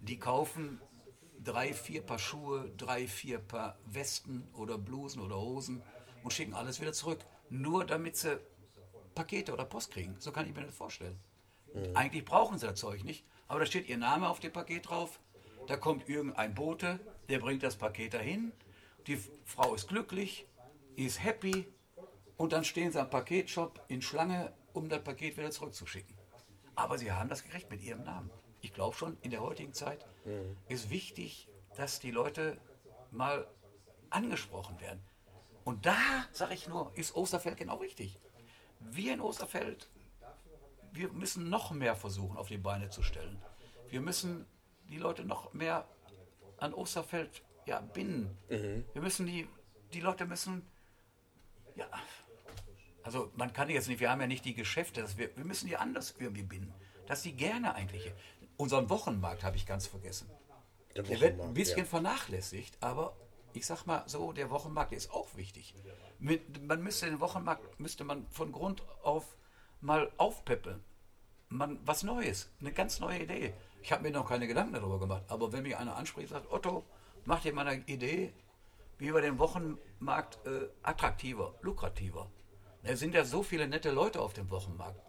Die 0.00 0.18
kaufen 0.18 0.80
drei, 1.42 1.72
vier 1.72 2.02
Paar 2.02 2.18
Schuhe, 2.18 2.70
drei, 2.76 3.06
vier 3.06 3.38
Paar 3.38 3.78
Westen 3.86 4.48
oder 4.54 4.78
Blusen 4.78 5.20
oder 5.20 5.36
Hosen 5.36 5.82
und 6.22 6.32
schicken 6.32 6.54
alles 6.54 6.80
wieder 6.80 6.92
zurück. 6.92 7.20
Nur 7.50 7.84
damit 7.84 8.16
sie 8.16 8.38
Pakete 9.14 9.52
oder 9.52 9.64
Post 9.64 9.90
kriegen. 9.90 10.16
So 10.18 10.32
kann 10.32 10.46
ich 10.46 10.54
mir 10.54 10.64
das 10.64 10.74
vorstellen. 10.74 11.18
Eigentlich 11.94 12.24
brauchen 12.24 12.58
sie 12.58 12.66
das 12.66 12.78
Zeug 12.80 13.04
nicht, 13.04 13.24
aber 13.46 13.60
da 13.60 13.66
steht 13.66 13.88
ihr 13.88 13.98
Name 13.98 14.28
auf 14.28 14.40
dem 14.40 14.52
Paket 14.52 14.88
drauf. 14.88 15.20
Da 15.66 15.76
kommt 15.76 16.08
irgendein 16.08 16.54
Bote, 16.54 16.98
der 17.28 17.38
bringt 17.38 17.62
das 17.62 17.76
Paket 17.76 18.14
dahin. 18.14 18.52
Die 19.06 19.18
Frau 19.44 19.74
ist 19.74 19.88
glücklich, 19.88 20.46
ist 20.96 21.22
happy 21.22 21.66
und 22.36 22.52
dann 22.52 22.64
stehen 22.64 22.90
sie 22.90 23.00
am 23.00 23.10
Paketshop 23.10 23.80
in 23.88 24.02
Schlange, 24.02 24.52
um 24.72 24.88
das 24.88 25.02
Paket 25.02 25.36
wieder 25.36 25.50
zurückzuschicken. 25.50 26.17
Aber 26.78 26.96
sie 26.96 27.12
haben 27.12 27.28
das 27.28 27.42
gerecht 27.42 27.70
mit 27.70 27.82
ihrem 27.82 28.04
Namen. 28.04 28.30
Ich 28.60 28.72
glaube 28.72 28.96
schon, 28.96 29.16
in 29.20 29.30
der 29.30 29.40
heutigen 29.40 29.72
Zeit 29.72 30.06
ist 30.68 30.90
wichtig, 30.90 31.48
dass 31.76 32.00
die 32.00 32.10
Leute 32.10 32.58
mal 33.10 33.46
angesprochen 34.10 34.80
werden. 34.80 35.00
Und 35.64 35.86
da, 35.86 35.96
sage 36.32 36.54
ich 36.54 36.68
nur, 36.68 36.92
ist 36.94 37.14
Osterfeld 37.14 37.56
genau 37.56 37.76
richtig. 37.76 38.20
Wir 38.80 39.14
in 39.14 39.20
Osterfeld 39.20 39.90
wir 40.92 41.12
müssen 41.12 41.48
noch 41.48 41.70
mehr 41.70 41.94
versuchen, 41.94 42.36
auf 42.36 42.48
die 42.48 42.58
Beine 42.58 42.90
zu 42.90 43.02
stellen. 43.02 43.40
Wir 43.88 44.00
müssen 44.00 44.46
die 44.88 44.98
Leute 44.98 45.24
noch 45.24 45.52
mehr 45.52 45.86
an 46.58 46.74
Osterfeld 46.74 47.42
ja, 47.66 47.80
binden. 47.80 48.36
Wir 48.92 49.02
müssen 49.02 49.26
die, 49.26 49.48
die 49.92 50.00
Leute 50.00 50.26
müssen, 50.26 50.66
ja, 51.76 51.86
also 53.02 53.30
man 53.36 53.52
kann 53.52 53.70
jetzt 53.70 53.88
nicht, 53.88 54.00
wir 54.00 54.10
haben 54.10 54.20
ja 54.20 54.26
nicht 54.26 54.44
die 54.44 54.54
Geschäfte, 54.54 55.02
dass 55.02 55.16
wir, 55.16 55.34
wir 55.36 55.44
müssen 55.44 55.66
die 55.66 55.76
anders 55.76 56.14
irgendwie 56.18 56.42
binden. 56.42 56.74
Dass 57.06 57.22
die 57.22 57.32
gerne 57.32 57.74
eigentlich, 57.74 58.12
unseren 58.56 58.90
Wochenmarkt 58.90 59.44
habe 59.44 59.56
ich 59.56 59.66
ganz 59.66 59.86
vergessen. 59.86 60.28
Der 60.94 61.04
Der 61.04 61.20
wird 61.20 61.40
ein 61.40 61.54
bisschen 61.54 61.78
ja. 61.78 61.84
vernachlässigt, 61.84 62.76
aber 62.80 63.16
ich 63.52 63.66
sag 63.66 63.86
mal 63.86 64.02
so, 64.06 64.32
der 64.32 64.50
Wochenmarkt 64.50 64.92
ist 64.92 65.10
auch 65.10 65.36
wichtig. 65.36 65.74
Man 66.18 66.82
müsste 66.82 67.06
den 67.06 67.20
Wochenmarkt 67.20 67.78
müsste 67.80 68.04
man 68.04 68.26
von 68.28 68.52
Grund 68.52 68.82
auf 69.02 69.36
mal 69.80 70.10
aufpeppeln. 70.16 70.82
Man, 71.48 71.78
was 71.84 72.02
Neues, 72.02 72.50
eine 72.60 72.72
ganz 72.72 73.00
neue 73.00 73.22
Idee. 73.22 73.54
Ich 73.82 73.92
habe 73.92 74.02
mir 74.02 74.10
noch 74.10 74.28
keine 74.28 74.46
Gedanken 74.46 74.74
darüber 74.74 74.98
gemacht, 74.98 75.22
aber 75.28 75.52
wenn 75.52 75.62
mich 75.62 75.76
einer 75.76 75.96
anspricht, 75.96 76.30
sagt, 76.30 76.50
Otto, 76.50 76.84
mach 77.24 77.40
dir 77.40 77.54
mal 77.54 77.66
eine 77.66 77.84
Idee, 77.84 78.32
wie 78.98 79.14
wir 79.14 79.20
den 79.22 79.38
Wochenmarkt 79.38 80.44
äh, 80.46 80.68
attraktiver, 80.82 81.54
lukrativer. 81.62 82.30
Es 82.82 83.00
sind 83.00 83.14
ja 83.14 83.24
so 83.24 83.42
viele 83.42 83.68
nette 83.68 83.90
Leute 83.90 84.20
auf 84.20 84.32
dem 84.32 84.50
Wochenmarkt, 84.50 85.00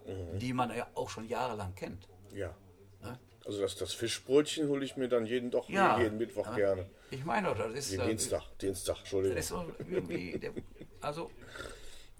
die 0.41 0.53
man 0.53 0.75
ja 0.75 0.87
auch 0.95 1.09
schon 1.09 1.27
jahrelang 1.27 1.75
kennt. 1.75 2.07
Ja. 2.33 2.53
Ne? 3.01 3.19
Also 3.45 3.61
das, 3.61 3.75
das 3.75 3.93
Fischbrötchen 3.93 4.67
hole 4.67 4.83
ich 4.83 4.97
mir 4.97 5.07
dann 5.07 5.25
jeden, 5.25 5.51
doch 5.51 5.69
Ja, 5.69 5.99
jeden 5.99 6.17
Mittwoch 6.17 6.47
aber 6.47 6.55
gerne. 6.55 6.89
Ich 7.11 7.23
meine, 7.23 7.47
doch, 7.47 7.57
das 7.57 7.73
ist, 7.73 7.97
Nee, 7.97 8.03
äh, 8.03 8.07
Dienstag, 8.07 8.43
Dienstag, 8.59 8.99
Entschuldigung. 8.99 9.35
Das 9.35 9.45
ist 9.45 9.49
so 9.49 9.65
irgendwie, 9.89 10.37
der, 10.37 10.51
also, 11.01 11.31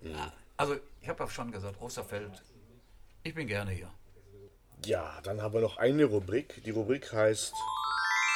ja, 0.02 0.32
also 0.58 0.78
ich 1.02 1.10
habe 1.10 1.24
ja 1.24 1.30
schon 1.30 1.52
gesagt, 1.52 1.82
Osterfeld, 1.82 2.44
ich 3.24 3.34
bin 3.36 3.48
gerne 3.48 3.72
hier. 3.72 3.92
Ja, 4.86 5.20
dann 5.24 5.42
haben 5.42 5.54
wir 5.54 5.62
noch 5.62 5.78
eine 5.78 6.06
Rubrik. 6.06 6.64
Die 6.64 6.72
Rubrik 6.72 7.12
heißt 7.12 7.54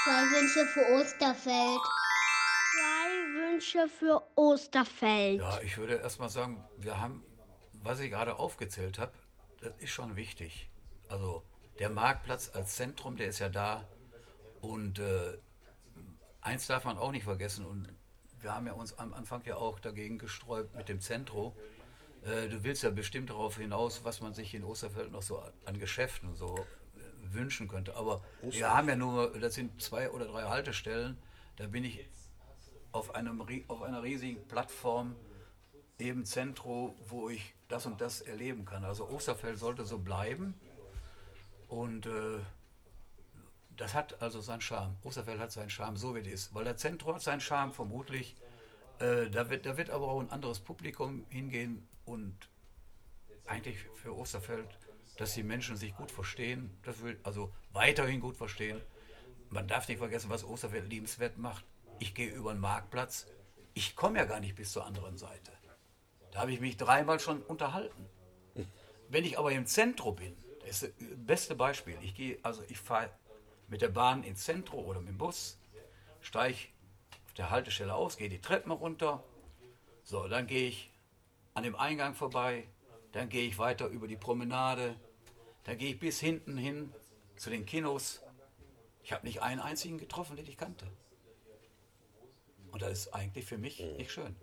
Zwei 0.04 0.12
Wünsche 0.12 0.66
für 0.66 0.86
Osterfeld. 1.00 1.82
Wünsche 3.54 3.88
für 3.88 4.24
Osterfeld. 4.36 5.40
Ja, 5.40 5.62
ich 5.62 5.78
würde 5.78 5.96
erstmal 5.96 6.30
sagen, 6.30 6.64
wir 6.78 7.00
haben, 7.00 7.24
was 7.84 8.00
ich 8.00 8.10
gerade 8.10 8.40
aufgezählt 8.40 8.98
habe, 8.98 9.12
das 9.62 9.74
ist 9.78 9.92
schon 9.92 10.16
wichtig. 10.16 10.70
Also 11.08 11.44
der 11.78 11.92
Marktplatz 11.92 12.50
als 12.54 12.76
Zentrum, 12.76 13.16
der 13.16 13.28
ist 13.28 13.40
ja 13.40 13.50
da. 13.50 13.88
Und 14.62 14.98
äh, 14.98 15.38
eins 16.42 16.66
darf 16.66 16.86
man 16.86 16.98
auch 16.98 17.12
nicht 17.12 17.26
vergessen, 17.26 17.66
und 17.66 17.88
wir 18.42 18.56
haben 18.56 18.66
ja 18.66 18.74
uns 18.74 18.98
am 18.98 19.14
Anfang 19.14 19.44
ja 19.46 19.56
auch 19.56 19.80
dagegen 19.80 20.18
gesträubt 20.18 20.76
mit 20.76 20.90
dem 20.90 21.00
Zentro. 21.00 21.56
Äh, 22.24 22.50
du 22.50 22.64
willst 22.64 22.82
ja 22.82 22.90
bestimmt 22.90 23.30
darauf 23.30 23.58
hinaus, 23.58 24.04
was 24.04 24.20
man 24.20 24.34
sich 24.34 24.56
in 24.56 24.64
Osterfeld 24.64 25.12
noch 25.12 25.22
so 25.22 25.44
an 25.66 25.78
Geschäften 25.78 26.30
und 26.30 26.38
so 26.38 26.58
äh, 26.58 27.34
wünschen 27.36 27.68
könnte. 27.68 27.96
Aber 27.96 28.24
wir 28.42 28.74
haben 28.74 28.90
ja 28.90 28.96
nur, 28.96 29.38
das 29.40 29.54
sind 29.54 29.80
zwei 29.80 30.10
oder 30.10 30.26
drei 30.26 30.44
Haltestellen, 30.44 31.20
da 31.58 31.68
bin 31.68 31.84
ich 31.84 32.08
auf, 32.94 33.14
einem, 33.16 33.46
auf 33.68 33.82
einer 33.82 34.04
riesigen 34.04 34.48
Plattform 34.48 35.16
eben 36.00 36.26
Zentro, 36.26 36.96
wo 37.08 37.30
ich 37.30 37.54
das 37.68 37.86
und 37.86 38.00
das 38.00 38.22
erleben 38.22 38.66
kann. 38.66 38.86
Also 38.86 39.10
Osterfeld 39.10 39.60
sollte 39.60 39.86
so 39.86 40.00
bleiben 40.00 40.54
und 41.68 42.06
äh, 42.06 42.40
das 43.76 43.94
hat 43.94 44.22
also 44.22 44.42
seinen 44.42 44.62
Charme. 44.62 44.96
Osterfeld 45.04 45.40
hat 45.40 45.52
seinen 45.52 45.70
Charme, 45.70 45.98
so 45.98 46.16
wie 46.16 46.20
es 46.20 46.28
ist. 46.28 46.56
Weil 46.56 46.64
der 46.64 46.78
Zentro 46.78 47.14
hat 47.14 47.22
seinen 47.22 47.42
Charme 47.42 47.74
vermutlich. 47.74 48.36
Äh, 49.00 49.30
da, 49.30 49.50
wird, 49.50 49.66
da 49.66 49.78
wird 49.78 49.90
aber 49.90 50.08
auch 50.08 50.20
ein 50.20 50.30
anderes 50.30 50.60
Publikum 50.60 51.26
hingehen 51.30 51.88
und 52.06 52.36
eigentlich 53.48 53.80
für 53.96 54.16
Osterfeld, 54.16 54.68
dass 55.18 55.34
die 55.34 55.44
Menschen 55.44 55.76
sich 55.76 55.96
gut 55.96 56.12
verstehen, 56.12 56.78
das 56.84 57.02
will 57.02 57.20
also 57.24 57.52
weiterhin 57.72 58.20
gut 58.20 58.38
verstehen. 58.38 58.80
Man 59.50 59.68
darf 59.68 59.88
nicht 59.88 59.98
vergessen, 59.98 60.30
was 60.30 60.44
Osterfeld 60.44 60.90
liebenswert 60.90 61.38
macht. 61.38 61.66
Ich 62.00 62.14
gehe 62.14 62.30
über 62.30 62.54
den 62.54 62.60
Marktplatz, 62.60 63.28
ich 63.74 63.96
komme 63.96 64.20
ja 64.20 64.26
gar 64.26 64.40
nicht 64.40 64.56
bis 64.56 64.72
zur 64.72 64.86
anderen 64.86 65.18
Seite. 65.18 65.52
Da 66.32 66.42
habe 66.42 66.52
ich 66.52 66.60
mich 66.60 66.78
dreimal 66.78 67.20
schon 67.20 67.42
unterhalten. 67.44 68.10
Wenn 69.10 69.26
ich 69.26 69.38
aber 69.38 69.52
im 69.52 69.66
Zentrum 69.66 70.16
bin, 70.16 70.36
das 70.62 70.84
ist 70.84 70.94
das 71.00 71.08
beste 71.18 71.56
Beispiel. 71.56 71.98
Ich 72.02 72.16
gehe, 72.16 72.40
also 72.42 72.64
ich 72.68 72.80
fahre 72.80 73.10
mit 73.68 73.82
der 73.82 73.90
Bahn 73.90 74.24
ins 74.24 74.44
Zentrum 74.44 74.86
oder 74.86 75.00
mit 75.00 75.10
dem 75.10 75.18
Bus, 75.18 75.60
steige 76.22 76.58
auf 77.26 77.34
der 77.34 77.50
Haltestelle 77.50 77.94
aus, 77.94 78.18
gehe 78.18 78.30
die 78.30 78.42
Treppen 78.42 78.72
runter. 78.72 79.24
So, 80.04 80.28
dann 80.28 80.48
gehe 80.48 80.68
ich 80.68 80.92
an 81.54 81.64
dem 81.64 81.76
Eingang 81.76 82.16
vorbei, 82.16 82.68
dann 83.12 83.30
gehe 83.30 83.48
ich 83.48 83.58
weiter 83.58 83.88
über 83.88 84.08
die 84.08 84.18
Promenade, 84.18 84.96
dann 85.64 85.78
gehe 85.78 85.92
ich 85.94 86.00
bis 86.00 86.20
hinten 86.20 86.58
hin 86.58 86.94
zu 87.36 87.50
den 87.50 87.66
Kinos. 87.66 88.22
Ich 89.04 89.14
habe 89.14 89.26
nicht 89.26 89.42
einen 89.42 89.62
einzigen 89.62 89.98
getroffen, 89.98 90.36
den 90.36 90.48
ich 90.48 90.58
kannte. 90.58 90.88
Und 92.74 92.82
das 92.82 92.92
ist 92.92 93.14
eigentlich 93.14 93.46
für 93.46 93.58
mich 93.58 93.80
nicht 93.98 94.12
schön. 94.12 94.36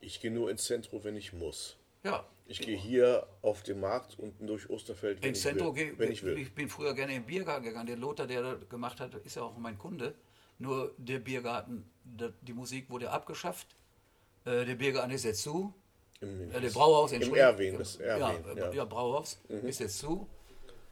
Ich 0.00 0.20
gehe 0.20 0.30
nur 0.30 0.48
ins 0.50 0.64
Zentrum, 0.64 1.02
wenn 1.04 1.16
ich 1.16 1.32
muss. 1.32 1.76
Ja, 2.04 2.24
Ich 2.46 2.60
gehe 2.60 2.76
hier 2.78 3.26
auf 3.42 3.64
den 3.64 3.80
Markt 3.80 4.16
und 4.18 4.32
durch 4.40 4.70
Osterfeld, 4.70 5.20
wenn, 5.20 5.30
ins 5.30 5.38
ich 5.38 5.42
Zentrum 5.42 5.74
will, 5.76 5.86
gehe 5.90 5.98
wenn 5.98 6.12
ich 6.12 6.22
will. 6.22 6.38
Ich 6.38 6.54
bin 6.54 6.68
früher 6.68 6.94
gerne 6.94 7.14
in 7.14 7.22
den 7.22 7.26
Biergarten 7.26 7.64
gegangen. 7.64 7.88
Der 7.88 7.96
Lothar, 7.96 8.26
der 8.28 8.42
das 8.42 8.68
gemacht 8.68 9.00
hat, 9.00 9.12
ist 9.16 9.34
ja 9.34 9.42
auch 9.42 9.58
mein 9.58 9.76
Kunde. 9.76 10.14
Nur 10.60 10.94
der 10.98 11.18
Biergarten, 11.18 11.90
die 12.04 12.52
Musik 12.52 12.88
wurde 12.90 13.10
abgeschafft. 13.10 13.66
Äh, 14.44 14.64
Der 14.64 14.76
Biergarten 14.76 15.10
ist 15.10 15.24
jetzt 15.24 15.42
zu. 15.42 15.74
Im, 16.20 16.50
Äh, 16.52 16.60
Der 16.60 16.70
Brauhaus, 16.70 17.10
Im 17.10 17.16
Entschuldigung. 17.16 17.48
Erwin, 17.50 17.78
das 17.78 17.98
ja, 17.98 18.04
Erwin. 18.04 18.56
äh, 18.56 18.60
Ja, 18.60 18.72
ja, 18.72 18.84
Brauhaus 18.84 19.40
ist 19.48 19.80
jetzt 19.80 19.98
zu. 19.98 20.28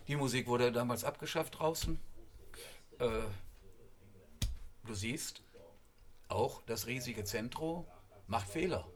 Die 0.08 0.16
Musik 0.16 0.48
wurde 0.48 0.72
damals 0.72 1.04
abgeschafft 1.04 1.58
draußen. 1.58 1.98
Äh, 2.98 3.06
du 4.84 4.94
siehst, 4.94 5.42
auch 6.28 6.62
das 6.62 6.86
riesige 6.86 7.24
Zentrum 7.24 7.86
macht 8.26 8.48
Fehler. 8.48 8.86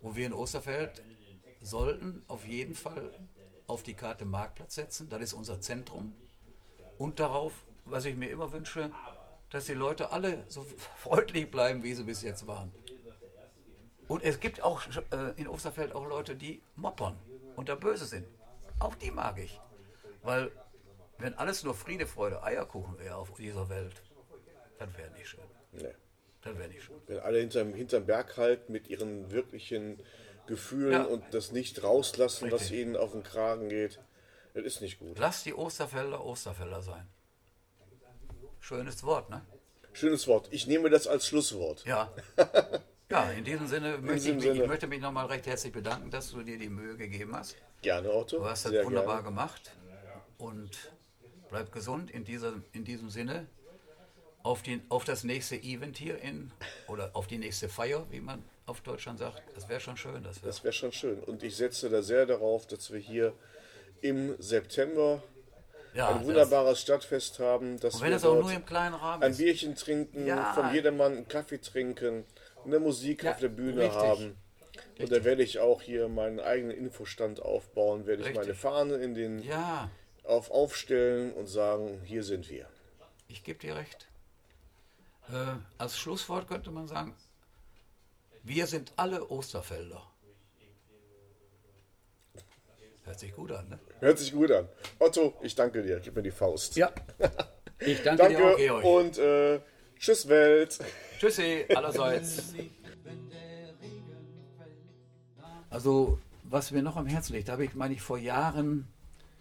Und 0.00 0.16
wir 0.16 0.26
in 0.26 0.32
Osterfeld 0.32 1.02
sollten 1.60 2.22
auf 2.28 2.46
jeden 2.46 2.74
Fall 2.74 3.10
auf 3.66 3.82
die 3.82 3.94
Karte 3.94 4.24
Marktplatz 4.24 4.74
setzen. 4.74 5.08
Das 5.08 5.20
ist 5.20 5.32
unser 5.32 5.60
Zentrum. 5.60 6.14
Und 6.96 7.20
darauf, 7.20 7.52
was 7.84 8.04
ich 8.04 8.16
mir 8.16 8.30
immer 8.30 8.52
wünsche, 8.52 8.90
dass 9.50 9.66
die 9.66 9.74
Leute 9.74 10.10
alle 10.10 10.44
so 10.48 10.66
freundlich 10.96 11.50
bleiben, 11.50 11.82
wie 11.82 11.94
sie 11.94 12.04
bis 12.04 12.22
jetzt 12.22 12.46
waren. 12.46 12.72
Und 14.08 14.22
es 14.22 14.40
gibt 14.40 14.62
auch 14.62 14.82
äh, 15.10 15.32
in 15.36 15.48
Osterfeld 15.48 15.94
auch 15.94 16.08
Leute, 16.08 16.34
die 16.34 16.62
moppern 16.76 17.18
und 17.56 17.68
da 17.68 17.74
böse 17.74 18.06
sind. 18.06 18.26
Auch 18.78 18.94
die 18.94 19.10
mag 19.10 19.38
ich. 19.38 19.60
Weil, 20.22 20.50
wenn 21.18 21.34
alles 21.34 21.62
nur 21.62 21.74
Friede, 21.74 22.06
Freude, 22.06 22.42
Eierkuchen 22.42 22.98
wäre 22.98 23.16
auf 23.16 23.34
dieser 23.34 23.68
Welt, 23.68 24.02
das 24.78 24.96
wäre 24.96 25.10
nicht 25.10 25.28
schön. 25.28 25.40
nee. 25.72 25.94
Das 26.42 26.56
wäre 26.56 26.68
nicht 26.68 26.82
schön. 26.84 26.96
Wenn 27.06 27.18
alle 27.20 27.38
hinterm, 27.40 27.74
hinterm 27.74 28.06
Berg 28.06 28.36
halten 28.36 28.72
mit 28.72 28.88
ihren 28.88 29.30
wirklichen 29.30 30.00
Gefühlen 30.46 30.92
Ja. 30.92 31.04
und 31.04 31.22
das 31.32 31.52
nicht 31.52 31.82
rauslassen, 31.82 32.50
was 32.50 32.62
Richtig. 32.62 32.78
ihnen 32.80 32.96
auf 32.96 33.12
den 33.12 33.22
Kragen 33.22 33.68
geht, 33.68 33.98
das 34.54 34.64
ist 34.64 34.80
nicht 34.80 34.98
gut. 34.98 35.18
Lass 35.18 35.42
die 35.44 35.52
Osterfelder 35.54 36.24
Osterfelder 36.24 36.80
sein. 36.82 37.06
Schönes 38.60 39.02
Wort, 39.04 39.30
ne? 39.30 39.42
Schönes 39.92 40.26
Wort. 40.28 40.48
Ich 40.52 40.66
nehme 40.66 40.90
das 40.90 41.06
als 41.06 41.26
Schlusswort. 41.26 41.84
Ja. 41.84 42.12
Ja, 43.10 43.30
in 43.30 43.42
diesem 43.42 43.66
Sinne 43.66 43.96
möchte 43.96 44.16
ich 44.16 44.22
diesem 44.24 44.36
mich, 44.36 44.44
Sinne. 44.44 44.62
ich 44.64 44.68
möchte 44.68 44.86
mich 44.86 45.00
nochmal 45.00 45.24
recht 45.28 45.46
herzlich 45.46 45.72
bedanken, 45.72 46.10
dass 46.10 46.30
du 46.30 46.42
dir 46.42 46.58
die 46.58 46.68
Mühe 46.68 46.94
gegeben 46.98 47.34
hast. 47.34 47.56
Gerne, 47.80 48.12
Otto. 48.12 48.36
Du 48.36 48.44
hast 48.44 48.66
das 48.66 48.72
Sehr 48.72 48.84
wunderbar 48.84 49.22
gerne. 49.22 49.28
gemacht 49.30 49.72
und 50.36 50.92
bleib 51.48 51.72
gesund 51.72 52.10
in, 52.10 52.26
dieser, 52.26 52.52
in 52.72 52.84
diesem 52.84 53.08
Sinne. 53.08 53.46
Auf, 54.42 54.62
den, 54.62 54.82
auf 54.88 55.04
das 55.04 55.24
nächste 55.24 55.56
Event 55.56 55.98
hier 55.98 56.18
in, 56.20 56.50
oder 56.86 57.10
auf 57.14 57.26
die 57.26 57.38
nächste 57.38 57.68
Feier, 57.68 58.06
wie 58.10 58.20
man 58.20 58.42
auf 58.66 58.80
Deutschland 58.80 59.18
sagt. 59.18 59.42
Das 59.54 59.68
wäre 59.68 59.80
schon 59.80 59.96
schön. 59.96 60.22
Das 60.22 60.42
wär, 60.42 60.46
Das 60.48 60.62
wäre 60.64 60.72
schon 60.72 60.92
schön. 60.92 61.20
Und 61.24 61.42
ich 61.42 61.56
setze 61.56 61.90
da 61.90 62.02
sehr 62.02 62.24
darauf, 62.26 62.66
dass 62.66 62.90
wir 62.92 62.98
hier 63.00 63.32
im 64.00 64.40
September 64.40 65.22
ja, 65.94 66.08
ein 66.14 66.24
wunderbares 66.24 66.80
Stadtfest 66.80 67.40
haben, 67.40 67.80
dass 67.80 67.92
Das, 67.92 67.94
und 67.96 68.00
wenn 68.02 68.10
wir 68.10 68.16
es 68.16 68.24
auch 68.24 68.40
nur 68.40 68.52
im 68.52 68.64
kleinen 68.64 68.94
Rahmen 68.94 69.22
ein. 69.22 69.36
Bierchen 69.36 69.74
trinken, 69.74 70.26
Ja. 70.26 70.52
von 70.54 70.72
jedermann 70.72 71.12
einen 71.12 71.28
Kaffee 71.28 71.58
trinken, 71.60 72.24
eine 72.64 72.78
Musik 72.78 73.24
Ja, 73.24 73.32
auf 73.32 73.38
der 73.40 73.48
Bühne 73.48 73.80
richtig. 73.82 73.96
haben. 73.96 74.36
Und 74.98 75.10
da 75.12 75.24
werde 75.24 75.42
ich 75.42 75.58
auch 75.60 75.82
hier 75.82 76.08
meinen 76.08 76.40
eigenen 76.40 76.76
Infostand 76.76 77.40
aufbauen, 77.40 78.06
werde 78.06 78.22
ich 78.22 78.28
Richtig. 78.28 78.44
meine 78.44 78.54
Fahne 78.54 78.94
in 78.96 79.14
den 79.14 79.42
Ja, 79.42 79.90
auf 80.24 80.50
aufstellen 80.50 81.32
und 81.32 81.46
sagen, 81.46 82.00
hier 82.04 82.22
sind 82.22 82.48
wir. 82.50 82.66
ich 83.28 83.42
gebe 83.44 83.58
dir 83.58 83.76
recht. 83.76 84.07
Äh, 85.30 85.56
als 85.76 85.98
Schlusswort 85.98 86.48
könnte 86.48 86.70
man 86.70 86.88
sagen, 86.88 87.14
wir 88.42 88.66
sind 88.66 88.92
alle 88.96 89.28
Osterfelder. 89.28 90.02
Hört 93.04 93.18
sich 93.18 93.34
gut 93.34 93.52
an, 93.52 93.68
ne? 93.68 93.78
Hört 94.00 94.18
sich 94.18 94.32
gut 94.32 94.50
an. 94.50 94.68
Otto, 94.98 95.34
ich 95.42 95.54
danke 95.54 95.82
dir. 95.82 95.98
Gib 96.00 96.14
mir 96.14 96.22
die 96.22 96.30
Faust. 96.30 96.76
Ja. 96.76 96.92
Ich 97.80 98.02
danke, 98.02 98.26
dir 98.30 98.38
auch, 98.38 98.42
Danke 98.42 98.56
Georg. 98.64 98.84
und 98.84 99.18
äh, 99.18 99.60
tschüss 100.00 100.26
Welt. 100.26 100.76
Tschüssi, 101.20 101.64
allerseits. 101.72 102.52
Also, 105.70 106.18
was 106.42 106.72
mir 106.72 106.82
noch 106.82 106.96
am 106.96 107.06
Herzen 107.06 107.34
liegt, 107.34 107.46
da 107.46 107.52
habe 107.52 107.64
ich, 107.64 107.74
meine 107.74 107.94
ich, 107.94 108.02
vor 108.02 108.18
Jahren 108.18 108.88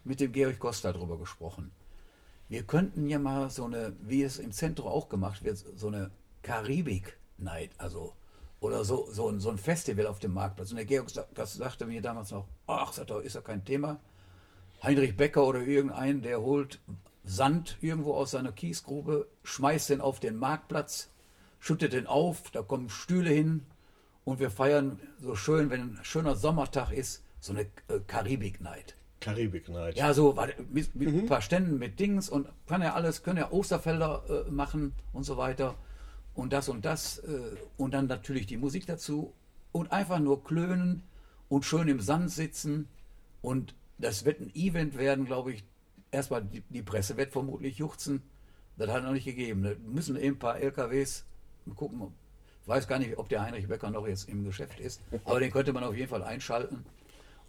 mit 0.04 0.20
dem 0.20 0.32
Georg 0.34 0.60
Costa 0.60 0.94
drüber 0.94 1.18
gesprochen. 1.18 1.72
Wir 2.50 2.64
könnten 2.64 3.10
ja 3.10 3.20
mal 3.20 3.50
so 3.50 3.66
eine, 3.66 3.94
wie 4.02 4.24
es 4.24 4.40
im 4.40 4.52
Zentrum 4.52 4.88
auch 4.88 5.10
gemacht 5.10 5.44
wird, 5.44 5.64
so 5.76 5.88
eine 5.88 6.12
Karibik-Night, 6.44 7.72
also, 7.78 8.14
oder 8.60 8.86
so, 8.86 9.08
so, 9.12 9.30
ein, 9.30 9.40
so 9.40 9.50
ein 9.50 9.58
Festival 9.58 10.08
auf 10.08 10.20
dem 10.20 10.34
Marktplatz. 10.34 10.72
Und 10.72 10.78
der 10.78 10.86
Georg 10.86 11.08
das 11.34 11.54
sagte 11.54 11.86
mir 11.86 12.02
damals 12.02 12.32
noch, 12.32 12.48
ach, 12.66 12.94
sagt 12.94 13.10
er, 13.10 13.22
ist 13.22 13.36
ja 13.36 13.42
kein 13.42 13.66
Thema. 13.66 14.00
Heinrich 14.82 15.18
Becker 15.18 15.46
oder 15.46 15.62
irgendein, 15.62 16.22
der 16.22 16.42
holt 16.42 16.80
Sand 17.26 17.78
irgendwo 17.82 18.14
aus 18.14 18.32
seiner 18.32 18.54
Kiesgrube, 18.54 19.28
schmeißt 19.44 19.90
den 19.90 20.02
auf 20.02 20.20
den 20.20 20.38
Marktplatz, 20.38 21.10
schüttet 21.60 21.94
den 21.94 22.08
auf, 22.08 22.52
da 22.52 22.62
kommen 22.62 22.90
Stühle 22.90 23.32
hin 23.32 23.66
und 24.24 24.40
wir 24.40 24.52
feiern 24.52 25.00
so 25.20 25.36
schön, 25.36 25.70
wenn 25.70 25.82
ein 25.82 26.00
schöner 26.04 26.36
Sommertag 26.36 26.92
ist, 26.92 27.24
so 27.40 27.54
eine 27.54 27.64
äh, 27.88 28.00
Karibik-Night. 28.06 28.96
Karibik 29.20 29.70
Night. 29.70 29.98
Ja, 29.98 30.14
so 30.14 30.38
mit, 30.72 30.96
mit 30.96 31.08
ein 31.08 31.26
paar 31.26 31.42
Ständen 31.42 31.80
mit 31.80 32.00
Dings 32.00 32.30
und 32.30 32.48
kann 32.68 32.82
ja 32.82 32.94
alles, 32.94 33.24
können 33.24 33.38
ja 33.38 33.52
Osterfelder 33.52 34.46
äh, 34.48 34.52
machen 34.52 34.94
und 35.14 35.24
so 35.24 35.38
weiter 35.38 35.76
und 36.36 36.54
das 36.54 36.70
und 36.70 36.86
das 36.86 37.20
äh, 37.20 37.40
und 37.78 37.94
dann 37.94 38.08
natürlich 38.08 38.46
die 38.46 38.58
Musik 38.58 38.86
dazu 38.86 39.34
und 39.72 39.92
einfach 39.92 40.20
nur 40.20 40.44
klönen 40.44 41.04
und 41.50 41.66
schön 41.66 41.88
im 41.88 42.00
Sand 42.00 42.32
sitzen 42.32 42.88
und 43.42 43.74
das 43.98 44.26
wird 44.26 44.40
ein 44.42 44.56
Event 44.56 44.98
werden, 44.98 45.26
glaube 45.26 45.54
ich. 45.54 45.64
Erstmal 46.12 46.44
die, 46.44 46.62
die 46.70 46.84
Presse 46.84 47.18
wird 47.18 47.32
vermutlich 47.32 47.78
juchzen. 47.78 48.22
Das 48.78 48.90
hat 48.90 49.04
noch 49.04 49.12
nicht 49.12 49.26
gegeben. 49.26 49.64
Da 49.64 49.72
müssen 49.86 50.16
eben 50.16 50.36
ein 50.36 50.40
paar 50.40 50.60
LKWs 50.60 51.26
gucken. 51.76 52.14
Ich 52.62 52.68
weiß 52.68 52.88
gar 52.88 53.00
nicht, 53.00 53.18
ob 53.18 53.28
der 53.30 53.42
Heinrich 53.42 53.68
Becker 53.68 53.90
noch 53.90 54.08
jetzt 54.08 54.30
im 54.30 54.44
Geschäft 54.44 54.80
ist, 54.80 55.02
aber 55.26 55.40
den 55.40 55.52
könnte 55.52 55.74
man 55.74 55.84
auf 55.84 55.96
jeden 55.96 56.10
Fall 56.10 56.24
einschalten. 56.24 56.86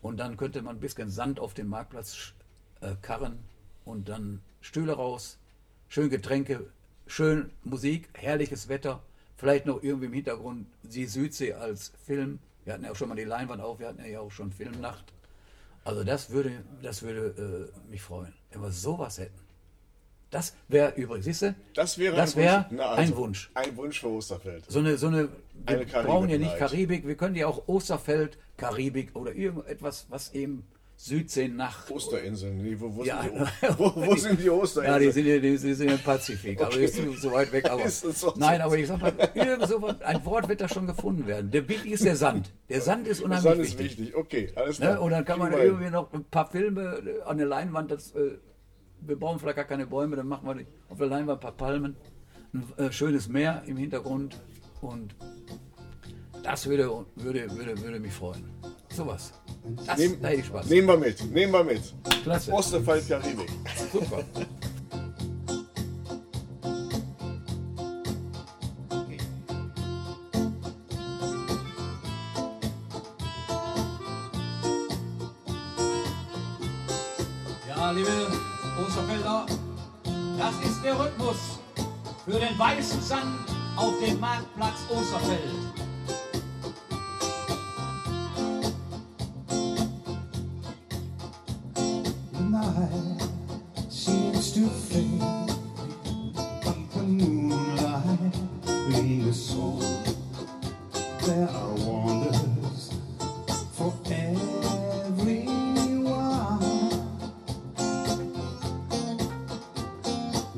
Und 0.02 0.18
dann 0.18 0.36
könnte 0.36 0.62
man 0.62 0.76
ein 0.76 0.80
bisschen 0.80 1.10
Sand 1.10 1.40
auf 1.40 1.54
den 1.54 1.68
Marktplatz 1.68 2.32
äh, 2.80 2.94
karren 3.02 3.38
und 3.84 4.08
dann 4.08 4.40
Stühle 4.60 4.92
raus, 4.92 5.38
schön 5.88 6.10
Getränke, 6.10 6.70
schön 7.06 7.50
Musik, 7.64 8.08
herrliches 8.14 8.68
Wetter, 8.68 9.02
vielleicht 9.36 9.66
noch 9.66 9.82
irgendwie 9.82 10.06
im 10.06 10.12
Hintergrund 10.12 10.66
die 10.82 11.06
Südsee 11.06 11.54
als 11.54 11.92
Film. 12.04 12.38
Wir 12.64 12.74
hatten 12.74 12.84
ja 12.84 12.92
auch 12.92 12.96
schon 12.96 13.08
mal 13.08 13.16
die 13.16 13.24
Leinwand 13.24 13.62
auf, 13.62 13.78
wir 13.78 13.88
hatten 13.88 14.04
ja 14.04 14.20
auch 14.20 14.30
schon 14.30 14.52
Filmnacht. 14.52 15.12
Also 15.84 16.04
das 16.04 16.30
würde, 16.30 16.52
das 16.82 17.02
würde 17.02 17.70
äh, 17.74 17.90
mich 17.90 18.02
freuen, 18.02 18.34
wenn 18.50 18.60
wir 18.60 18.70
sowas 18.70 19.18
hätten. 19.18 19.47
Das 20.30 20.54
wäre 20.68 20.92
übrigens, 20.96 21.24
siehst 21.24 21.42
du? 21.42 21.54
Das 21.74 21.96
wäre 21.98 22.14
das 22.16 22.36
ein, 22.36 22.42
wär 22.42 22.56
Wunsch. 22.56 22.66
Na, 22.72 22.90
ein 22.92 22.98
also, 22.98 23.16
Wunsch. 23.16 23.50
Ein 23.54 23.76
Wunsch 23.76 24.00
für 24.00 24.08
Osterfeld. 24.08 24.64
So 24.68 24.78
eine, 24.80 24.98
so 24.98 25.06
eine, 25.06 25.28
wir 25.28 25.30
Eine 25.76 25.86
Karibik 25.86 26.10
brauchen 26.10 26.28
ja 26.28 26.38
nicht. 26.38 26.56
Karibik, 26.58 27.06
wir 27.06 27.14
können 27.16 27.34
ja 27.34 27.46
auch 27.46 27.66
Osterfeld, 27.66 28.36
Karibik 28.58 29.16
oder 29.16 29.32
irgendetwas, 29.34 30.06
was 30.10 30.34
eben 30.34 30.66
Südsee 31.00 31.46
nach. 31.48 31.88
Osterinseln. 31.90 32.60
Nee, 32.60 32.76
wo, 32.78 32.94
wo, 32.94 33.04
Ja, 33.04 33.22
sind 33.22 33.34
die, 33.36 33.78
wo, 33.78 33.92
wo 33.94 34.14
sind 34.16 34.40
die 34.40 34.46
Ja, 34.46 34.52
Osterinseln? 34.52 35.00
die 35.02 35.10
sind, 35.12 35.26
ja- 35.26 35.38
die, 35.38 35.56
die 35.56 35.74
sind 35.74 35.90
im 35.92 35.98
Pazifik, 36.00 36.60
aber 36.60 36.76
die 36.76 36.88
sind 36.88 37.16
so 37.18 37.30
weit 37.32 37.52
weg. 37.52 37.64
Aber, 37.70 37.84
nein, 38.36 38.60
aber 38.60 38.76
ich 38.76 38.88
sag 38.88 39.00
mal, 39.00 39.12
irgend 39.32 39.68
so 39.68 39.86
ein 39.86 40.24
Wort 40.24 40.48
wird 40.48 40.60
da 40.60 40.68
schon 40.68 40.88
gefunden 40.88 41.26
werden. 41.28 41.52
Der 41.52 41.68
wichtig 41.68 41.92
ist 41.92 42.04
der 42.04 42.16
Sand. 42.16 42.50
Der 42.68 42.80
Sand 42.80 43.06
ist 43.06 43.20
unheimlich 43.20 43.44
Sand 43.44 43.60
ist 43.60 43.78
wichtig. 43.78 43.98
wichtig. 43.98 44.16
Okay, 44.16 44.50
alles 44.56 44.78
klar. 44.78 44.94
Ne? 44.94 45.00
Und 45.00 45.12
dann 45.12 45.24
kann 45.24 45.38
man 45.38 45.52
wir 45.52 45.58
irgendwie 45.62 45.90
noch 45.90 46.12
ein 46.12 46.24
paar 46.24 46.50
Filme 46.50 47.00
äh, 47.06 47.22
an 47.22 47.38
der 47.38 47.46
Leinwand, 47.46 47.92
das, 47.92 48.10
äh, 48.16 48.32
wir 49.00 49.18
brauchen 49.18 49.38
vielleicht 49.38 49.56
gar 49.56 49.64
keine 49.64 49.86
Bäume, 49.86 50.16
dann 50.16 50.28
machen 50.28 50.46
wir 50.46 50.54
die- 50.54 50.66
auf 50.88 50.98
der 50.98 51.06
Leinwand 51.08 51.38
ein 51.38 51.40
paar 51.42 51.52
Palmen, 51.56 51.96
ein 52.52 52.64
äh, 52.78 52.92
schönes 52.92 53.28
Meer 53.28 53.62
im 53.66 53.76
Hintergrund 53.76 54.40
und 54.80 55.14
das 56.42 56.66
würde, 56.66 57.04
würde, 57.16 57.50
würde, 57.56 57.80
würde 57.82 58.00
mich 58.00 58.12
freuen. 58.12 58.44
Sowas. 58.90 59.32
Das, 59.86 59.98
Nehm, 59.98 60.20
da 60.22 60.28
hätte 60.28 60.40
ich 60.40 60.46
Spaß. 60.46 60.70
nehmen 60.70 60.88
wir 60.88 60.96
mit. 60.96 61.30
Nehmen 61.32 61.52
wir 61.52 61.64
mit. 61.64 61.94
Klasse. 62.22 62.52
Osterfeld 62.52 63.06
Karibik. 63.08 63.48
Super. 63.92 64.24
den 82.58 82.64
weißen 82.64 83.00
Sand 83.00 83.48
auf 83.76 83.94
dem 84.00 84.18
Marktplatz 84.20 84.80
Osterfeld. 84.90 85.40
Night 92.50 93.28
seems 93.88 94.52
to 94.54 94.68
fade, 94.90 95.20
but 96.64 96.76
the 96.94 97.02
moonlight. 97.02 98.34
There 101.24 101.48
are 101.48 101.74
wonders 101.84 102.90
for 103.72 103.92
everyone. 104.06 104.48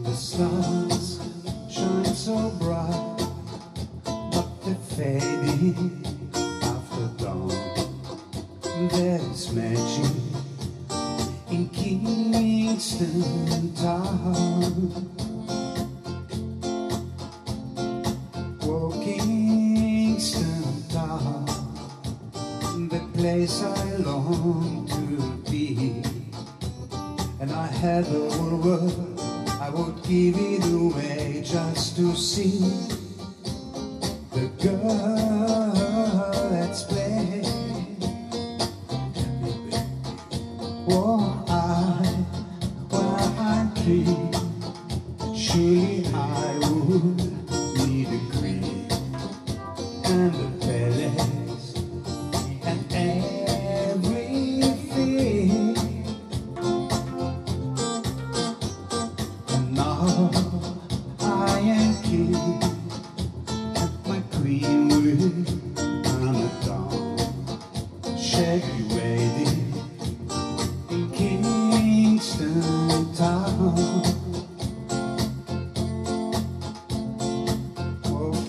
The 0.04 0.14
sun. 0.14 0.69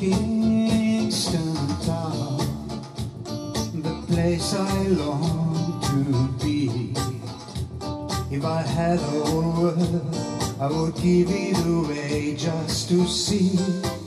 Kingston 0.01 1.53
Town, 1.85 2.39
the 3.83 4.03
place 4.07 4.55
I 4.55 4.87
long 4.87 5.79
to 5.91 6.43
be. 6.43 6.95
If 8.35 8.43
I 8.43 8.63
had 8.63 8.97
a 8.97 9.35
world, 9.35 10.15
I 10.59 10.71
would 10.71 10.95
give 10.95 11.29
it 11.29 11.55
away 11.67 12.33
just 12.35 12.89
to 12.89 13.05
see. 13.05 14.00